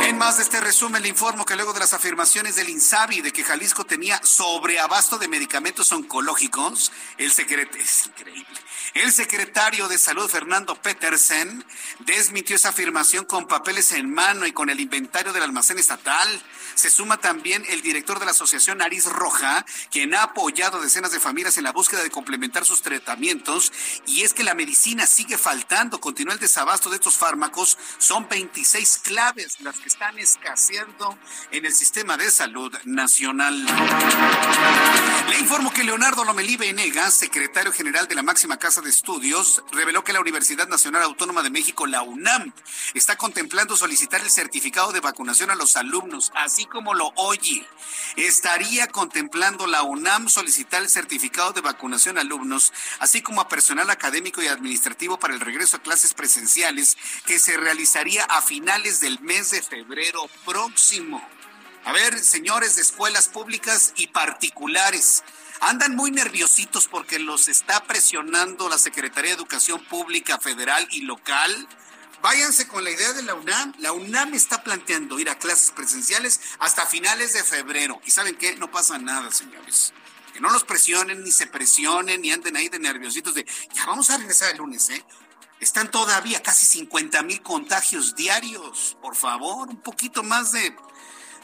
[0.00, 3.32] En más de este resumen le informo que luego de las afirmaciones del INSABI de
[3.32, 8.60] que Jalisco tenía sobreabasto de medicamentos oncológicos, el secreto es increíble.
[8.94, 11.64] El secretario de Salud, Fernando Petersen,
[12.00, 16.42] desmintió esa afirmación con papeles en mano y con el inventario del almacén estatal.
[16.74, 21.20] Se suma también el director de la Asociación Nariz Roja, quien ha apoyado decenas de
[21.20, 23.72] familias en la búsqueda de complementar sus tratamientos.
[24.06, 27.76] Y es que la medicina sigue faltando, continúa el desabasto de estos fármacos.
[27.98, 31.18] Son 26 claves las que están escaseando
[31.50, 33.66] en el sistema de salud nacional.
[35.28, 40.02] Le informo que Leonardo Lomelí Venegas, secretario general de la máxima casa de estudios, reveló
[40.04, 42.52] que la Universidad Nacional Autónoma de México, la UNAM,
[42.94, 47.66] está contemplando solicitar el certificado de vacunación a los alumnos, así como lo oye.
[48.16, 53.90] Estaría contemplando la UNAM solicitar el certificado de vacunación a alumnos, así como a personal
[53.90, 56.96] académico y administrativo para el regreso a clases presenciales,
[57.26, 61.26] que se realizaría a finales del mes de febrero próximo.
[61.84, 65.24] A ver, señores de escuelas públicas y particulares,
[65.60, 71.68] andan muy nerviositos porque los está presionando la Secretaría de Educación Pública Federal y local.
[72.22, 73.74] Váyanse con la idea de la UNAM.
[73.78, 78.00] La UNAM está planteando ir a clases presenciales hasta finales de febrero.
[78.04, 78.56] ¿Y saben qué?
[78.56, 79.92] No pasa nada, señores.
[80.32, 84.10] Que no los presionen, ni se presionen, ni anden ahí de nerviositos de, ya vamos
[84.10, 85.04] a regresar el lunes, ¿eh?
[85.60, 88.96] Están todavía casi 50 mil contagios diarios.
[89.02, 90.74] Por favor, un poquito más de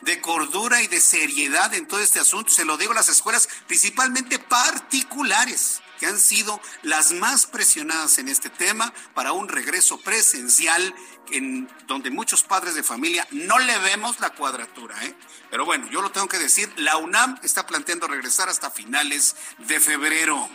[0.02, 2.50] de cordura y de seriedad en todo este asunto.
[2.50, 8.28] Se lo digo a las escuelas, principalmente particulares que han sido las más presionadas en
[8.28, 10.94] este tema para un regreso presencial
[11.30, 15.14] en donde muchos padres de familia no le vemos la cuadratura, ¿eh?
[15.56, 19.80] Pero bueno, yo lo tengo que decir, la UNAM está planteando regresar hasta finales de
[19.80, 20.50] febrero.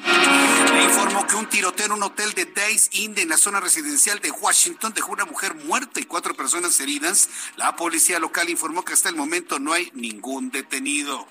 [0.83, 4.29] Informó que un tiroteo en un hotel de Days Inn en la zona residencial de
[4.29, 7.29] Washington dejó una mujer muerta y cuatro personas heridas.
[7.55, 11.27] La policía local informó que hasta el momento no hay ningún detenido.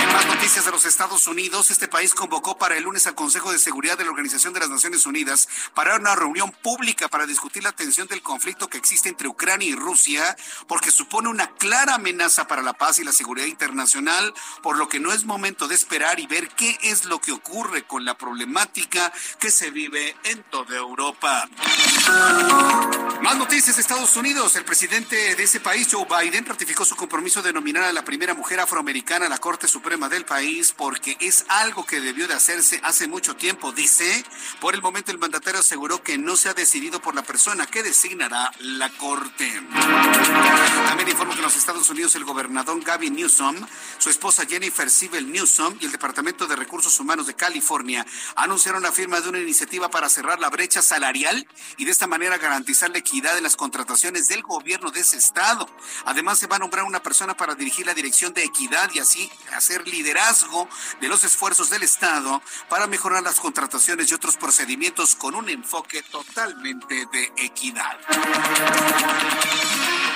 [0.00, 3.52] En más noticias de los Estados Unidos, este país convocó para el lunes al Consejo
[3.52, 7.62] de Seguridad de la Organización de las Naciones Unidas para una reunión pública para discutir
[7.62, 10.36] la tensión del conflicto que existe entre Ucrania y Rusia,
[10.66, 14.32] porque supone una clara amenaza para la paz y la seguridad internacional,
[14.62, 17.82] por lo que no es momento de esperar y ver qué es lo que ocurre
[17.82, 21.46] con la problemática que se vive en toda Europa.
[23.22, 24.56] Más noticias de Estados Unidos.
[24.56, 28.32] El presidente de ese país, Joe Biden, ratificó su compromiso de nominar a la primera
[28.32, 32.80] mujer afroamericana a la Corte Suprema del país porque es algo que debió de hacerse
[32.84, 34.24] hace mucho tiempo, dice.
[34.60, 37.82] Por el momento el mandatario aseguró que no se ha decidido por la persona que
[37.82, 39.62] designará la Corte.
[40.86, 43.56] También informo que en los Estados Unidos el gobernador Gavin Newsom,
[43.96, 48.04] su esposa Jennifer Sibel Newsom y el Departamento de Recursos Humanos de California
[48.36, 51.48] anunciaron la firma de una iniciativa para cerrar la brecha salarial
[51.78, 55.66] y de esta manera garantizar la equidad en las contrataciones del gobierno de ese estado.
[56.04, 59.30] Además, se va a nombrar una persona para dirigir la dirección de equidad y así
[59.54, 60.68] hacer liderazgo
[61.00, 66.02] de los esfuerzos del Estado para mejorar las contrataciones y otros procedimientos con un enfoque
[66.02, 67.98] totalmente de equidad.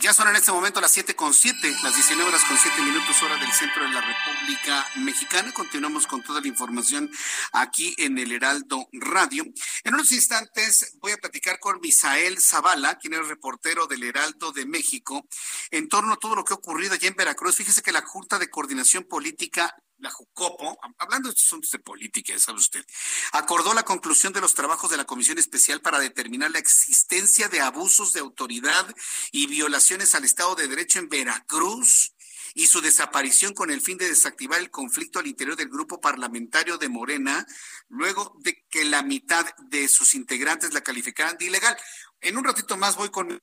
[0.00, 3.22] Ya son en este momento las siete con siete, las 19 horas con siete minutos
[3.22, 5.52] hora del centro de la República Mexicana.
[5.52, 7.10] Continuamos con toda la información
[7.52, 9.44] aquí en el Heraldo Radio.
[9.84, 14.64] En unos instantes voy a platicar con Misael Zavala, quien es reportero del Heraldo de
[14.64, 15.26] México,
[15.70, 17.56] en torno a todo lo que ha ocurrido allá en Veracruz.
[17.56, 22.58] Fíjese que la Junta de Coordinación Política la Jucopo, hablando de asuntos de política, sabe
[22.58, 22.84] usted,
[23.32, 27.60] acordó la conclusión de los trabajos de la Comisión Especial para determinar la existencia de
[27.60, 28.94] abusos de autoridad
[29.32, 32.14] y violaciones al Estado de Derecho en Veracruz
[32.54, 36.78] y su desaparición con el fin de desactivar el conflicto al interior del grupo parlamentario
[36.78, 37.46] de Morena,
[37.88, 41.76] luego de que la mitad de sus integrantes la calificaran de ilegal.
[42.20, 43.40] En un ratito más voy con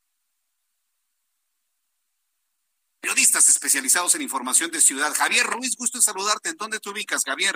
[2.99, 5.13] periodistas especializados en información de ciudad.
[5.13, 6.49] Javier Ruiz, gusto en saludarte.
[6.49, 7.55] ¿En dónde te ubicas, Javier?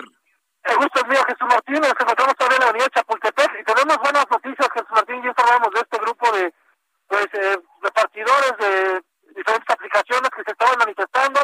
[0.64, 1.80] El gusto es mío, Jesús Martín.
[1.80, 5.22] Nos encontramos todavía en la avenida Chapultepec y tenemos buenas noticias, Jesús Martín.
[5.22, 6.54] Ya informamos de este grupo de,
[7.08, 9.02] pues, eh, repartidores de
[9.34, 11.40] diferentes aplicaciones que se estaban manifestando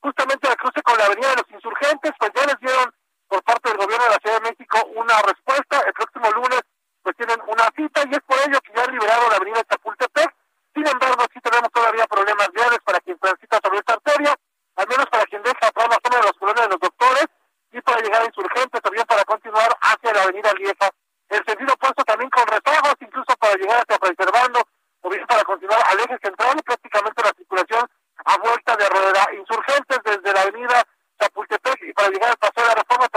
[0.00, 2.94] justamente al cruce con la avenida de los insurgentes, pues ya les dieron
[3.28, 5.80] por parte del gobierno de la Ciudad de México una respuesta.
[5.86, 6.60] El próximo lunes
[7.02, 10.34] pues tienen una cita y es por ello que ya han liberado la avenida Chapultepec.
[10.80, 14.34] Sin embargo, sí tenemos todavía problemas viales para quien transita sobre esta arteria,
[14.76, 17.26] al menos para quien deja atrás la zona de los colonias de los doctores
[17.70, 20.88] y para llegar a insurgentes, también para continuar hacia la avenida Lieja.
[21.28, 24.60] El sentido opuesto también con rezagos, incluso para llegar hacia Preservando,
[25.02, 27.84] o bien para continuar al eje central y prácticamente la circulación
[28.24, 29.28] a vuelta de rueda.
[29.36, 30.82] Insurgentes desde la avenida
[31.20, 33.08] Chapultepec y para llegar al Paseo de la Reforma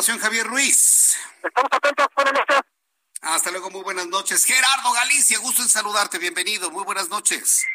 [0.00, 1.12] información, Javier Ruiz.
[1.44, 2.60] Estamos atentos, buenas noches.
[3.20, 4.46] Hasta luego, muy buenas noches.
[4.46, 7.68] Gerardo Galicia, gusto en saludarte, bienvenido, muy buenas noches.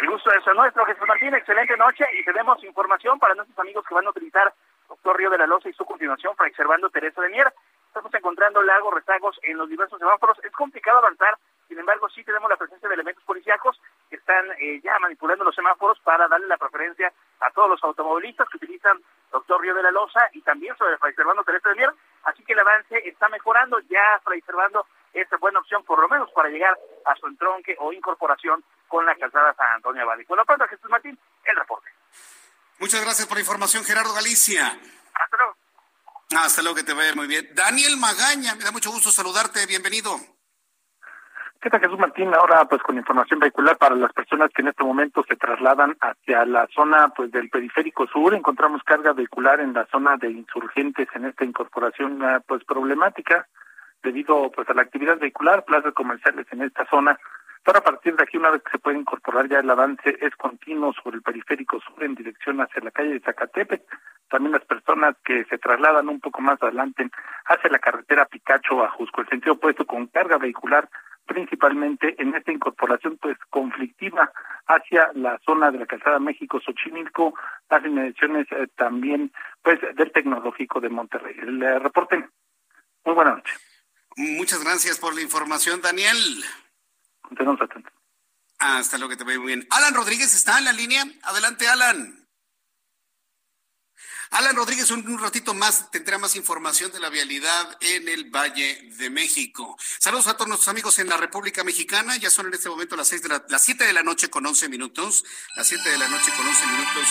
[0.00, 3.94] El gusto es nuestro, Jesús Martín, excelente noche y tenemos información para nuestros amigos que
[3.94, 4.54] van a utilizar
[4.88, 7.52] Doctor Río de la Loza y su continuación para observando Teresa de Mier.
[7.88, 10.38] Estamos encontrando lagos, rezagos en los diversos semáforos.
[10.44, 11.36] Es complicado avanzar,
[11.68, 15.54] sin embargo, sí tenemos la presencia de elementos policíacos que están eh, ya manipulando los
[15.54, 19.00] semáforos para darle la preferencia a todos los automovilistas que utilizan
[19.32, 21.90] Doctor Río de la Loza y también sobre Fray Servando Teresa de Mier.
[22.24, 23.80] Así que el avance está mejorando.
[23.88, 27.16] Ya Fray Servando es buena opción, por lo menos para llegar a
[27.78, 30.18] o incorporación con la calzada San Antonio Abad.
[30.28, 31.90] Lo pronto, Jesús Martín, el reporte.
[32.78, 34.66] Muchas gracias por la información, Gerardo Galicia.
[35.14, 35.56] Hasta luego.
[36.36, 37.48] Hasta luego, que te vaya muy bien.
[37.54, 40.16] Daniel Magaña, me da mucho gusto saludarte, bienvenido.
[41.60, 42.32] ¿Qué tal, Jesús Martín?
[42.34, 46.44] Ahora, pues con información vehicular para las personas que en este momento se trasladan hacia
[46.44, 51.24] la zona pues del periférico sur, encontramos carga vehicular en la zona de insurgentes en
[51.24, 53.48] esta incorporación ah, pues problemática
[54.02, 57.18] debido pues a la actividad vehicular, plazas comerciales en esta zona.
[57.66, 60.36] Pero a partir de aquí, una vez que se puede incorporar ya el avance es
[60.36, 63.82] continuo sobre el periférico sur en dirección hacia la calle de Zacatepec.
[64.30, 67.10] También las personas que se trasladan un poco más adelante
[67.46, 70.88] hacia la carretera Picacho a Jusco, el sentido opuesto con carga vehicular
[71.26, 74.30] principalmente en esta incorporación pues conflictiva
[74.68, 77.34] hacia la zona de la calzada México Xochimilco,
[77.68, 81.34] las inmediaciones eh, también pues del tecnológico de Monterrey.
[81.42, 82.28] El eh, reporte.
[83.04, 83.60] Muy buenas noches.
[84.16, 86.44] Muchas gracias por la información, Daniel.
[87.28, 87.92] Continuamos atentos.
[88.58, 89.66] Hasta luego, que te vaya muy bien.
[89.70, 91.04] Alan Rodríguez está en la línea.
[91.22, 92.26] Adelante, Alan.
[94.30, 99.08] Alan Rodríguez, un, ratito más tendrá más información de la vialidad en el Valle de
[99.08, 99.76] México.
[100.00, 102.16] Saludos a todos nuestros amigos en la República Mexicana.
[102.16, 104.44] Ya son en este momento las seis de la, las siete de la noche con
[104.44, 105.24] once minutos.
[105.54, 107.06] Las siete de la noche con once minutos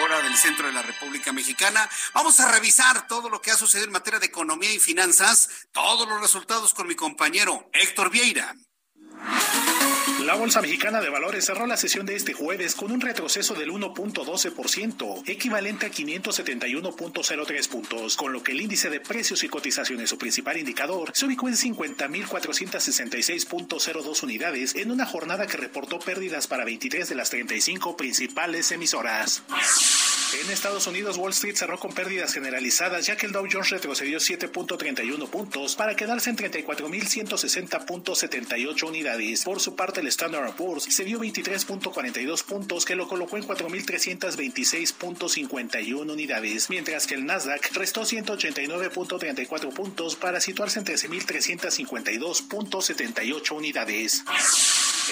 [0.00, 1.88] hora del centro de la República Mexicana.
[2.14, 6.08] Vamos a revisar todo lo que ha sucedido en materia de economía y finanzas, todos
[6.08, 8.54] los resultados con mi compañero Héctor Vieira.
[10.28, 13.70] La Bolsa Mexicana de Valores cerró la sesión de este jueves con un retroceso del
[13.70, 20.18] 1.12%, equivalente a 571.03 puntos, con lo que el índice de precios y cotizaciones, su
[20.18, 27.08] principal indicador, se ubicó en 50.466.02 unidades en una jornada que reportó pérdidas para 23
[27.08, 29.42] de las 35 principales emisoras.
[30.34, 34.18] En Estados Unidos, Wall Street cerró con pérdidas generalizadas, ya que el Dow Jones retrocedió
[34.18, 39.44] 7.31 puntos para quedarse en 34.160.78 unidades.
[39.44, 46.12] Por su parte, el Standard Poor's se dio 23.42 puntos, que lo colocó en 4.326.51
[46.12, 54.24] unidades, mientras que el Nasdaq restó 189.34 puntos para situarse en 13.352.78 unidades.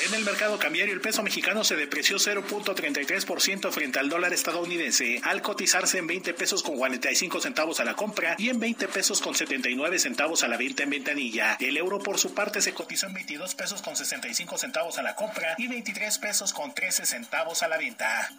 [0.04, 5.42] En el mercado cambiario, el peso mexicano se depreció 0.33% frente al dólar estadounidense, al
[5.42, 9.34] cotizarse en 20 pesos con 45 centavos a la compra y en 20 pesos con
[9.34, 11.56] 79 centavos a la venta en ventanilla.
[11.60, 15.14] El euro, por su parte, se cotizó en 22 pesos con 65 centavos a la
[15.14, 18.30] compra y 23 pesos con 13 centavos a la venta.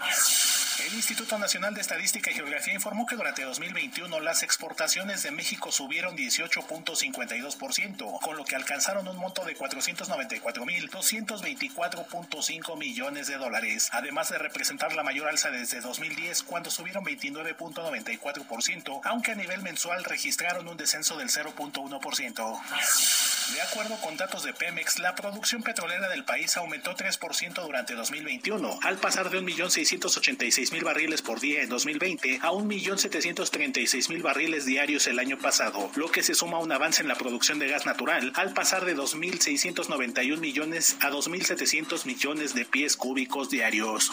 [0.86, 5.72] El Instituto Nacional de Estadística y Geografía informó que durante 2021 las exportaciones de México
[5.72, 14.30] subieron 18.52%, con lo que alcanzaron un monto de 494.220 224.5 millones de dólares, además
[14.30, 20.68] de representar la mayor alza desde 2010 cuando subieron 29.94%, aunque a nivel mensual registraron
[20.68, 22.62] un descenso del 0.1%.
[23.54, 28.80] De acuerdo con datos de Pemex, la producción petrolera del país aumentó 3% durante 2021,
[28.82, 35.38] al pasar de 1.686.000 barriles por día en 2020 a 1.736.000 barriles diarios el año
[35.38, 38.54] pasado, lo que se suma a un avance en la producción de gas natural, al
[38.54, 44.12] pasar de 2.691 millones a 2.700 millones de pies cúbicos diarios.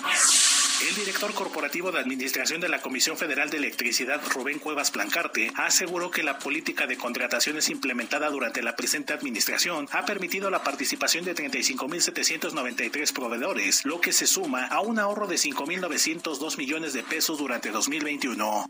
[0.88, 6.10] El director corporativo de administración de la Comisión Federal de Electricidad, Rubén Cuevas Plancarte, aseguró
[6.10, 11.36] que la política de contrataciones implementada durante la presente administración ha permitido la participación de
[11.36, 17.70] 35.793 proveedores, lo que se suma a un ahorro de 5.902 millones de pesos durante
[17.70, 18.66] 2021.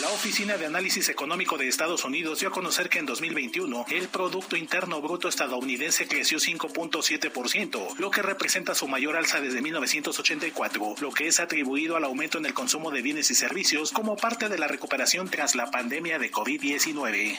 [0.00, 4.06] La Oficina de Análisis Económico de Estados Unidos dio a conocer que en 2021 el
[4.06, 11.10] Producto Interno Bruto estadounidense creció 5.7%, lo que representa su mayor alza desde 1984, lo
[11.10, 14.56] que es atribuido al aumento en el consumo de bienes y servicios como parte de
[14.56, 17.36] la recuperación tras la pandemia de COVID-19.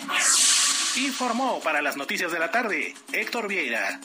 [0.97, 4.01] Informó para las noticias de la tarde Héctor Vieira.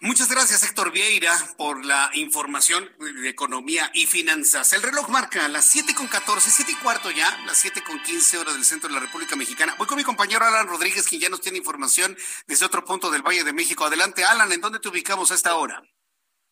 [0.00, 4.74] Muchas gracias, Héctor Vieira, por la información de economía y finanzas.
[4.74, 8.36] El reloj marca las 7 con 14, 7 y cuarto ya, las 7 con 15
[8.36, 9.74] horas del centro de la República Mexicana.
[9.78, 12.14] Voy con mi compañero Alan Rodríguez, quien ya nos tiene información
[12.46, 13.86] desde otro punto del Valle de México.
[13.86, 15.82] Adelante, Alan, ¿en dónde te ubicamos a esta hora?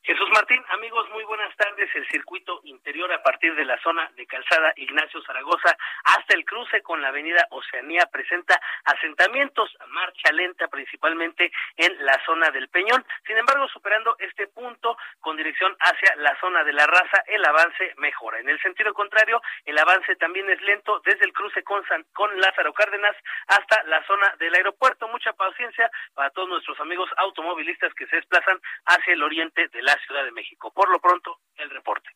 [0.07, 1.91] Jesús Martín, amigos, muy buenas tardes.
[1.97, 6.81] El circuito interior a partir de la zona de Calzada Ignacio Zaragoza hasta el cruce
[6.83, 13.05] con la avenida Oceanía presenta asentamientos, marcha lenta principalmente en la zona del Peñón.
[13.27, 17.93] Sin embargo, superando este punto con dirección hacia la zona de la raza, el avance
[17.97, 18.39] mejora.
[18.39, 21.83] En el sentido contrario, el avance también es lento desde el cruce con,
[22.13, 23.17] con Lázaro Cárdenas
[23.49, 25.09] hasta la zona del aeropuerto.
[25.09, 29.96] Mucha paciencia para todos nuestros amigos automovilistas que se desplazan hacia el oriente de la
[30.05, 30.73] Ciudad de México.
[30.73, 32.11] Por lo pronto, el reporte.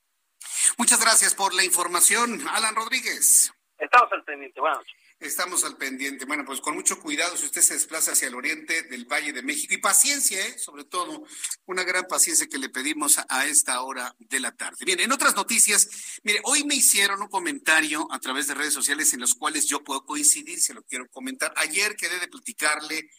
[0.79, 3.53] Muchas gracias por la información, Alan Rodríguez.
[3.79, 4.61] Estamos al pendiente.
[4.61, 5.01] Buenas noches.
[5.21, 6.25] Estamos al pendiente.
[6.25, 9.43] Bueno, pues con mucho cuidado si usted se desplaza hacia el oriente del Valle de
[9.43, 10.59] México y paciencia, ¿eh?
[10.59, 11.25] sobre todo,
[11.67, 14.83] una gran paciencia que le pedimos a, esta hora de la tarde.
[14.87, 19.13] Bien, en otras noticias, mire, hoy me hicieron un comentario a través de redes sociales
[19.13, 21.53] en los cuales yo puedo coincidir, se lo quiero comentar.
[21.57, 23.11] Ayer quedé de platicarle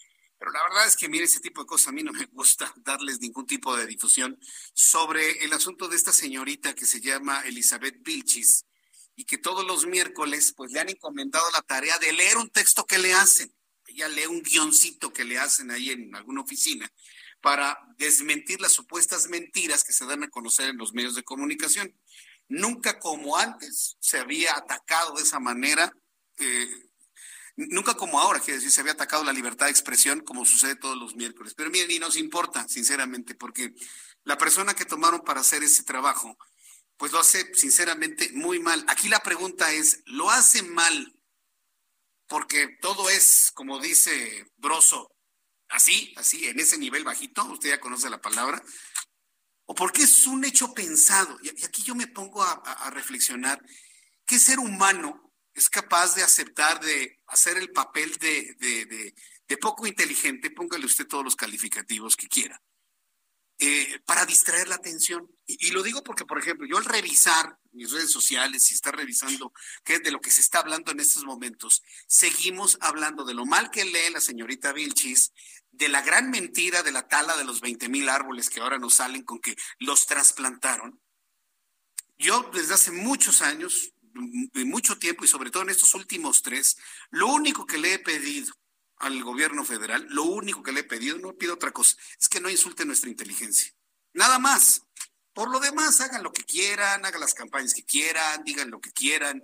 [0.42, 2.74] pero la verdad es que, mire, ese tipo de cosas a mí no me gusta
[2.78, 4.40] darles ningún tipo de difusión
[4.74, 8.66] sobre el asunto de esta señorita que se llama Elizabeth Vilchis
[9.16, 12.88] y que todos los miércoles pues le han encomendado la tarea de leer un texto
[12.88, 13.54] que le hacen.
[13.86, 16.92] Ella lee un guioncito que le hacen ahí en alguna oficina
[17.40, 21.96] para desmentir las supuestas mentiras que se dan a conocer en los medios de comunicación.
[22.48, 25.94] Nunca como antes se había atacado de esa manera
[26.40, 26.90] eh,
[27.56, 31.16] Nunca como ahora, decir, se había atacado la libertad de expresión como sucede todos los
[31.16, 31.54] miércoles.
[31.56, 33.74] Pero miren, y nos importa, sinceramente, porque
[34.24, 36.38] la persona que tomaron para hacer ese trabajo,
[36.98, 38.86] pues lo hace sinceramente muy mal.
[38.88, 41.16] Aquí la pregunta es, ¿lo hace mal
[42.28, 45.14] porque todo es, como dice Broso,
[45.68, 48.64] así, así, en ese nivel bajito, usted ya conoce la palabra,
[49.66, 51.38] o porque es un hecho pensado?
[51.44, 53.62] Y aquí yo me pongo a reflexionar,
[54.26, 55.21] ¿qué ser humano
[55.54, 61.26] es capaz de aceptar, de hacer el papel de, de, poco inteligente, póngale usted todos
[61.26, 62.64] los calificativos que quiera,
[63.60, 65.30] eh, para distraer la atención.
[65.46, 69.54] Y, lo digo porque, por ejemplo, yo al revisar mis redes sociales y estar revisando
[69.84, 73.46] qué es de lo que se está hablando en estos momentos, seguimos hablando de lo
[73.46, 75.34] mal que lee la señorita Vilchis,
[75.70, 78.96] de la gran mentira de la tala de los 20 mil árboles que ahora nos
[78.96, 81.02] salen con que los trasplantaron.
[82.18, 86.78] Yo desde hace muchos años mucho tiempo y sobre todo en estos últimos tres,
[87.10, 88.54] lo único que le he pedido
[88.98, 92.40] al gobierno federal, lo único que le he pedido, no pido otra cosa, es que
[92.40, 93.74] no insulte nuestra inteligencia.
[94.14, 94.84] Nada más.
[95.34, 98.92] Por lo demás, hagan lo que quieran, hagan las campañas que quieran, digan lo que
[98.92, 99.42] quieran,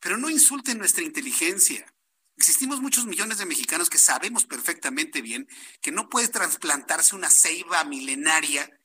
[0.00, 1.94] pero no insulten nuestra inteligencia.
[2.38, 5.46] Existimos muchos millones de mexicanos que sabemos perfectamente bien
[5.82, 8.80] que no puede trasplantarse una ceiba milenaria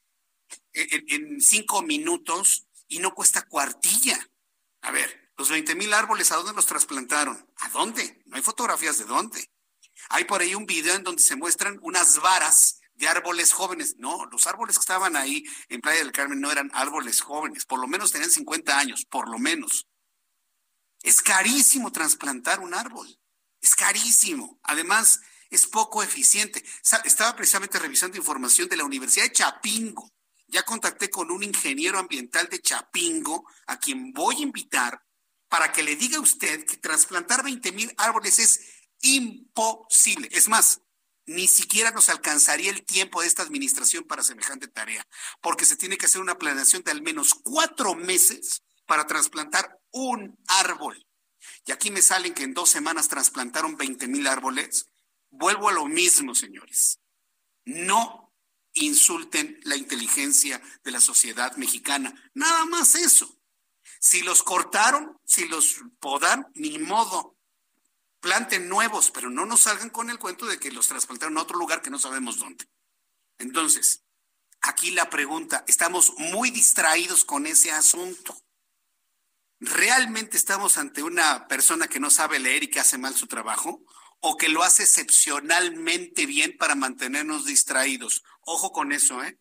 [0.74, 4.20] en, en cinco minutos y no cuesta cuartilla.
[4.82, 7.50] A ver, los 20 mil árboles, ¿a dónde los trasplantaron?
[7.58, 8.22] ¿A dónde?
[8.28, 9.52] No hay fotografías de dónde.
[10.10, 13.96] Hay por ahí un video en donde se muestran unas varas de árboles jóvenes.
[13.98, 17.80] No, los árboles que estaban ahí en Playa del Carmen no eran árboles jóvenes, por
[17.80, 19.88] lo menos tenían 50 años, por lo menos.
[21.02, 23.20] Es carísimo trasplantar un árbol,
[23.62, 24.60] es carísimo.
[24.62, 26.64] Además, es poco eficiente.
[27.04, 30.08] Estaba precisamente revisando información de la Universidad de Chapingo.
[30.46, 35.02] Ya contacté con un ingeniero ambiental de Chapingo, a quien voy a invitar
[35.52, 38.62] para que le diga a usted que trasplantar 20 mil árboles es
[39.02, 40.30] imposible.
[40.32, 40.80] Es más,
[41.26, 45.06] ni siquiera nos alcanzaría el tiempo de esta administración para semejante tarea,
[45.42, 50.40] porque se tiene que hacer una planeación de al menos cuatro meses para trasplantar un
[50.48, 51.06] árbol.
[51.66, 54.86] Y aquí me salen que en dos semanas trasplantaron 20 mil árboles.
[55.32, 57.02] Vuelvo a lo mismo, señores.
[57.66, 58.34] No
[58.72, 62.16] insulten la inteligencia de la sociedad mexicana.
[62.36, 63.41] Nada más eso.
[64.04, 67.38] Si los cortaron, si los podan, ni modo
[68.20, 71.58] planten nuevos, pero no nos salgan con el cuento de que los trasplantaron a otro
[71.58, 72.66] lugar que no sabemos dónde.
[73.38, 74.04] Entonces,
[74.62, 78.36] aquí la pregunta, estamos muy distraídos con ese asunto.
[79.60, 83.84] ¿Realmente estamos ante una persona que no sabe leer y que hace mal su trabajo?
[84.20, 88.24] ¿O que lo hace excepcionalmente bien para mantenernos distraídos?
[88.42, 89.38] Ojo con eso, ¿eh?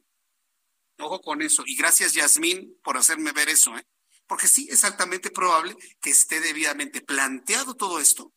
[0.99, 1.63] Ojo con eso.
[1.65, 3.87] Y gracias, Yasmín, por hacerme ver eso, ¿eh?
[4.31, 8.33] Porque sí, es altamente probable que esté debidamente planteado todo esto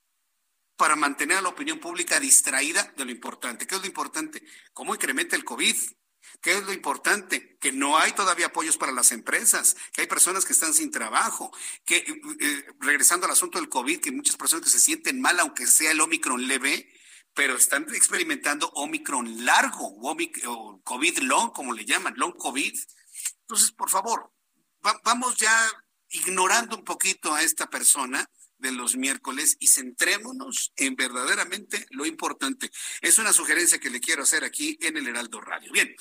[0.75, 3.67] para mantener a la opinión pública distraída de lo importante.
[3.67, 4.41] ¿Qué es lo importante?
[4.73, 5.75] ¿Cómo incrementa el COVID?
[6.41, 7.59] ¿Qué es lo importante?
[7.59, 11.55] Que no hay todavía apoyos para las empresas, que hay personas que están sin trabajo,
[11.85, 15.67] que eh, regresando al asunto del COVID, que muchas personas que se sienten mal, aunque
[15.67, 16.91] sea el Omicron leve,
[17.35, 22.79] pero están experimentando Omicron largo o, COVID long, como le llaman, long COVID.
[23.41, 24.33] Entonces, por favor,
[25.03, 25.69] vamos ya
[26.13, 28.29] ignorando un poquito a esta persona
[28.63, 32.71] de los miércoles y centrémonos en verdaderamente lo importante.
[33.01, 35.71] Es una sugerencia que le quiero hacer aquí en el Heraldo Radio.
[35.73, 35.93] Bien,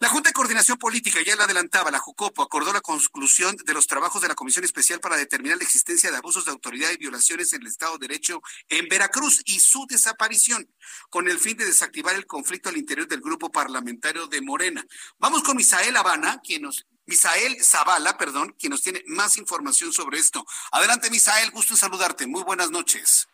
[0.00, 3.86] la Junta de Coordinación Política, ya la adelantaba, la JUCOPO, acordó la conclusión de los
[3.86, 7.52] trabajos de la Comisión Especial para determinar la existencia de abusos de autoridad y violaciones
[7.52, 10.68] en el Estado de Derecho en Veracruz y su desaparición,
[11.10, 14.84] con el fin de desactivar el conflicto al interior del grupo parlamentario de Morena.
[15.18, 20.18] Vamos con Misael Habana, quien nos Misael Zavala, perdón, quien nos tiene más información sobre
[20.18, 20.44] esto.
[20.72, 22.26] Adelante, Misael, gusto en saludarte.
[22.26, 23.26] Muy buenas noches.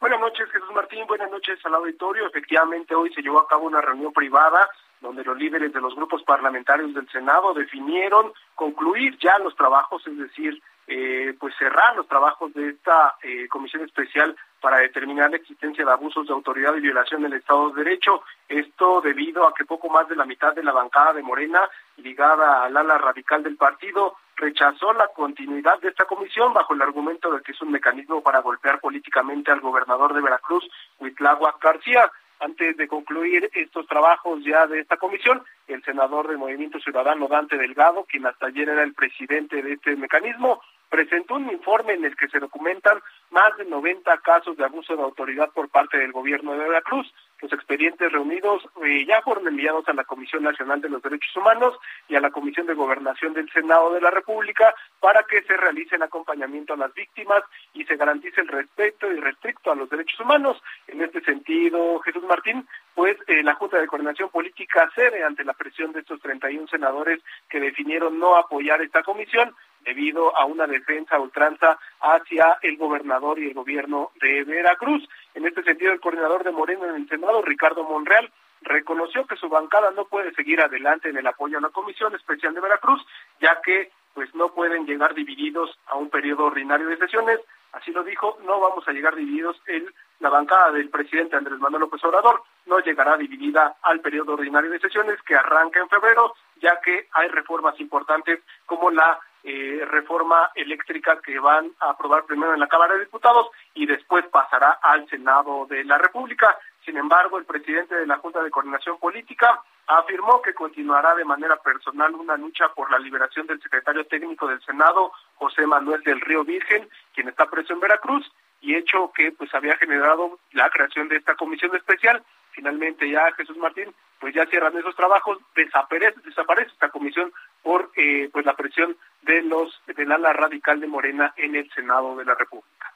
[0.00, 1.06] Buenas noches, Jesús Martín.
[1.06, 2.26] Buenas noches al auditorio.
[2.26, 4.68] Efectivamente, hoy se llevó a cabo una reunión privada
[5.00, 10.18] donde los líderes de los grupos parlamentarios del Senado definieron concluir ya los trabajos, es
[10.18, 15.84] decir, eh, pues cerrar los trabajos de esta eh, comisión especial para determinar la existencia
[15.84, 18.22] de abusos de autoridad y violación del Estado de Derecho.
[18.48, 22.64] Esto debido a que poco más de la mitad de la bancada de Morena, ligada
[22.64, 27.42] al ala radical del partido, rechazó la continuidad de esta comisión bajo el argumento de
[27.42, 30.64] que es un mecanismo para golpear políticamente al gobernador de Veracruz,
[30.98, 32.10] Huitlagua García.
[32.40, 37.56] Antes de concluir estos trabajos ya de esta comisión, el senador del Movimiento Ciudadano Dante
[37.56, 40.60] Delgado, quien hasta ayer era el presidente de este mecanismo,
[40.92, 43.00] presentó un informe en el que se documentan
[43.30, 47.10] más de 90 casos de abuso de autoridad por parte del gobierno de Veracruz.
[47.40, 51.78] Los expedientes reunidos eh, ya fueron enviados a la Comisión Nacional de los Derechos Humanos
[52.08, 55.96] y a la Comisión de Gobernación del Senado de la República para que se realice
[55.96, 57.42] el acompañamiento a las víctimas
[57.72, 60.62] y se garantice el respeto y restricto a los derechos humanos.
[60.88, 65.54] En este sentido, Jesús Martín, pues eh, la Junta de Coordinación Política cede ante la
[65.54, 69.54] presión de estos 31 senadores que definieron no apoyar esta comisión
[69.84, 75.08] debido a una defensa ultranza hacia el gobernador y el gobierno de Veracruz.
[75.34, 78.30] En este sentido, el coordinador de Moreno en el Senado, Ricardo Monreal,
[78.62, 82.54] reconoció que su bancada no puede seguir adelante en el apoyo a la Comisión Especial
[82.54, 83.04] de Veracruz,
[83.40, 87.40] ya que pues no pueden llegar divididos a un periodo ordinario de sesiones.
[87.72, 89.86] Así lo dijo, no vamos a llegar divididos en
[90.20, 94.78] la bancada del presidente Andrés Manuel López Obrador, no llegará dividida al periodo ordinario de
[94.78, 101.20] sesiones que arranca en febrero, ya que hay reformas importantes como la eh, reforma eléctrica
[101.20, 105.66] que van a aprobar primero en la Cámara de Diputados y después pasará al Senado
[105.66, 106.58] de la República.
[106.84, 111.56] Sin embargo, el presidente de la Junta de Coordinación Política afirmó que continuará de manera
[111.56, 116.44] personal una lucha por la liberación del secretario técnico del Senado, José Manuel del Río
[116.44, 121.16] Virgen, quien está preso en Veracruz, y hecho que pues había generado la creación de
[121.16, 122.22] esta comisión especial.
[122.52, 128.30] Finalmente ya Jesús Martín, pues ya cierran esos trabajos, desaparece, desaparece esta comisión por eh,
[128.32, 132.34] pues la presión de los del ala radical de Morena en el Senado de la
[132.34, 132.92] República.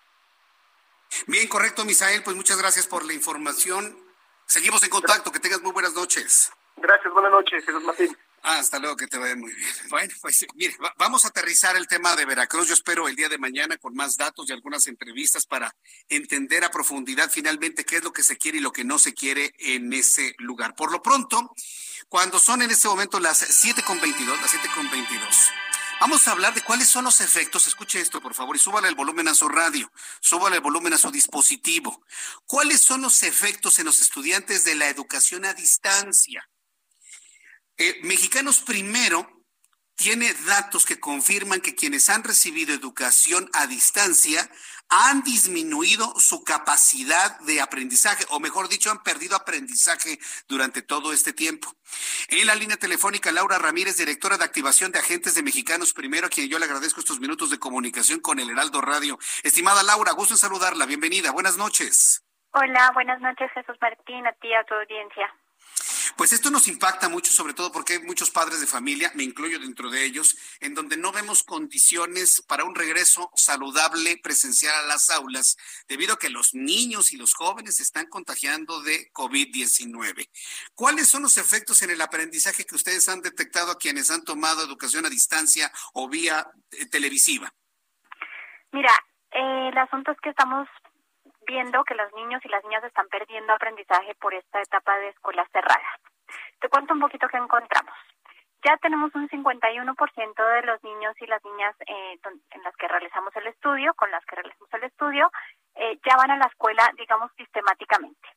[1.27, 3.97] Bien, correcto, Misael, pues muchas gracias por la información.
[4.45, 6.53] Seguimos en contacto, que tengas muy buenas noches.
[6.77, 8.16] Gracias, buenas noches, Jesús Martín.
[8.48, 9.68] Ah, hasta luego, que te vaya muy bien.
[9.90, 12.68] Bueno, pues mire, vamos a aterrizar el tema de Veracruz.
[12.68, 15.74] Yo espero el día de mañana con más datos y algunas entrevistas para
[16.09, 19.14] entender a profundidad finalmente qué es lo que se quiere y lo que no se
[19.14, 20.77] quiere en ese lugar.
[20.77, 21.52] Por lo pronto,
[22.09, 25.51] cuando son en este momento las 7.22, las 7.22.
[26.01, 27.66] Vamos a hablar de cuáles son los efectos.
[27.66, 29.90] Escuche esto, por favor, y súbale el volumen a su radio,
[30.20, 32.01] súbale el volumen a su dispositivo.
[32.47, 36.48] ¿Cuáles son los efectos en los estudiantes de la educación a distancia?
[37.78, 39.28] Eh, Mexicanos Primero
[39.97, 44.51] tiene datos que confirman que quienes han recibido educación a distancia
[44.89, 51.32] han disminuido su capacidad de aprendizaje, o mejor dicho, han perdido aprendizaje durante todo este
[51.32, 51.74] tiempo.
[52.28, 56.31] En la línea telefónica, Laura Ramírez, directora de activación de agentes de Mexicanos Primero, a
[56.31, 59.19] quien yo le agradezco estos minutos de comunicación con el Heraldo Radio.
[59.43, 60.86] Estimada Laura, gusto en saludarla.
[60.86, 61.32] Bienvenida.
[61.32, 62.23] Buenas noches.
[62.53, 65.35] Hola, buenas noches, Jesús Martín, a ti, a tu audiencia.
[66.16, 69.59] Pues esto nos impacta mucho, sobre todo porque hay muchos padres de familia, me incluyo
[69.59, 75.11] dentro de ellos, en donde no vemos condiciones para un regreso saludable presencial a las
[75.11, 75.57] aulas,
[75.89, 80.28] debido a que los niños y los jóvenes se están contagiando de COVID-19.
[80.74, 84.65] ¿Cuáles son los efectos en el aprendizaje que ustedes han detectado a quienes han tomado
[84.65, 87.53] educación a distancia o vía eh, televisiva?
[88.73, 88.93] Mira,
[89.32, 90.69] eh, el asunto es que estamos
[91.47, 95.48] viendo que los niños y las niñas están perdiendo aprendizaje por esta etapa de escuelas
[95.52, 96.01] cerradas.
[96.60, 97.94] Te cuento un poquito qué encontramos.
[98.64, 102.18] Ya tenemos un 51% de los niños y las niñas eh,
[102.51, 105.31] en las que realizamos el estudio, con las que realizamos el estudio,
[105.77, 108.28] eh, ya van a la escuela, digamos, sistemáticamente.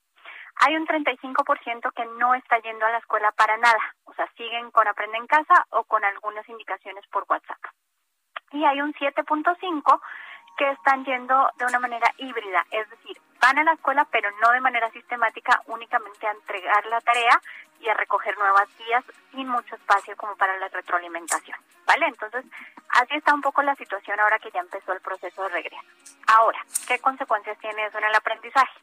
[0.62, 4.72] Hay un 35% que no está yendo a la escuela para nada, o sea, siguen
[4.72, 7.60] con Aprende en Casa o con algunas indicaciones por WhatsApp.
[8.52, 10.02] Y hay un 7.5%
[10.60, 14.52] que están yendo de una manera híbrida, es decir, van a la escuela pero no
[14.52, 17.40] de manera sistemática, únicamente a entregar la tarea
[17.80, 22.08] y a recoger nuevas guías sin mucho espacio como para la retroalimentación, ¿vale?
[22.08, 22.44] Entonces,
[22.90, 25.82] así está un poco la situación ahora que ya empezó el proceso de regreso.
[26.28, 26.60] Ahora,
[26.90, 28.82] ¿qué consecuencias tiene eso en el aprendizaje?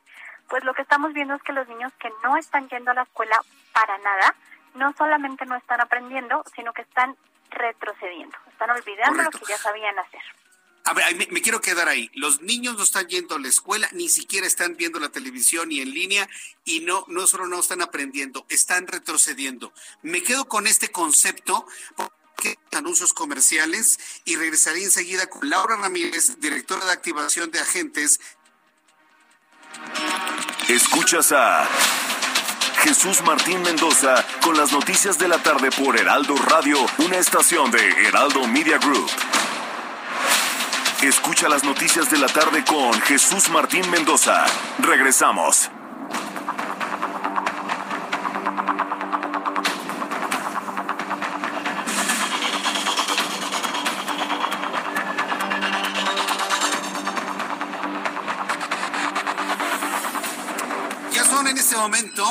[0.48, 3.02] Pues lo que estamos viendo es que los niños que no están yendo a la
[3.02, 3.38] escuela
[3.74, 4.34] para nada,
[4.76, 7.16] no solamente no están aprendiendo, sino que están
[7.50, 10.22] retrocediendo, están olvidando lo que ya sabían hacer.
[10.86, 12.12] A ver, me, quiero quedar ahí.
[12.14, 15.80] Los niños no están yendo a la escuela, ni siquiera están viendo la televisión ni
[15.80, 16.28] en línea,
[16.64, 19.72] y no, no solo no están aprendiendo, están retrocediendo.
[20.02, 26.86] Me quedo con este concepto porque anuncios comerciales y regresaré enseguida con Laura Ramírez, directora
[26.86, 28.20] de activación de agentes.
[30.68, 31.68] Escuchas a
[32.84, 37.88] Jesús Martín Mendoza con las noticias de la tarde por Heraldo Radio, una estación de
[38.06, 39.10] Heraldo Media Group.
[41.02, 44.46] Escucha las noticias de la tarde con Jesús Martín Mendoza.
[44.78, 45.70] Regresamos.
[61.12, 62.26] Ya son en este momento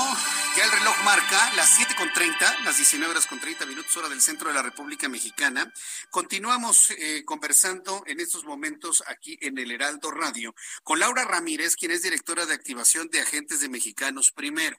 [0.55, 4.47] ya el reloj marca las 7.30, las 19 horas con 30 minutos, hora del centro
[4.47, 5.71] de la República Mexicana.
[6.09, 11.91] Continuamos eh, conversando en estos momentos aquí en el Heraldo Radio con Laura Ramírez, quien
[11.91, 14.77] es directora de activación de agentes de Mexicanos Primero.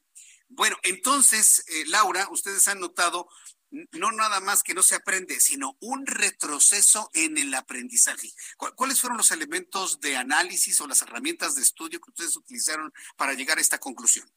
[0.49, 3.29] Bueno, entonces, eh, Laura, ustedes han notado
[3.71, 8.33] no nada más que no se aprende, sino un retroceso en el aprendizaje.
[8.57, 13.35] ¿Cuáles fueron los elementos de análisis o las herramientas de estudio que ustedes utilizaron para
[13.35, 14.31] llegar a esta conclusión?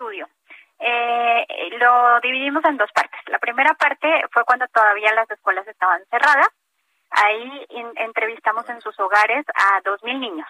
[0.00, 0.28] Estudio.
[0.78, 1.46] Eh,
[1.78, 3.20] lo dividimos en dos partes.
[3.26, 6.48] La primera parte fue cuando todavía las escuelas estaban cerradas.
[7.10, 7.66] Ahí
[7.96, 10.48] entrevistamos en sus hogares a dos mil niños.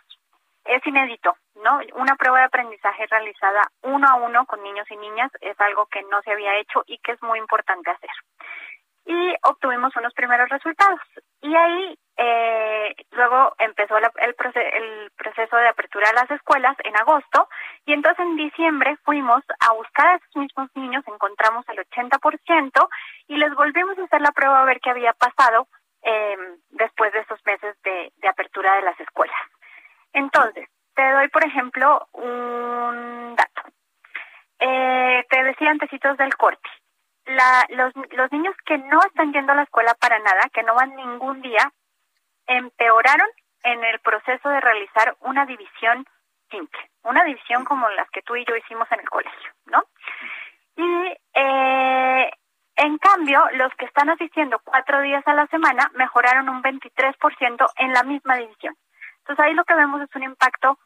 [0.65, 1.81] Es inédito, ¿no?
[1.95, 6.03] Una prueba de aprendizaje realizada uno a uno con niños y niñas es algo que
[6.03, 8.11] no se había hecho y que es muy importante hacer.
[9.07, 11.01] Y obtuvimos unos primeros resultados.
[11.41, 14.35] Y ahí eh, luego empezó el, el,
[15.17, 17.49] proceso de apertura de las escuelas en agosto
[17.87, 22.89] y entonces en diciembre fuimos a buscar a esos mismos niños, encontramos el 80%
[23.29, 25.67] y les volvimos a hacer la prueba a ver qué había pasado
[26.03, 26.37] eh,
[26.69, 29.41] después de esos meses de, apertura de las escuelas.
[30.13, 33.63] Entonces, te doy, por ejemplo, un dato.
[34.59, 36.69] Eh, te decía antecitos del corte.
[37.31, 40.75] La, los, los niños que no están yendo a la escuela para nada, que no
[40.75, 41.73] van ningún día,
[42.47, 43.29] empeoraron
[43.63, 46.07] en el proceso de realizar una división
[46.51, 49.85] simple, una división como las que tú y yo hicimos en el colegio, ¿no?
[50.77, 52.31] Y eh,
[52.77, 57.93] en cambio, los que están asistiendo cuatro días a la semana mejoraron un 23% en
[57.93, 58.75] la misma división.
[59.19, 60.79] Entonces ahí lo que vemos es un impacto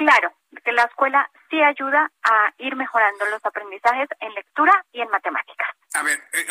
[0.00, 0.32] claro,
[0.64, 5.68] que la escuela sí ayuda a ir mejorando los aprendizajes en lectura y en matemáticas.
[5.92, 6.46] A ver, eh,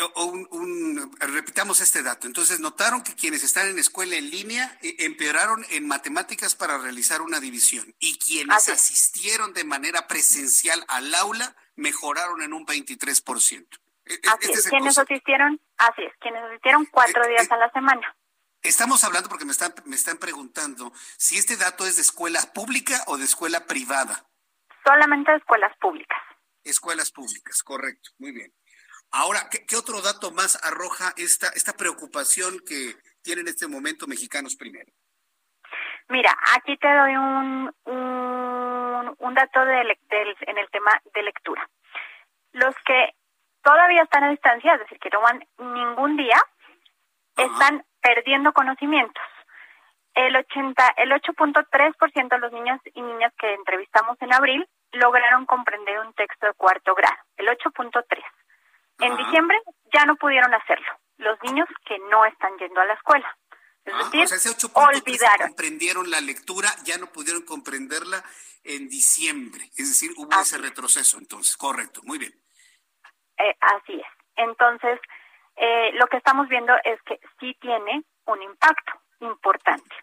[0.52, 2.28] un, repitamos este dato.
[2.28, 7.22] Entonces, notaron que quienes están en escuela en línea eh, empeoraron en matemáticas para realizar
[7.22, 13.66] una división y quienes asistieron de manera presencial al aula mejoraron en un 23%.
[14.06, 17.56] E, e, así este es, quienes asistieron, así es, quienes asistieron cuatro eh, días a
[17.56, 18.14] la semana.
[18.62, 23.02] Estamos hablando porque me están, me están preguntando si este dato es de escuela pública
[23.06, 24.26] o de escuela privada.
[24.84, 26.18] Solamente de escuelas públicas.
[26.62, 28.52] Escuelas públicas, correcto, muy bien.
[29.12, 34.56] Ahora, ¿qué, otro dato más arroja esta, esta preocupación que tienen en este momento mexicanos
[34.56, 34.92] primero?
[36.08, 41.68] Mira, aquí te doy un, un, dato de, en el tema de lectura.
[42.52, 43.14] Los que
[43.62, 46.36] todavía están a distancia, es decir, que no van ningún día,
[47.36, 49.22] están perdiendo conocimientos.
[50.14, 56.00] El 80, el 8.3% de los niños y niñas que entrevistamos en abril lograron comprender
[56.00, 58.02] un texto de cuarto grado, el 8.3.
[59.00, 59.58] En diciembre
[59.92, 60.86] ya no pudieron hacerlo,
[61.18, 63.36] los niños que no están yendo a la escuela.
[63.84, 65.48] Es ah, decir, o sea, ese olvidaron.
[65.48, 68.22] comprendieron la lectura, ya no pudieron comprenderla
[68.62, 69.64] en diciembre.
[69.76, 71.56] Es decir, hubo ese retroceso entonces.
[71.56, 72.32] Correcto, muy bien.
[73.38, 74.06] Eh, así es.
[74.36, 75.00] Entonces,
[75.56, 79.96] eh, lo que estamos viendo es que sí tiene un impacto importante.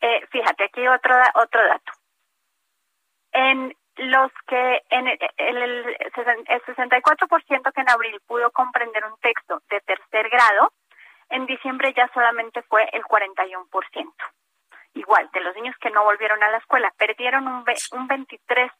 [0.00, 1.92] Eh, fíjate, aquí otro, otro dato.
[3.32, 9.62] En los que en el, el, el 64% que en abril pudo comprender un texto
[9.70, 10.72] de tercer grado,
[11.28, 14.12] en diciembre ya solamente fue el 41%.
[14.94, 18.70] Igual, de los niños que no volvieron a la escuela, perdieron un, un 23%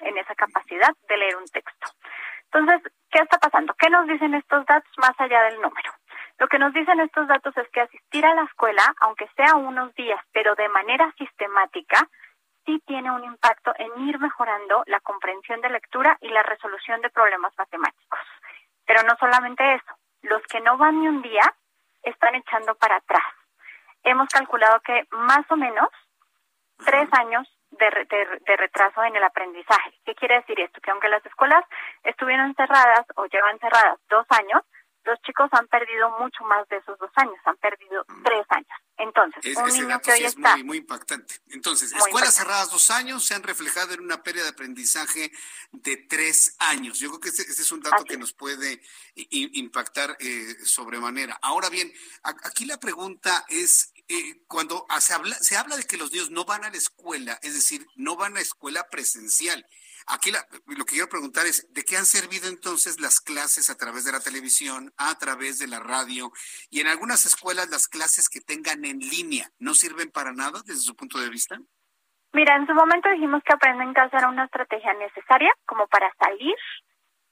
[0.00, 1.88] en esa capacidad de leer un texto.
[2.52, 3.74] Entonces, ¿qué está pasando?
[3.78, 5.90] ¿Qué nos dicen estos datos más allá del número?
[6.38, 9.94] Lo que nos dicen estos datos es que asistir a la escuela, aunque sea unos
[9.94, 12.08] días, pero de manera sistemática,
[12.66, 17.10] sí tiene un impacto en ir mejorando la comprensión de lectura y la resolución de
[17.10, 18.20] problemas matemáticos.
[18.84, 21.54] Pero no solamente eso, los que no van ni un día
[22.02, 23.24] están echando para atrás.
[24.02, 25.88] Hemos calculado que más o menos
[26.84, 29.92] tres años de, de, retraso en el aprendizaje.
[30.04, 30.80] ¿Qué quiere decir esto?
[30.80, 31.64] Que aunque las escuelas
[32.04, 34.62] estuvieron cerradas o llevan cerradas dos años,
[35.04, 38.22] los chicos han perdido mucho más de esos dos años, han perdido mm.
[38.22, 38.68] tres años.
[38.98, 40.54] Entonces, un niño que hoy es está...
[40.54, 41.40] Muy, muy impactante.
[41.48, 45.32] Entonces, escuelas cerradas dos años se han reflejado en una pérdida de aprendizaje
[45.72, 47.00] de tres años.
[47.00, 48.80] Yo creo que este, este es un dato que nos puede
[49.14, 51.38] impactar eh, sobremanera.
[51.42, 51.92] Ahora bien,
[52.22, 56.44] aquí la pregunta es, eh, cuando se habla, se habla de que los niños no
[56.44, 59.64] van a la escuela, es decir, no van a escuela presencial.
[60.06, 64.04] Aquí lo que quiero preguntar es, ¿de qué han servido entonces las clases a través
[64.04, 66.30] de la televisión, a través de la radio
[66.70, 70.80] y en algunas escuelas las clases que tengan en línea no sirven para nada desde
[70.80, 71.56] su punto de vista?
[72.32, 76.12] Mira, en su momento dijimos que aprender en casa era una estrategia necesaria como para
[76.18, 76.56] salir,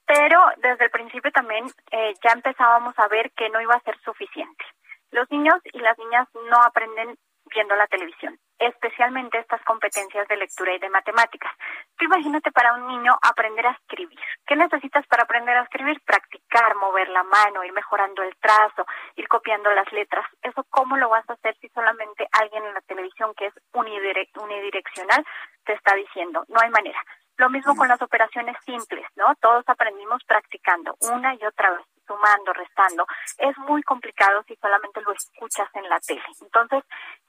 [0.07, 3.99] pero desde el principio también eh, ya empezábamos a ver que no iba a ser
[4.05, 4.65] suficiente.
[5.11, 7.17] Los niños y las niñas no aprenden
[7.53, 11.53] viendo la televisión, especialmente estas competencias de lectura y de matemáticas.
[11.97, 14.19] Tú imagínate para un niño aprender a escribir.
[14.47, 16.01] ¿Qué necesitas para aprender a escribir?
[16.05, 20.27] Practicar, mover la mano, ir mejorando el trazo, ir copiando las letras.
[20.43, 25.25] ¿Eso cómo lo vas a hacer si solamente alguien en la televisión que es unidireccional
[25.65, 26.45] te está diciendo?
[26.49, 27.05] No hay manera.
[27.41, 29.35] Lo mismo con las operaciones simples, ¿no?
[29.41, 33.07] Todos aprendimos practicando una y otra vez sumando, restando.
[33.39, 36.23] Es muy complicado si solamente lo escuchas en la tele.
[36.43, 36.85] Entonces,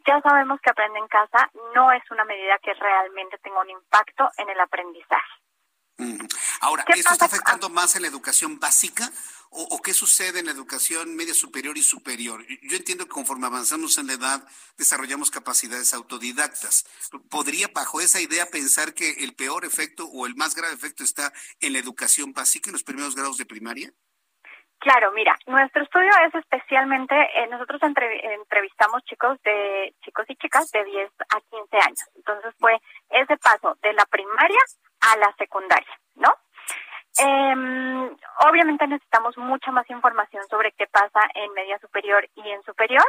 [0.06, 4.30] ya sabemos que aprende en casa no es una medida que realmente tenga un impacto
[4.36, 5.32] en el aprendizaje.
[6.62, 9.10] Ahora, ¿eso está afectando más en la educación básica
[9.50, 12.46] o, qué sucede en la educación media superior y superior?
[12.62, 14.48] Yo entiendo que conforme avanzamos en la edad
[14.78, 16.86] desarrollamos capacidades autodidactas.
[17.32, 21.34] ¿Podría bajo esa idea pensar que el peor efecto o el más grave efecto está
[21.60, 23.92] en la educación básica, en los primeros grados de primaria?
[24.82, 30.84] Claro, mira, nuestro estudio es especialmente, eh, nosotros entrevistamos chicos de chicos y chicas de
[30.84, 32.00] 10 a 15 años.
[32.16, 32.80] Entonces fue
[33.10, 34.60] ese paso de la primaria
[35.02, 36.30] a la secundaria, ¿no?
[37.20, 38.16] Eh,
[38.48, 43.08] obviamente necesitamos mucha más información sobre qué pasa en media superior y en superior.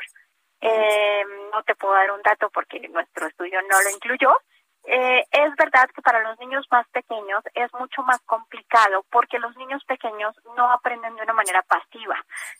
[0.60, 4.36] Eh, no te puedo dar un dato porque nuestro estudio no lo incluyó,
[4.84, 9.56] eh, es verdad que para los niños más pequeños es mucho más complicado porque los
[9.56, 12.16] niños pequeños no aprenden de una manera pasiva,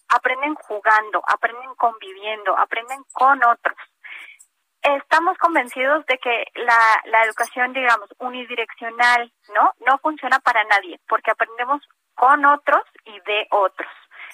[0.09, 3.77] aprenden jugando, aprenden conviviendo, aprenden con otros.
[4.83, 9.73] Estamos convencidos de que la, la educación, digamos, unidireccional, ¿no?
[9.87, 11.83] No funciona para nadie porque aprendemos
[12.15, 13.89] con otros y de otros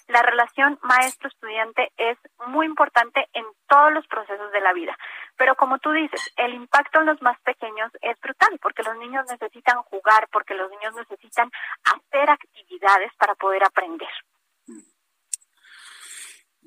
[0.09, 4.97] la relación maestro-estudiante es muy importante en todos los procesos de la vida.
[5.37, 9.27] Pero como tú dices, el impacto en los más pequeños es brutal porque los niños
[9.31, 11.51] necesitan jugar, porque los niños necesitan
[11.85, 14.09] hacer actividades para poder aprender.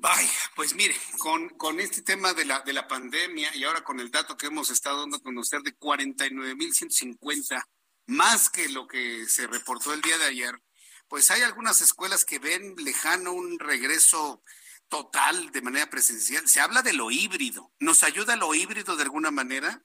[0.02, 4.00] Vaya, pues mire, con, con este tema de la, de la pandemia y ahora con
[4.00, 7.62] el dato que hemos estado dando a conocer de 49.150,
[8.08, 10.58] más que lo que se reportó el día de ayer,
[11.06, 14.42] pues hay algunas escuelas que ven lejano un regreso
[14.88, 16.48] total de manera presencial.
[16.48, 17.70] Se habla de lo híbrido.
[17.78, 19.82] ¿Nos ayuda lo híbrido de alguna manera?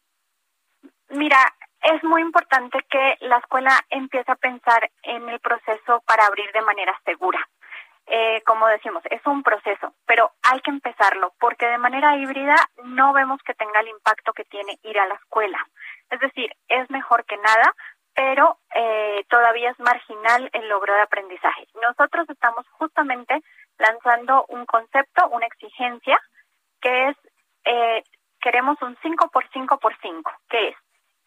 [1.09, 6.51] Mira, es muy importante que la escuela empiece a pensar en el proceso para abrir
[6.53, 7.47] de manera segura.
[8.09, 12.55] Eh, como decimos, es un proceso, pero hay que empezarlo porque de manera híbrida
[12.85, 15.59] no vemos que tenga el impacto que tiene ir a la escuela.
[16.09, 17.73] Es decir, es mejor que nada,
[18.15, 21.67] pero eh, todavía es marginal el logro de aprendizaje.
[21.81, 23.43] Nosotros estamos justamente
[23.77, 26.17] lanzando un concepto, una exigencia,
[26.79, 27.17] que es,
[27.65, 28.03] eh,
[28.39, 30.75] queremos un 5 por 5 por 5, que es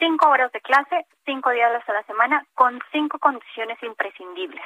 [0.00, 4.64] cinco horas de clase, cinco días a la semana, con cinco condiciones imprescindibles.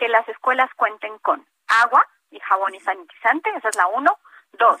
[0.00, 4.16] Que las escuelas cuenten con agua y jabón y sanitizante, esa es la uno.
[4.52, 4.80] Dos,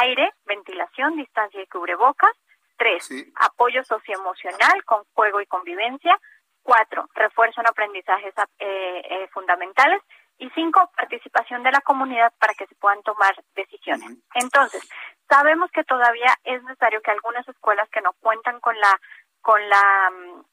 [0.00, 2.30] aire, ventilación, distancia y cubrebocas.
[2.78, 6.16] Tres, apoyo socioemocional con juego y convivencia.
[6.62, 10.02] Cuatro, refuerzo en aprendizajes eh, eh, fundamentales.
[10.38, 14.18] Y cinco, participación de la comunidad para que se puedan tomar decisiones.
[14.34, 14.88] Entonces,
[15.28, 19.00] sabemos que todavía es necesario que algunas escuelas que no cuentan con la
[19.40, 20.44] con la mm,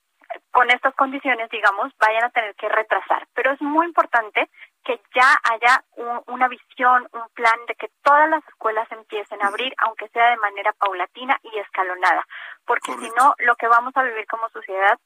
[0.52, 3.28] con estas condiciones, digamos, vayan a tener que retrasar.
[3.34, 4.49] Pero es muy importante
[4.84, 5.84] que ya haya
[6.28, 10.38] una visión, un plan de que todas las escuelas empiecen a abrir, aunque sea de
[10.38, 12.26] manera paulatina y escalonada,
[12.66, 14.98] porque si no, lo que vamos a vivir como sociedad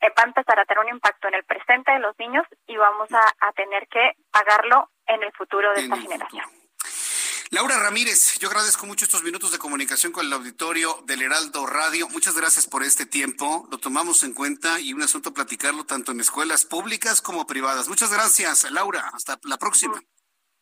[0.00, 2.76] eh, va a empezar a tener un impacto en el presente de los niños y
[2.76, 6.59] vamos a, tener que pagarlo en el futuro de esta generación.
[7.52, 12.08] Laura Ramírez, yo agradezco mucho estos minutos de comunicación con el auditorio del Heraldo Radio.
[12.10, 13.66] Muchas gracias por este tiempo.
[13.72, 17.88] Lo tomamos en cuenta y un asunto platicarlo tanto en escuelas públicas como privadas.
[17.88, 19.10] Muchas gracias, Laura.
[19.12, 20.00] Hasta la próxima.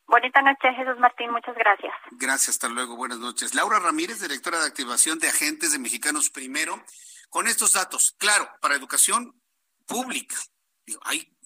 [0.07, 1.31] Bonita noche, Jesús Martín.
[1.31, 1.93] Muchas gracias.
[2.13, 2.97] Gracias, hasta luego.
[2.97, 3.55] Buenas noches.
[3.55, 6.83] Laura Ramírez, directora de activación de agentes de Mexicanos Primero.
[7.29, 9.39] Con estos datos, claro, para educación
[9.87, 10.37] pública.
[11.03, 11.37] Hay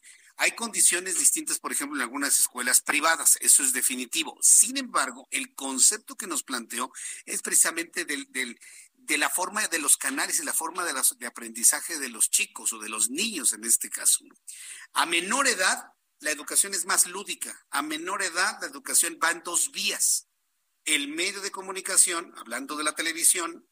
[0.42, 4.36] hay condiciones distintas, por ejemplo, en algunas escuelas privadas, eso es definitivo.
[4.42, 6.92] Sin embargo, el concepto que nos planteó
[7.26, 8.26] es precisamente del,
[8.92, 12.72] de la forma de los canales y la forma de, de aprendizaje de los chicos
[12.72, 14.24] o de los niños en este caso.
[14.94, 17.64] A menor edad, la educación es más lúdica.
[17.70, 20.26] A menor edad, la educación va en dos vías.
[20.84, 23.64] El medio de comunicación, hablando de la televisión,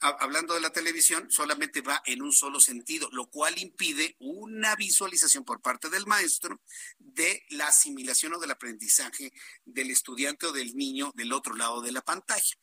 [0.00, 5.44] hablando de la televisión, solamente va en un solo sentido, lo cual impide una visualización
[5.44, 6.60] por parte del maestro
[6.98, 9.32] de la asimilación o del aprendizaje
[9.64, 12.56] del estudiante o del niño del otro lado de la pantalla.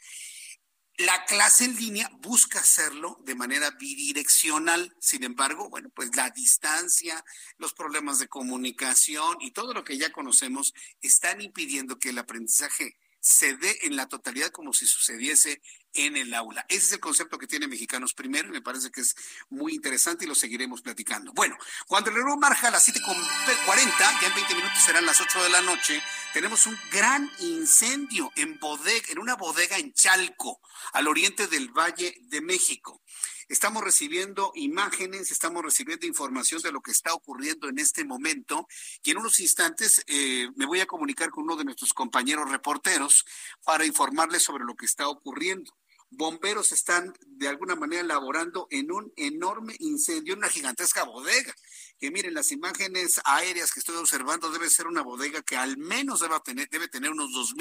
[0.97, 7.23] La clase en línea busca hacerlo de manera bidireccional, sin embargo, bueno, pues la distancia,
[7.57, 12.97] los problemas de comunicación y todo lo que ya conocemos están impidiendo que el aprendizaje
[13.19, 15.61] se dé en la totalidad como si sucediese
[15.93, 16.65] en el aula.
[16.69, 19.15] Ese es el concepto que tiene Mexicanos Primero y me parece que es
[19.49, 21.33] muy interesante y lo seguiremos platicando.
[21.33, 25.49] Bueno, cuando el reloj marca las 7.40, ya en 20 minutos serán las 8 de
[25.49, 26.01] la noche,
[26.33, 30.61] tenemos un gran incendio en, bodega, en una bodega en Chalco,
[30.93, 33.01] al oriente del Valle de México.
[33.49, 38.67] Estamos recibiendo imágenes, estamos recibiendo información de lo que está ocurriendo en este momento
[39.03, 43.25] y en unos instantes eh, me voy a comunicar con uno de nuestros compañeros reporteros
[43.65, 45.73] para informarles sobre lo que está ocurriendo
[46.11, 51.53] bomberos están de alguna manera elaborando en un enorme incendio, una gigantesca bodega.
[51.99, 56.21] Que miren, las imágenes aéreas que estoy observando debe ser una bodega que al menos
[56.21, 57.53] debe tener, debe tener unos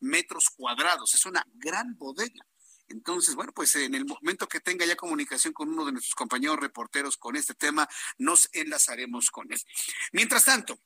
[0.00, 1.14] metros cuadrados.
[1.14, 2.44] Es una gran bodega.
[2.92, 6.60] Entonces, bueno, pues en el momento que tenga ya comunicación con uno de nuestros compañeros
[6.60, 7.88] reporteros con este tema,
[8.18, 9.60] nos enlazaremos con él.
[10.12, 10.78] Mientras tanto,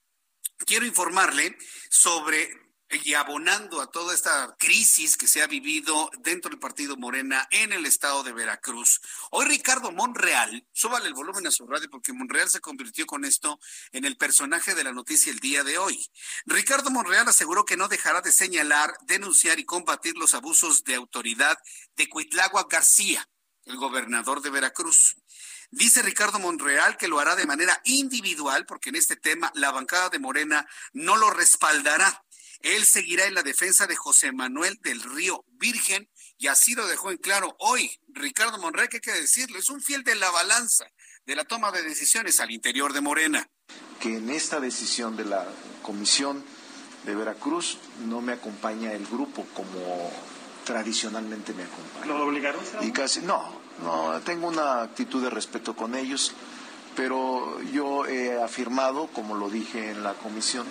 [0.65, 1.57] quiero informarle
[1.91, 7.47] sobre y abonando a toda esta crisis que se ha vivido dentro del partido Morena
[7.51, 9.01] en el estado de Veracruz.
[9.31, 13.59] Hoy Ricardo Monreal, súbale el volumen a su radio porque Monreal se convirtió con esto
[13.93, 16.05] en el personaje de la noticia el día de hoy.
[16.45, 21.59] Ricardo Monreal aseguró que no dejará de señalar, denunciar y combatir los abusos de autoridad
[21.97, 23.29] de Cuitlagua García,
[23.65, 25.17] el gobernador de Veracruz.
[25.71, 30.09] Dice Ricardo Monreal que lo hará de manera individual porque en este tema la bancada
[30.09, 32.25] de Morena no lo respaldará.
[32.63, 36.09] Él seguirá en la defensa de José Manuel del Río Virgen
[36.39, 37.91] y así lo dejó en claro hoy.
[38.09, 39.59] Ricardo Monreal, ¿qué hay que decirle?
[39.59, 40.87] Es un fiel de la balanza
[41.27, 43.51] de la toma de decisiones al interior de Morena.
[44.01, 45.45] Que en esta decisión de la
[45.83, 46.45] Comisión
[47.05, 50.13] de Veracruz no me acompaña el grupo como
[50.65, 52.07] tradicionalmente me acompaña.
[52.07, 52.61] ¿Lo obligaron?
[52.83, 53.43] Y casi, no,
[53.83, 56.33] no, tengo una actitud de respeto con ellos,
[56.95, 60.67] pero yo he afirmado, como lo dije en la comisión,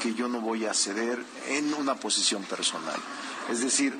[0.00, 2.96] que yo no voy a ceder en una posición personal.
[3.50, 3.98] Es decir,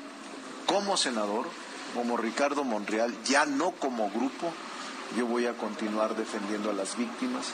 [0.65, 1.47] como senador,
[1.93, 4.51] como Ricardo Monreal, ya no como grupo,
[5.17, 7.47] yo voy a continuar defendiendo a las víctimas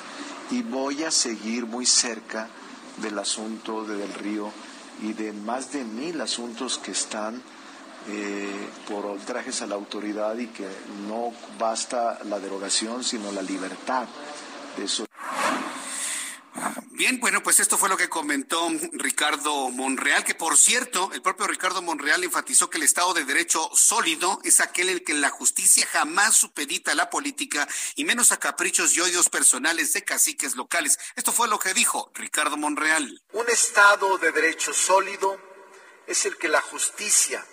[0.51, 2.49] y voy a seguir muy cerca
[2.97, 4.51] del asunto de Del Río
[5.01, 7.41] y de más de mil asuntos que están
[8.07, 10.67] eh, por ultrajes a la autoridad y que
[11.07, 14.05] no basta la derogación, sino la libertad
[14.77, 15.05] de eso.
[16.91, 21.45] Bien, bueno, pues esto fue lo que comentó Ricardo Monreal, que por cierto, el propio
[21.45, 25.29] Ricardo Monreal enfatizó que el Estado de Derecho sólido es aquel en el que la
[25.29, 30.55] justicia jamás supedita a la política y menos a caprichos y odios personales de caciques
[30.55, 30.97] locales.
[31.17, 33.21] Esto fue lo que dijo Ricardo Monreal.
[33.33, 35.37] Un Estado de Derecho sólido
[36.07, 37.45] es el que la justicia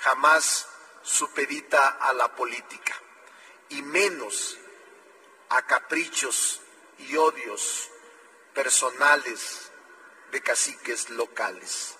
[0.00, 0.66] jamás
[1.02, 2.94] supedita a la política
[3.68, 4.58] y menos
[5.50, 6.60] a caprichos
[6.98, 7.90] y odios
[8.54, 9.70] personales
[10.32, 11.96] de caciques locales.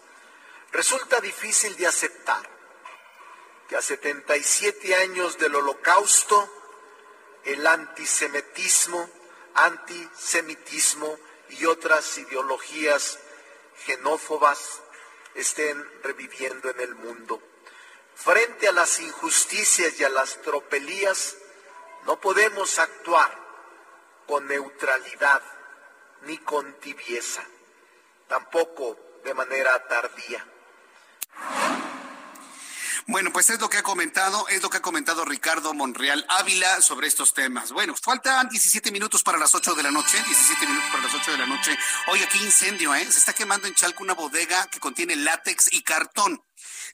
[0.73, 2.49] Resulta difícil de aceptar
[3.69, 6.51] que a 77 años del holocausto
[7.45, 9.09] el antisemitismo,
[9.55, 11.19] antisemitismo
[11.51, 13.19] y otras ideologías
[13.85, 14.83] xenófobas
[15.35, 17.43] estén reviviendo en el mundo.
[18.15, 21.37] Frente a las injusticias y a las tropelías,
[22.07, 23.33] no podemos actuar
[24.27, 25.43] con neutralidad
[26.27, 27.45] ni con tibieza,
[28.29, 30.47] tampoco de manera tardía.
[33.07, 36.81] Bueno, pues es lo que ha comentado, es lo que ha comentado Ricardo Monreal Ávila
[36.81, 37.71] sobre estos temas.
[37.71, 41.33] Bueno, faltan 17 minutos para las 8 de la noche, 17 minutos para las 8
[41.33, 41.79] de la noche.
[42.09, 43.05] Oye, qué incendio, ¿eh?
[43.05, 46.43] Se está quemando en Chalco una bodega que contiene látex y cartón.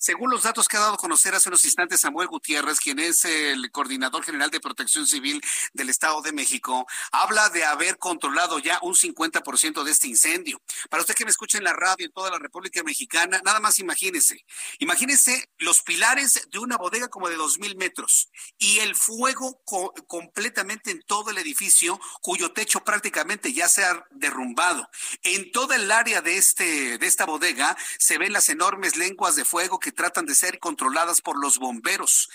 [0.00, 3.26] Según los datos que ha dado a conocer hace unos instantes Samuel Gutiérrez, quien es
[3.26, 5.42] el coordinador general de protección civil
[5.74, 10.62] del Estado de México, habla de haber controlado ya un 50% de este incendio.
[10.88, 13.78] Para usted que me escucha en la radio en toda la República Mexicana, nada más
[13.78, 14.42] imagínese.
[14.78, 19.62] Imagínese los pilares de una bodega como de dos mil metros y el fuego
[20.06, 24.88] completamente en todo el edificio, cuyo techo prácticamente ya se ha derrumbado.
[25.24, 29.44] En toda el área de, este, de esta bodega se ven las enormes lenguas de
[29.44, 32.30] fuego que tratan de ser controladas por los bomberos.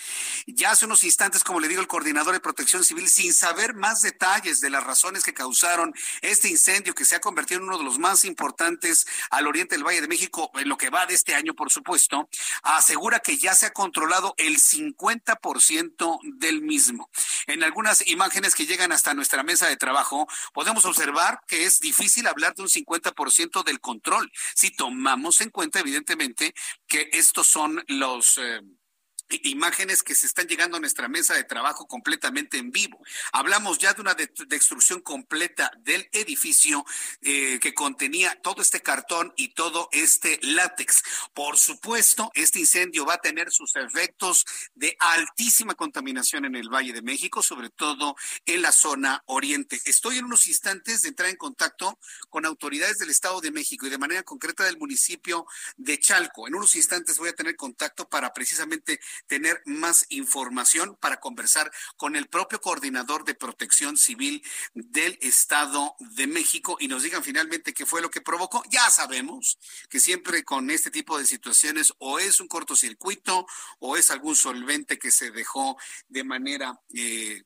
[0.46, 4.02] Ya hace unos instantes, como le digo, el coordinador de protección civil, sin saber más
[4.02, 7.84] detalles de las razones que causaron este incendio que se ha convertido en uno de
[7.84, 11.34] los más importantes al oriente del Valle de México, en lo que va de este
[11.34, 12.28] año, por supuesto,
[12.62, 17.10] asegura que ya se ha controlado el 50% del mismo.
[17.46, 22.26] En algunas imágenes que llegan hasta nuestra mesa de trabajo, podemos observar que es difícil
[22.26, 26.54] hablar de un 50% del control si tomamos en cuenta, evidentemente,
[26.86, 28.38] que estos son los...
[28.38, 28.60] Eh,
[29.28, 33.00] imágenes que se están llegando a nuestra mesa de trabajo completamente en vivo.
[33.32, 36.84] Hablamos ya de una destrucción completa del edificio
[37.22, 41.02] eh, que contenía todo este cartón y todo este látex.
[41.34, 44.44] Por supuesto, este incendio va a tener sus efectos
[44.74, 49.80] de altísima contaminación en el Valle de México, sobre todo en la zona oriente.
[49.84, 51.98] Estoy en unos instantes de entrar en contacto
[52.30, 55.46] con autoridades del Estado de México y de manera concreta del municipio
[55.76, 56.46] de Chalco.
[56.46, 62.16] En unos instantes voy a tener contacto para precisamente tener más información para conversar con
[62.16, 64.42] el propio coordinador de protección civil
[64.74, 68.62] del Estado de México y nos digan finalmente qué fue lo que provocó.
[68.70, 73.46] Ya sabemos que siempre con este tipo de situaciones o es un cortocircuito
[73.78, 75.76] o es algún solvente que se dejó
[76.08, 76.80] de manera...
[76.94, 77.42] Eh,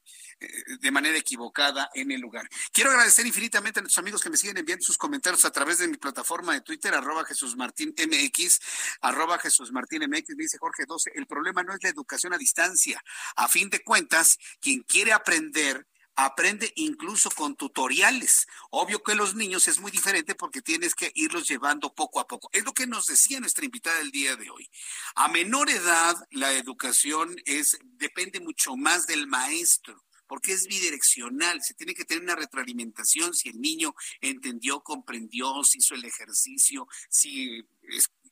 [0.80, 2.48] de manera equivocada en el lugar.
[2.72, 5.88] Quiero agradecer infinitamente a nuestros amigos que me siguen enviando sus comentarios a través de
[5.88, 8.60] mi plataforma de Twitter, arroba Jesús Martín MX,
[9.02, 13.02] arroba Jesús Martín MX, dice Jorge 12, el problema no es la educación a distancia.
[13.36, 15.86] A fin de cuentas, quien quiere aprender
[16.16, 18.46] aprende incluso con tutoriales.
[18.70, 22.50] Obvio que los niños es muy diferente porque tienes que irlos llevando poco a poco.
[22.52, 24.68] Es lo que nos decía nuestra invitada el día de hoy.
[25.14, 31.74] A menor edad, la educación es depende mucho más del maestro porque es bidireccional, se
[31.74, 37.66] tiene que tener una retroalimentación si el niño entendió, comprendió, si hizo el ejercicio, si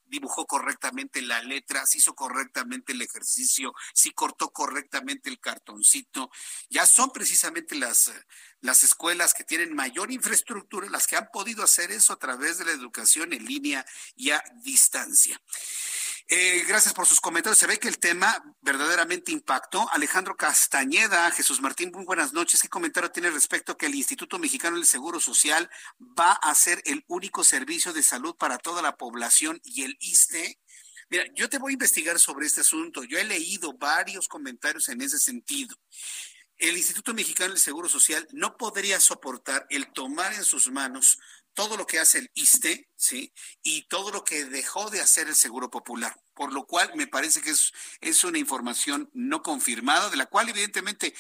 [0.06, 6.30] dibujó correctamente la letra, si hizo correctamente el ejercicio, si cortó correctamente el cartoncito.
[6.70, 8.12] Ya son precisamente las,
[8.60, 12.66] las escuelas que tienen mayor infraestructura las que han podido hacer eso a través de
[12.66, 13.84] la educación en línea
[14.14, 15.42] y a distancia.
[16.30, 17.58] Eh, gracias por sus comentarios.
[17.58, 19.90] Se ve que el tema verdaderamente impactó.
[19.92, 22.60] Alejandro Castañeda, Jesús Martín, muy buenas noches.
[22.60, 26.82] ¿Qué comentario tiene respecto a que el Instituto Mexicano del Seguro Social va a ser
[26.84, 30.60] el único servicio de salud para toda la población y el ISTE?
[31.08, 33.04] Mira, yo te voy a investigar sobre este asunto.
[33.04, 35.78] Yo he leído varios comentarios en ese sentido
[36.58, 41.18] el Instituto Mexicano del Seguro Social no podría soportar el tomar en sus manos
[41.58, 43.34] todo lo que hace el ISTE, ¿sí?
[43.64, 46.16] Y todo lo que dejó de hacer el Seguro Popular.
[46.32, 50.48] Por lo cual me parece que es, es una información no confirmada, de la cual
[50.48, 51.16] evidentemente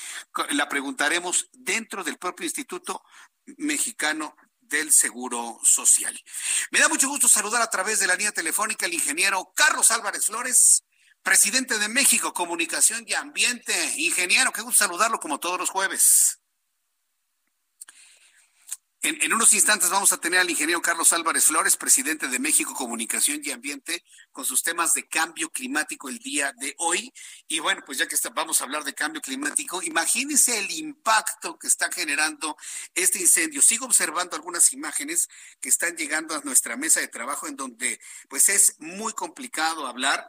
[0.50, 3.02] la preguntaremos dentro del propio Instituto
[3.56, 6.16] Mexicano del Seguro Social.
[6.70, 10.26] Me da mucho gusto saludar a través de la línea telefónica al ingeniero Carlos Álvarez
[10.26, 10.84] Flores,
[11.20, 13.74] presidente de México, Comunicación y Ambiente.
[13.96, 16.37] Ingeniero, qué gusto saludarlo como todos los jueves.
[19.00, 23.40] En, unos instantes vamos a tener al ingeniero Carlos Álvarez Flores, presidente de México Comunicación
[23.44, 24.02] y Ambiente,
[24.32, 27.12] con sus temas de cambio climático el día de hoy.
[27.46, 31.68] Y bueno, pues ya que vamos a hablar de cambio climático, imagínense el impacto que
[31.68, 32.56] está generando
[32.92, 33.62] este incendio.
[33.62, 35.28] Sigo observando algunas imágenes
[35.60, 40.28] que están llegando a nuestra mesa de trabajo en donde pues es muy complicado hablar.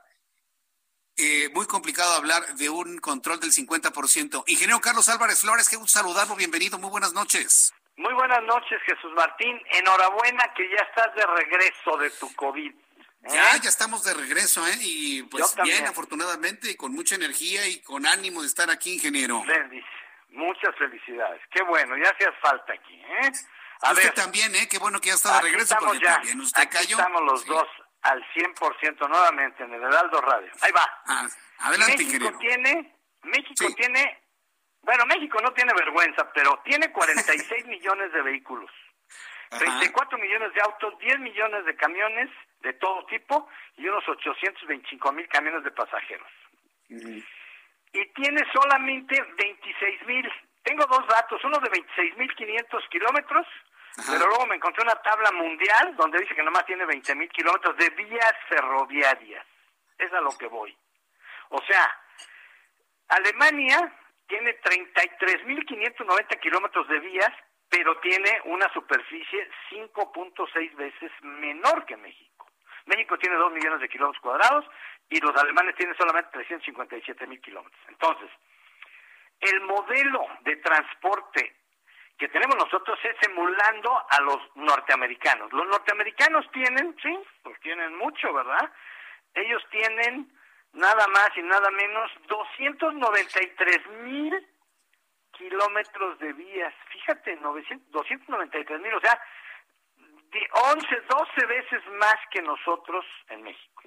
[1.16, 4.44] Eh, muy complicado hablar de un control del 50%.
[4.46, 7.74] Ingeniero Carlos Álvarez Flores, qué gusto saludarlo, bienvenido, muy buenas noches.
[8.00, 9.62] Muy buenas noches, Jesús Martín.
[9.72, 12.72] Enhorabuena que ya estás de regreso de tu COVID.
[12.72, 13.28] ¿eh?
[13.28, 14.78] Ya, ya estamos de regreso, ¿eh?
[14.80, 19.44] Y pues bien, afortunadamente, y con mucha energía y con ánimo de estar aquí, ingeniero.
[19.44, 19.84] Feliz.
[20.30, 21.42] Muchas felicidades.
[21.52, 23.32] Qué bueno, ya hacías falta aquí, ¿eh?
[23.82, 24.70] A usted también, ¿eh?
[24.70, 26.16] Qué bueno que ya está de regreso, porque ya.
[26.16, 27.68] también usted aquí Estamos los dos
[28.04, 30.52] al 100% nuevamente en el Heraldo Radio.
[30.62, 30.90] Ahí va.
[31.06, 31.28] Ah,
[31.58, 32.38] adelante, México ingeniero.
[32.38, 34.22] Tiene, México tiene
[34.82, 38.72] bueno, México no tiene vergüenza, pero tiene 46 millones de vehículos,
[39.50, 42.30] 34 millones de autos, 10 millones de camiones
[42.62, 46.28] de todo tipo y unos 825 mil camiones de pasajeros.
[46.90, 50.32] Y tiene solamente 26 mil.
[50.64, 53.48] Tengo dos datos, uno de 26 mil 500 kilómetros,
[54.08, 57.76] pero luego me encontré una tabla mundial donde dice que nomás tiene 20 mil kilómetros
[57.78, 59.46] de vías ferroviarias.
[59.98, 60.76] Es a lo que voy.
[61.50, 61.90] O sea,
[63.08, 63.92] Alemania
[64.30, 67.32] tiene 33.590 kilómetros de vías,
[67.68, 72.48] pero tiene una superficie 5.6 veces menor que México.
[72.86, 74.66] México tiene 2 millones de kilómetros cuadrados
[75.10, 77.82] y los alemanes tienen solamente 357 mil kilómetros.
[77.88, 78.30] Entonces,
[79.42, 81.56] el modelo de transporte
[82.18, 85.52] que tenemos nosotros es emulando a los norteamericanos.
[85.54, 88.72] Los norteamericanos tienen, sí, pues tienen mucho, ¿verdad?
[89.34, 90.30] Ellos tienen
[90.74, 94.48] nada más y nada menos 293 mil
[95.32, 96.74] kilómetros de vías.
[96.92, 99.20] Fíjate, 900, 293 mil, o sea,
[99.96, 103.84] de 11, 12 veces más que nosotros en México.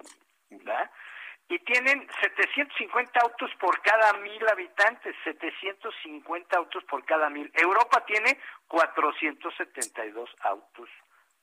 [0.51, 0.91] ¿verdad?
[1.49, 7.51] Y tienen 750 autos por cada mil habitantes, 750 autos por cada mil.
[7.55, 8.39] Europa tiene
[8.69, 10.89] 472 autos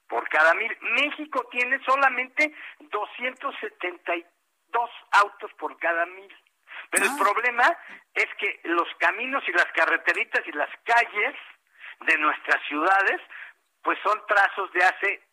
[0.08, 0.76] por cada mil.
[0.82, 4.26] México tiene solamente 273
[4.72, 6.36] dos autos por cada mil.
[6.92, 7.18] Pero el ah.
[7.20, 7.78] problema
[8.14, 11.36] es que los caminos y las carreteritas y las calles
[12.02, 13.22] de nuestras ciudades,
[13.84, 15.24] pues son trazos de hace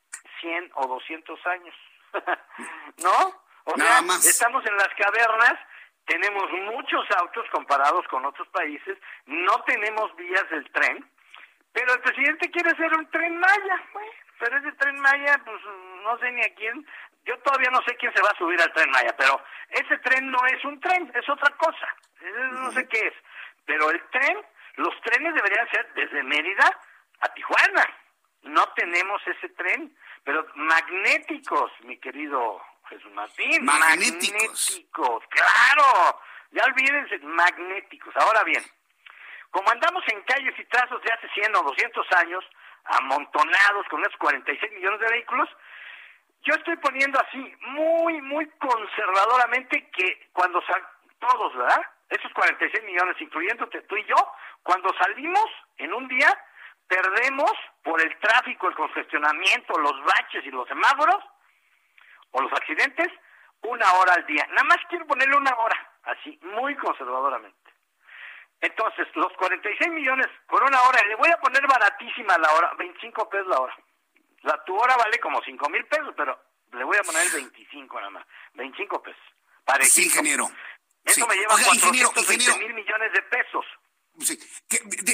[0.40, 1.74] 100 o 200 años.
[3.02, 3.46] ¿No?
[3.64, 5.54] O sea, estamos en las cavernas,
[6.06, 8.96] tenemos muchos autos comparados con otros países,
[9.26, 11.04] no tenemos vías del tren,
[11.72, 13.82] pero el presidente quiere hacer un tren Maya.
[14.38, 15.60] pero ese tren Maya, pues
[16.04, 16.86] no sé ni a quién
[17.26, 20.30] yo todavía no sé quién se va a subir al tren Maya, pero ese tren
[20.30, 21.88] no es un tren, es otra cosa.
[22.52, 23.14] No sé qué es.
[23.64, 24.38] Pero el tren,
[24.76, 26.70] los trenes deberían ser desde Mérida
[27.20, 27.84] a Tijuana.
[28.42, 33.64] No tenemos ese tren, pero magnéticos, mi querido Jesús Martín.
[33.64, 35.24] Magnéticos.
[35.28, 36.20] claro.
[36.52, 38.14] Ya olvídense, magnéticos.
[38.16, 38.62] Ahora bien,
[39.50, 42.44] como andamos en calles y trazos de hace 100 o 200 años,
[42.84, 45.48] amontonados con esos 46 millones de vehículos,
[46.42, 50.82] yo estoy poniendo así, muy, muy conservadoramente, que cuando sal,
[51.18, 51.82] todos, ¿verdad?
[52.08, 54.16] Esos 46 millones, incluyéndote tú y yo,
[54.62, 55.46] cuando salimos
[55.78, 56.28] en un día,
[56.86, 57.52] perdemos
[57.82, 61.24] por el tráfico, el congestionamiento, los baches y los semáforos,
[62.30, 63.08] o los accidentes,
[63.62, 64.46] una hora al día.
[64.50, 67.56] Nada más quiero ponerle una hora, así, muy conservadoramente.
[68.60, 73.28] Entonces, los 46 millones por una hora, le voy a poner baratísima la hora, 25
[73.28, 73.76] pesos la hora.
[74.42, 76.38] La, tu hora vale como 5 mil pesos, pero
[76.72, 78.26] le voy a poner 25 nada más.
[78.54, 79.22] 25 pesos.
[79.82, 80.48] Sí, ingeniero.
[81.04, 83.64] Eso me lleva a 420 mil millones de pesos.
[84.18, 84.38] Sí.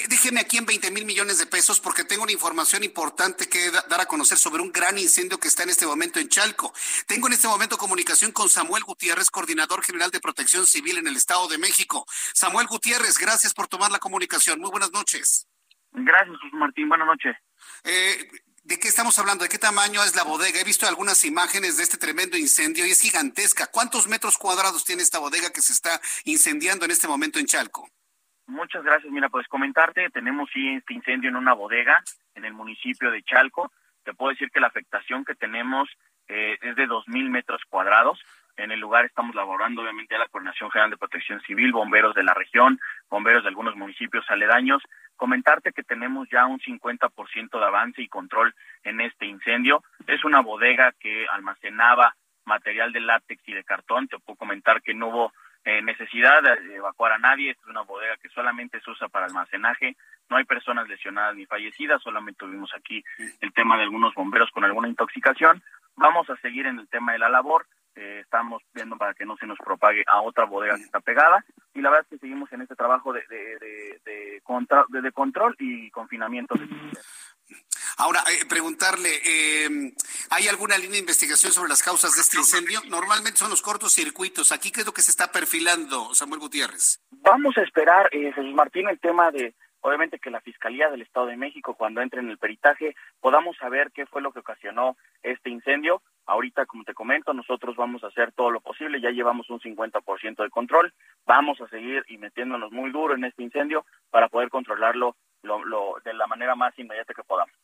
[0.09, 4.01] déjeme aquí en 20 mil millones de pesos porque tengo una información importante que dar
[4.01, 6.73] a conocer sobre un gran incendio que está en este momento en Chalco.
[7.07, 11.17] Tengo en este momento comunicación con Samuel Gutiérrez, coordinador general de protección civil en el
[11.17, 12.07] Estado de México.
[12.33, 14.61] Samuel Gutiérrez, gracias por tomar la comunicación.
[14.61, 15.49] Muy buenas noches.
[15.91, 16.89] Gracias, Martín.
[16.89, 17.37] Buenas noches.
[17.85, 18.31] Eh,
[18.65, 19.43] ¿De qué estamos hablando?
[19.43, 20.61] ¿De qué tamaño es la bodega?
[20.61, 23.67] He visto algunas imágenes de este tremendo incendio y es gigantesca.
[23.67, 27.89] ¿Cuántos metros cuadrados tiene esta bodega que se está incendiando en este momento en Chalco?
[28.47, 29.13] Muchas gracias.
[29.13, 32.05] Mira, pues comentarte, tenemos sí este incendio en una bodega
[32.37, 33.73] en el municipio de Chalco.
[34.05, 35.89] Te puedo decir que la afectación que tenemos
[36.29, 38.21] eh, es de 2.000 metros cuadrados.
[38.57, 42.23] En el lugar estamos laborando obviamente a la Coordinación General de Protección Civil, bomberos de
[42.23, 42.79] la región,
[43.11, 44.83] bomberos de algunos municipios aledaños
[45.23, 49.85] Comentarte que tenemos ya un 50% de avance y control en este incendio.
[50.09, 54.09] Es una bodega que almacenaba material de látex y de cartón.
[54.09, 55.33] Te puedo comentar que no hubo
[55.65, 57.53] eh, necesidad de evacuar a nadie.
[57.53, 59.95] es una bodega que solamente se usa para almacenaje.
[60.29, 62.03] No hay personas lesionadas ni fallecidas.
[62.03, 63.05] Solamente tuvimos aquí
[63.41, 65.63] el tema de algunos bomberos con alguna intoxicación.
[65.95, 67.65] Vamos a seguir en el tema de la labor.
[67.95, 71.45] Eh, estamos viendo para que no se nos propague a otra bodega que está pegada
[71.75, 75.55] y la verdad es que seguimos en este trabajo de, de, de, de, de control
[75.59, 76.55] y confinamiento.
[77.99, 79.93] Ahora, eh, preguntarle, eh,
[80.31, 82.81] ¿hay alguna línea de investigación sobre las causas de este incendio?
[82.89, 84.53] Normalmente son los cortos circuitos.
[84.53, 87.01] ¿Aquí qué es lo que se está perfilando, Samuel Gutiérrez?
[87.11, 91.27] Vamos a esperar, eh, Jesús Martín, el tema de, obviamente, que la Fiscalía del Estado
[91.27, 95.51] de México, cuando entre en el peritaje, podamos saber qué fue lo que ocasionó este
[95.51, 96.03] incendio.
[96.33, 100.43] Ahorita, como te comento, nosotros vamos a hacer todo lo posible, ya llevamos un 50%
[100.43, 100.95] de control,
[101.27, 105.97] vamos a seguir y metiéndonos muy duro en este incendio para poder controlarlo lo, lo,
[106.03, 107.55] de la manera más inmediata que podamos.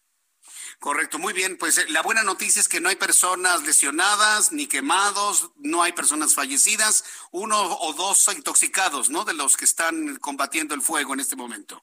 [0.79, 1.57] Correcto, muy bien.
[1.57, 5.93] Pues eh, la buena noticia es que no hay personas lesionadas ni quemados, no hay
[5.93, 9.25] personas fallecidas, uno o dos intoxicados, ¿no?
[9.25, 11.83] De los que están combatiendo el fuego en este momento.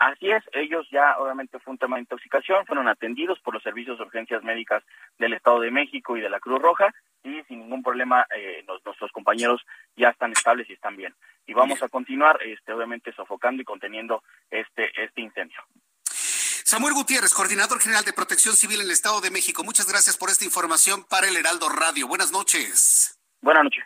[0.00, 3.98] Así es, ellos ya obviamente fue un tema de intoxicación, fueron atendidos por los servicios
[3.98, 4.82] de urgencias médicas
[5.18, 8.82] del Estado de México y de la Cruz Roja y sin ningún problema eh, nos,
[8.82, 9.60] nuestros compañeros
[9.96, 11.14] ya están estables y están bien.
[11.46, 15.60] Y vamos a continuar, este, obviamente, sofocando y conteniendo este, este incendio.
[16.02, 19.64] Samuel Gutiérrez, coordinador general de Protección Civil en el Estado de México.
[19.64, 22.08] Muchas gracias por esta información para el Heraldo Radio.
[22.08, 23.20] Buenas noches.
[23.42, 23.84] Buenas noches.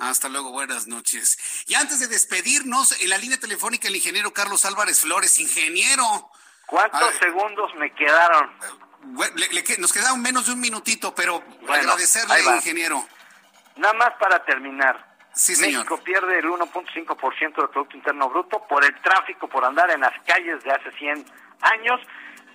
[0.00, 1.38] Hasta luego, buenas noches.
[1.66, 6.30] Y antes de despedirnos, en la línea telefónica el ingeniero Carlos Álvarez Flores, ingeniero.
[6.66, 8.50] ¿Cuántos segundos me quedaron?
[9.36, 13.06] Le, le, nos quedaron menos de un minutito, pero bueno, agradecerle, ingeniero.
[13.76, 15.06] Nada más para terminar.
[15.34, 15.84] Sí, señor.
[15.84, 20.14] México pierde el 1.5% del Producto Interno Bruto por el tráfico, por andar en las
[20.26, 21.24] calles de hace 100
[21.60, 22.00] años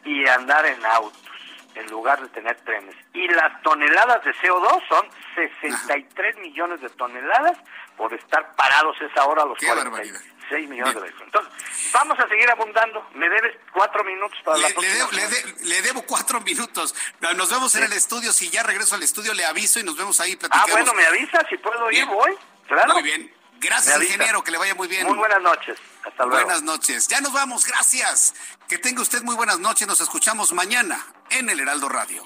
[0.03, 1.34] y andar en autos
[1.75, 2.95] en lugar de tener trenes.
[3.13, 7.57] Y las toneladas de CO2 son 63 millones de toneladas
[7.97, 11.25] por estar parados esa hora los 46 millones de vehículos.
[11.25, 11.53] Entonces,
[11.93, 13.07] vamos a seguir abundando.
[13.13, 14.93] Me debes cuatro minutos para le, la próxima.
[14.93, 16.95] Le debo, le, de, le debo, cuatro minutos.
[17.35, 17.79] Nos vemos sí.
[17.79, 18.31] en el estudio.
[18.31, 20.35] Si ya regreso al estudio, le aviso y nos vemos ahí.
[20.35, 20.69] Platicamos.
[20.69, 21.45] Ah, bueno, me avisa.
[21.49, 22.31] Si puedo ir, voy.
[22.67, 22.93] Claro.
[22.93, 23.31] Muy bien.
[23.59, 25.07] Gracias, ingeniero, que le vaya muy bien.
[25.07, 25.77] Muy buenas noches.
[26.03, 26.45] Hasta luego.
[26.45, 27.07] Buenas noches.
[27.07, 28.33] Ya nos vamos, gracias.
[28.67, 29.87] Que tenga usted muy buenas noches.
[29.87, 32.23] Nos escuchamos mañana en el Heraldo Radio.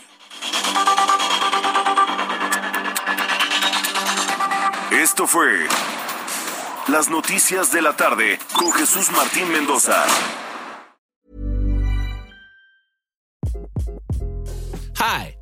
[4.92, 5.68] Esto fue
[6.88, 10.06] Las Noticias de la Tarde con Jesús Martín Mendoza.
[14.98, 15.39] Hi,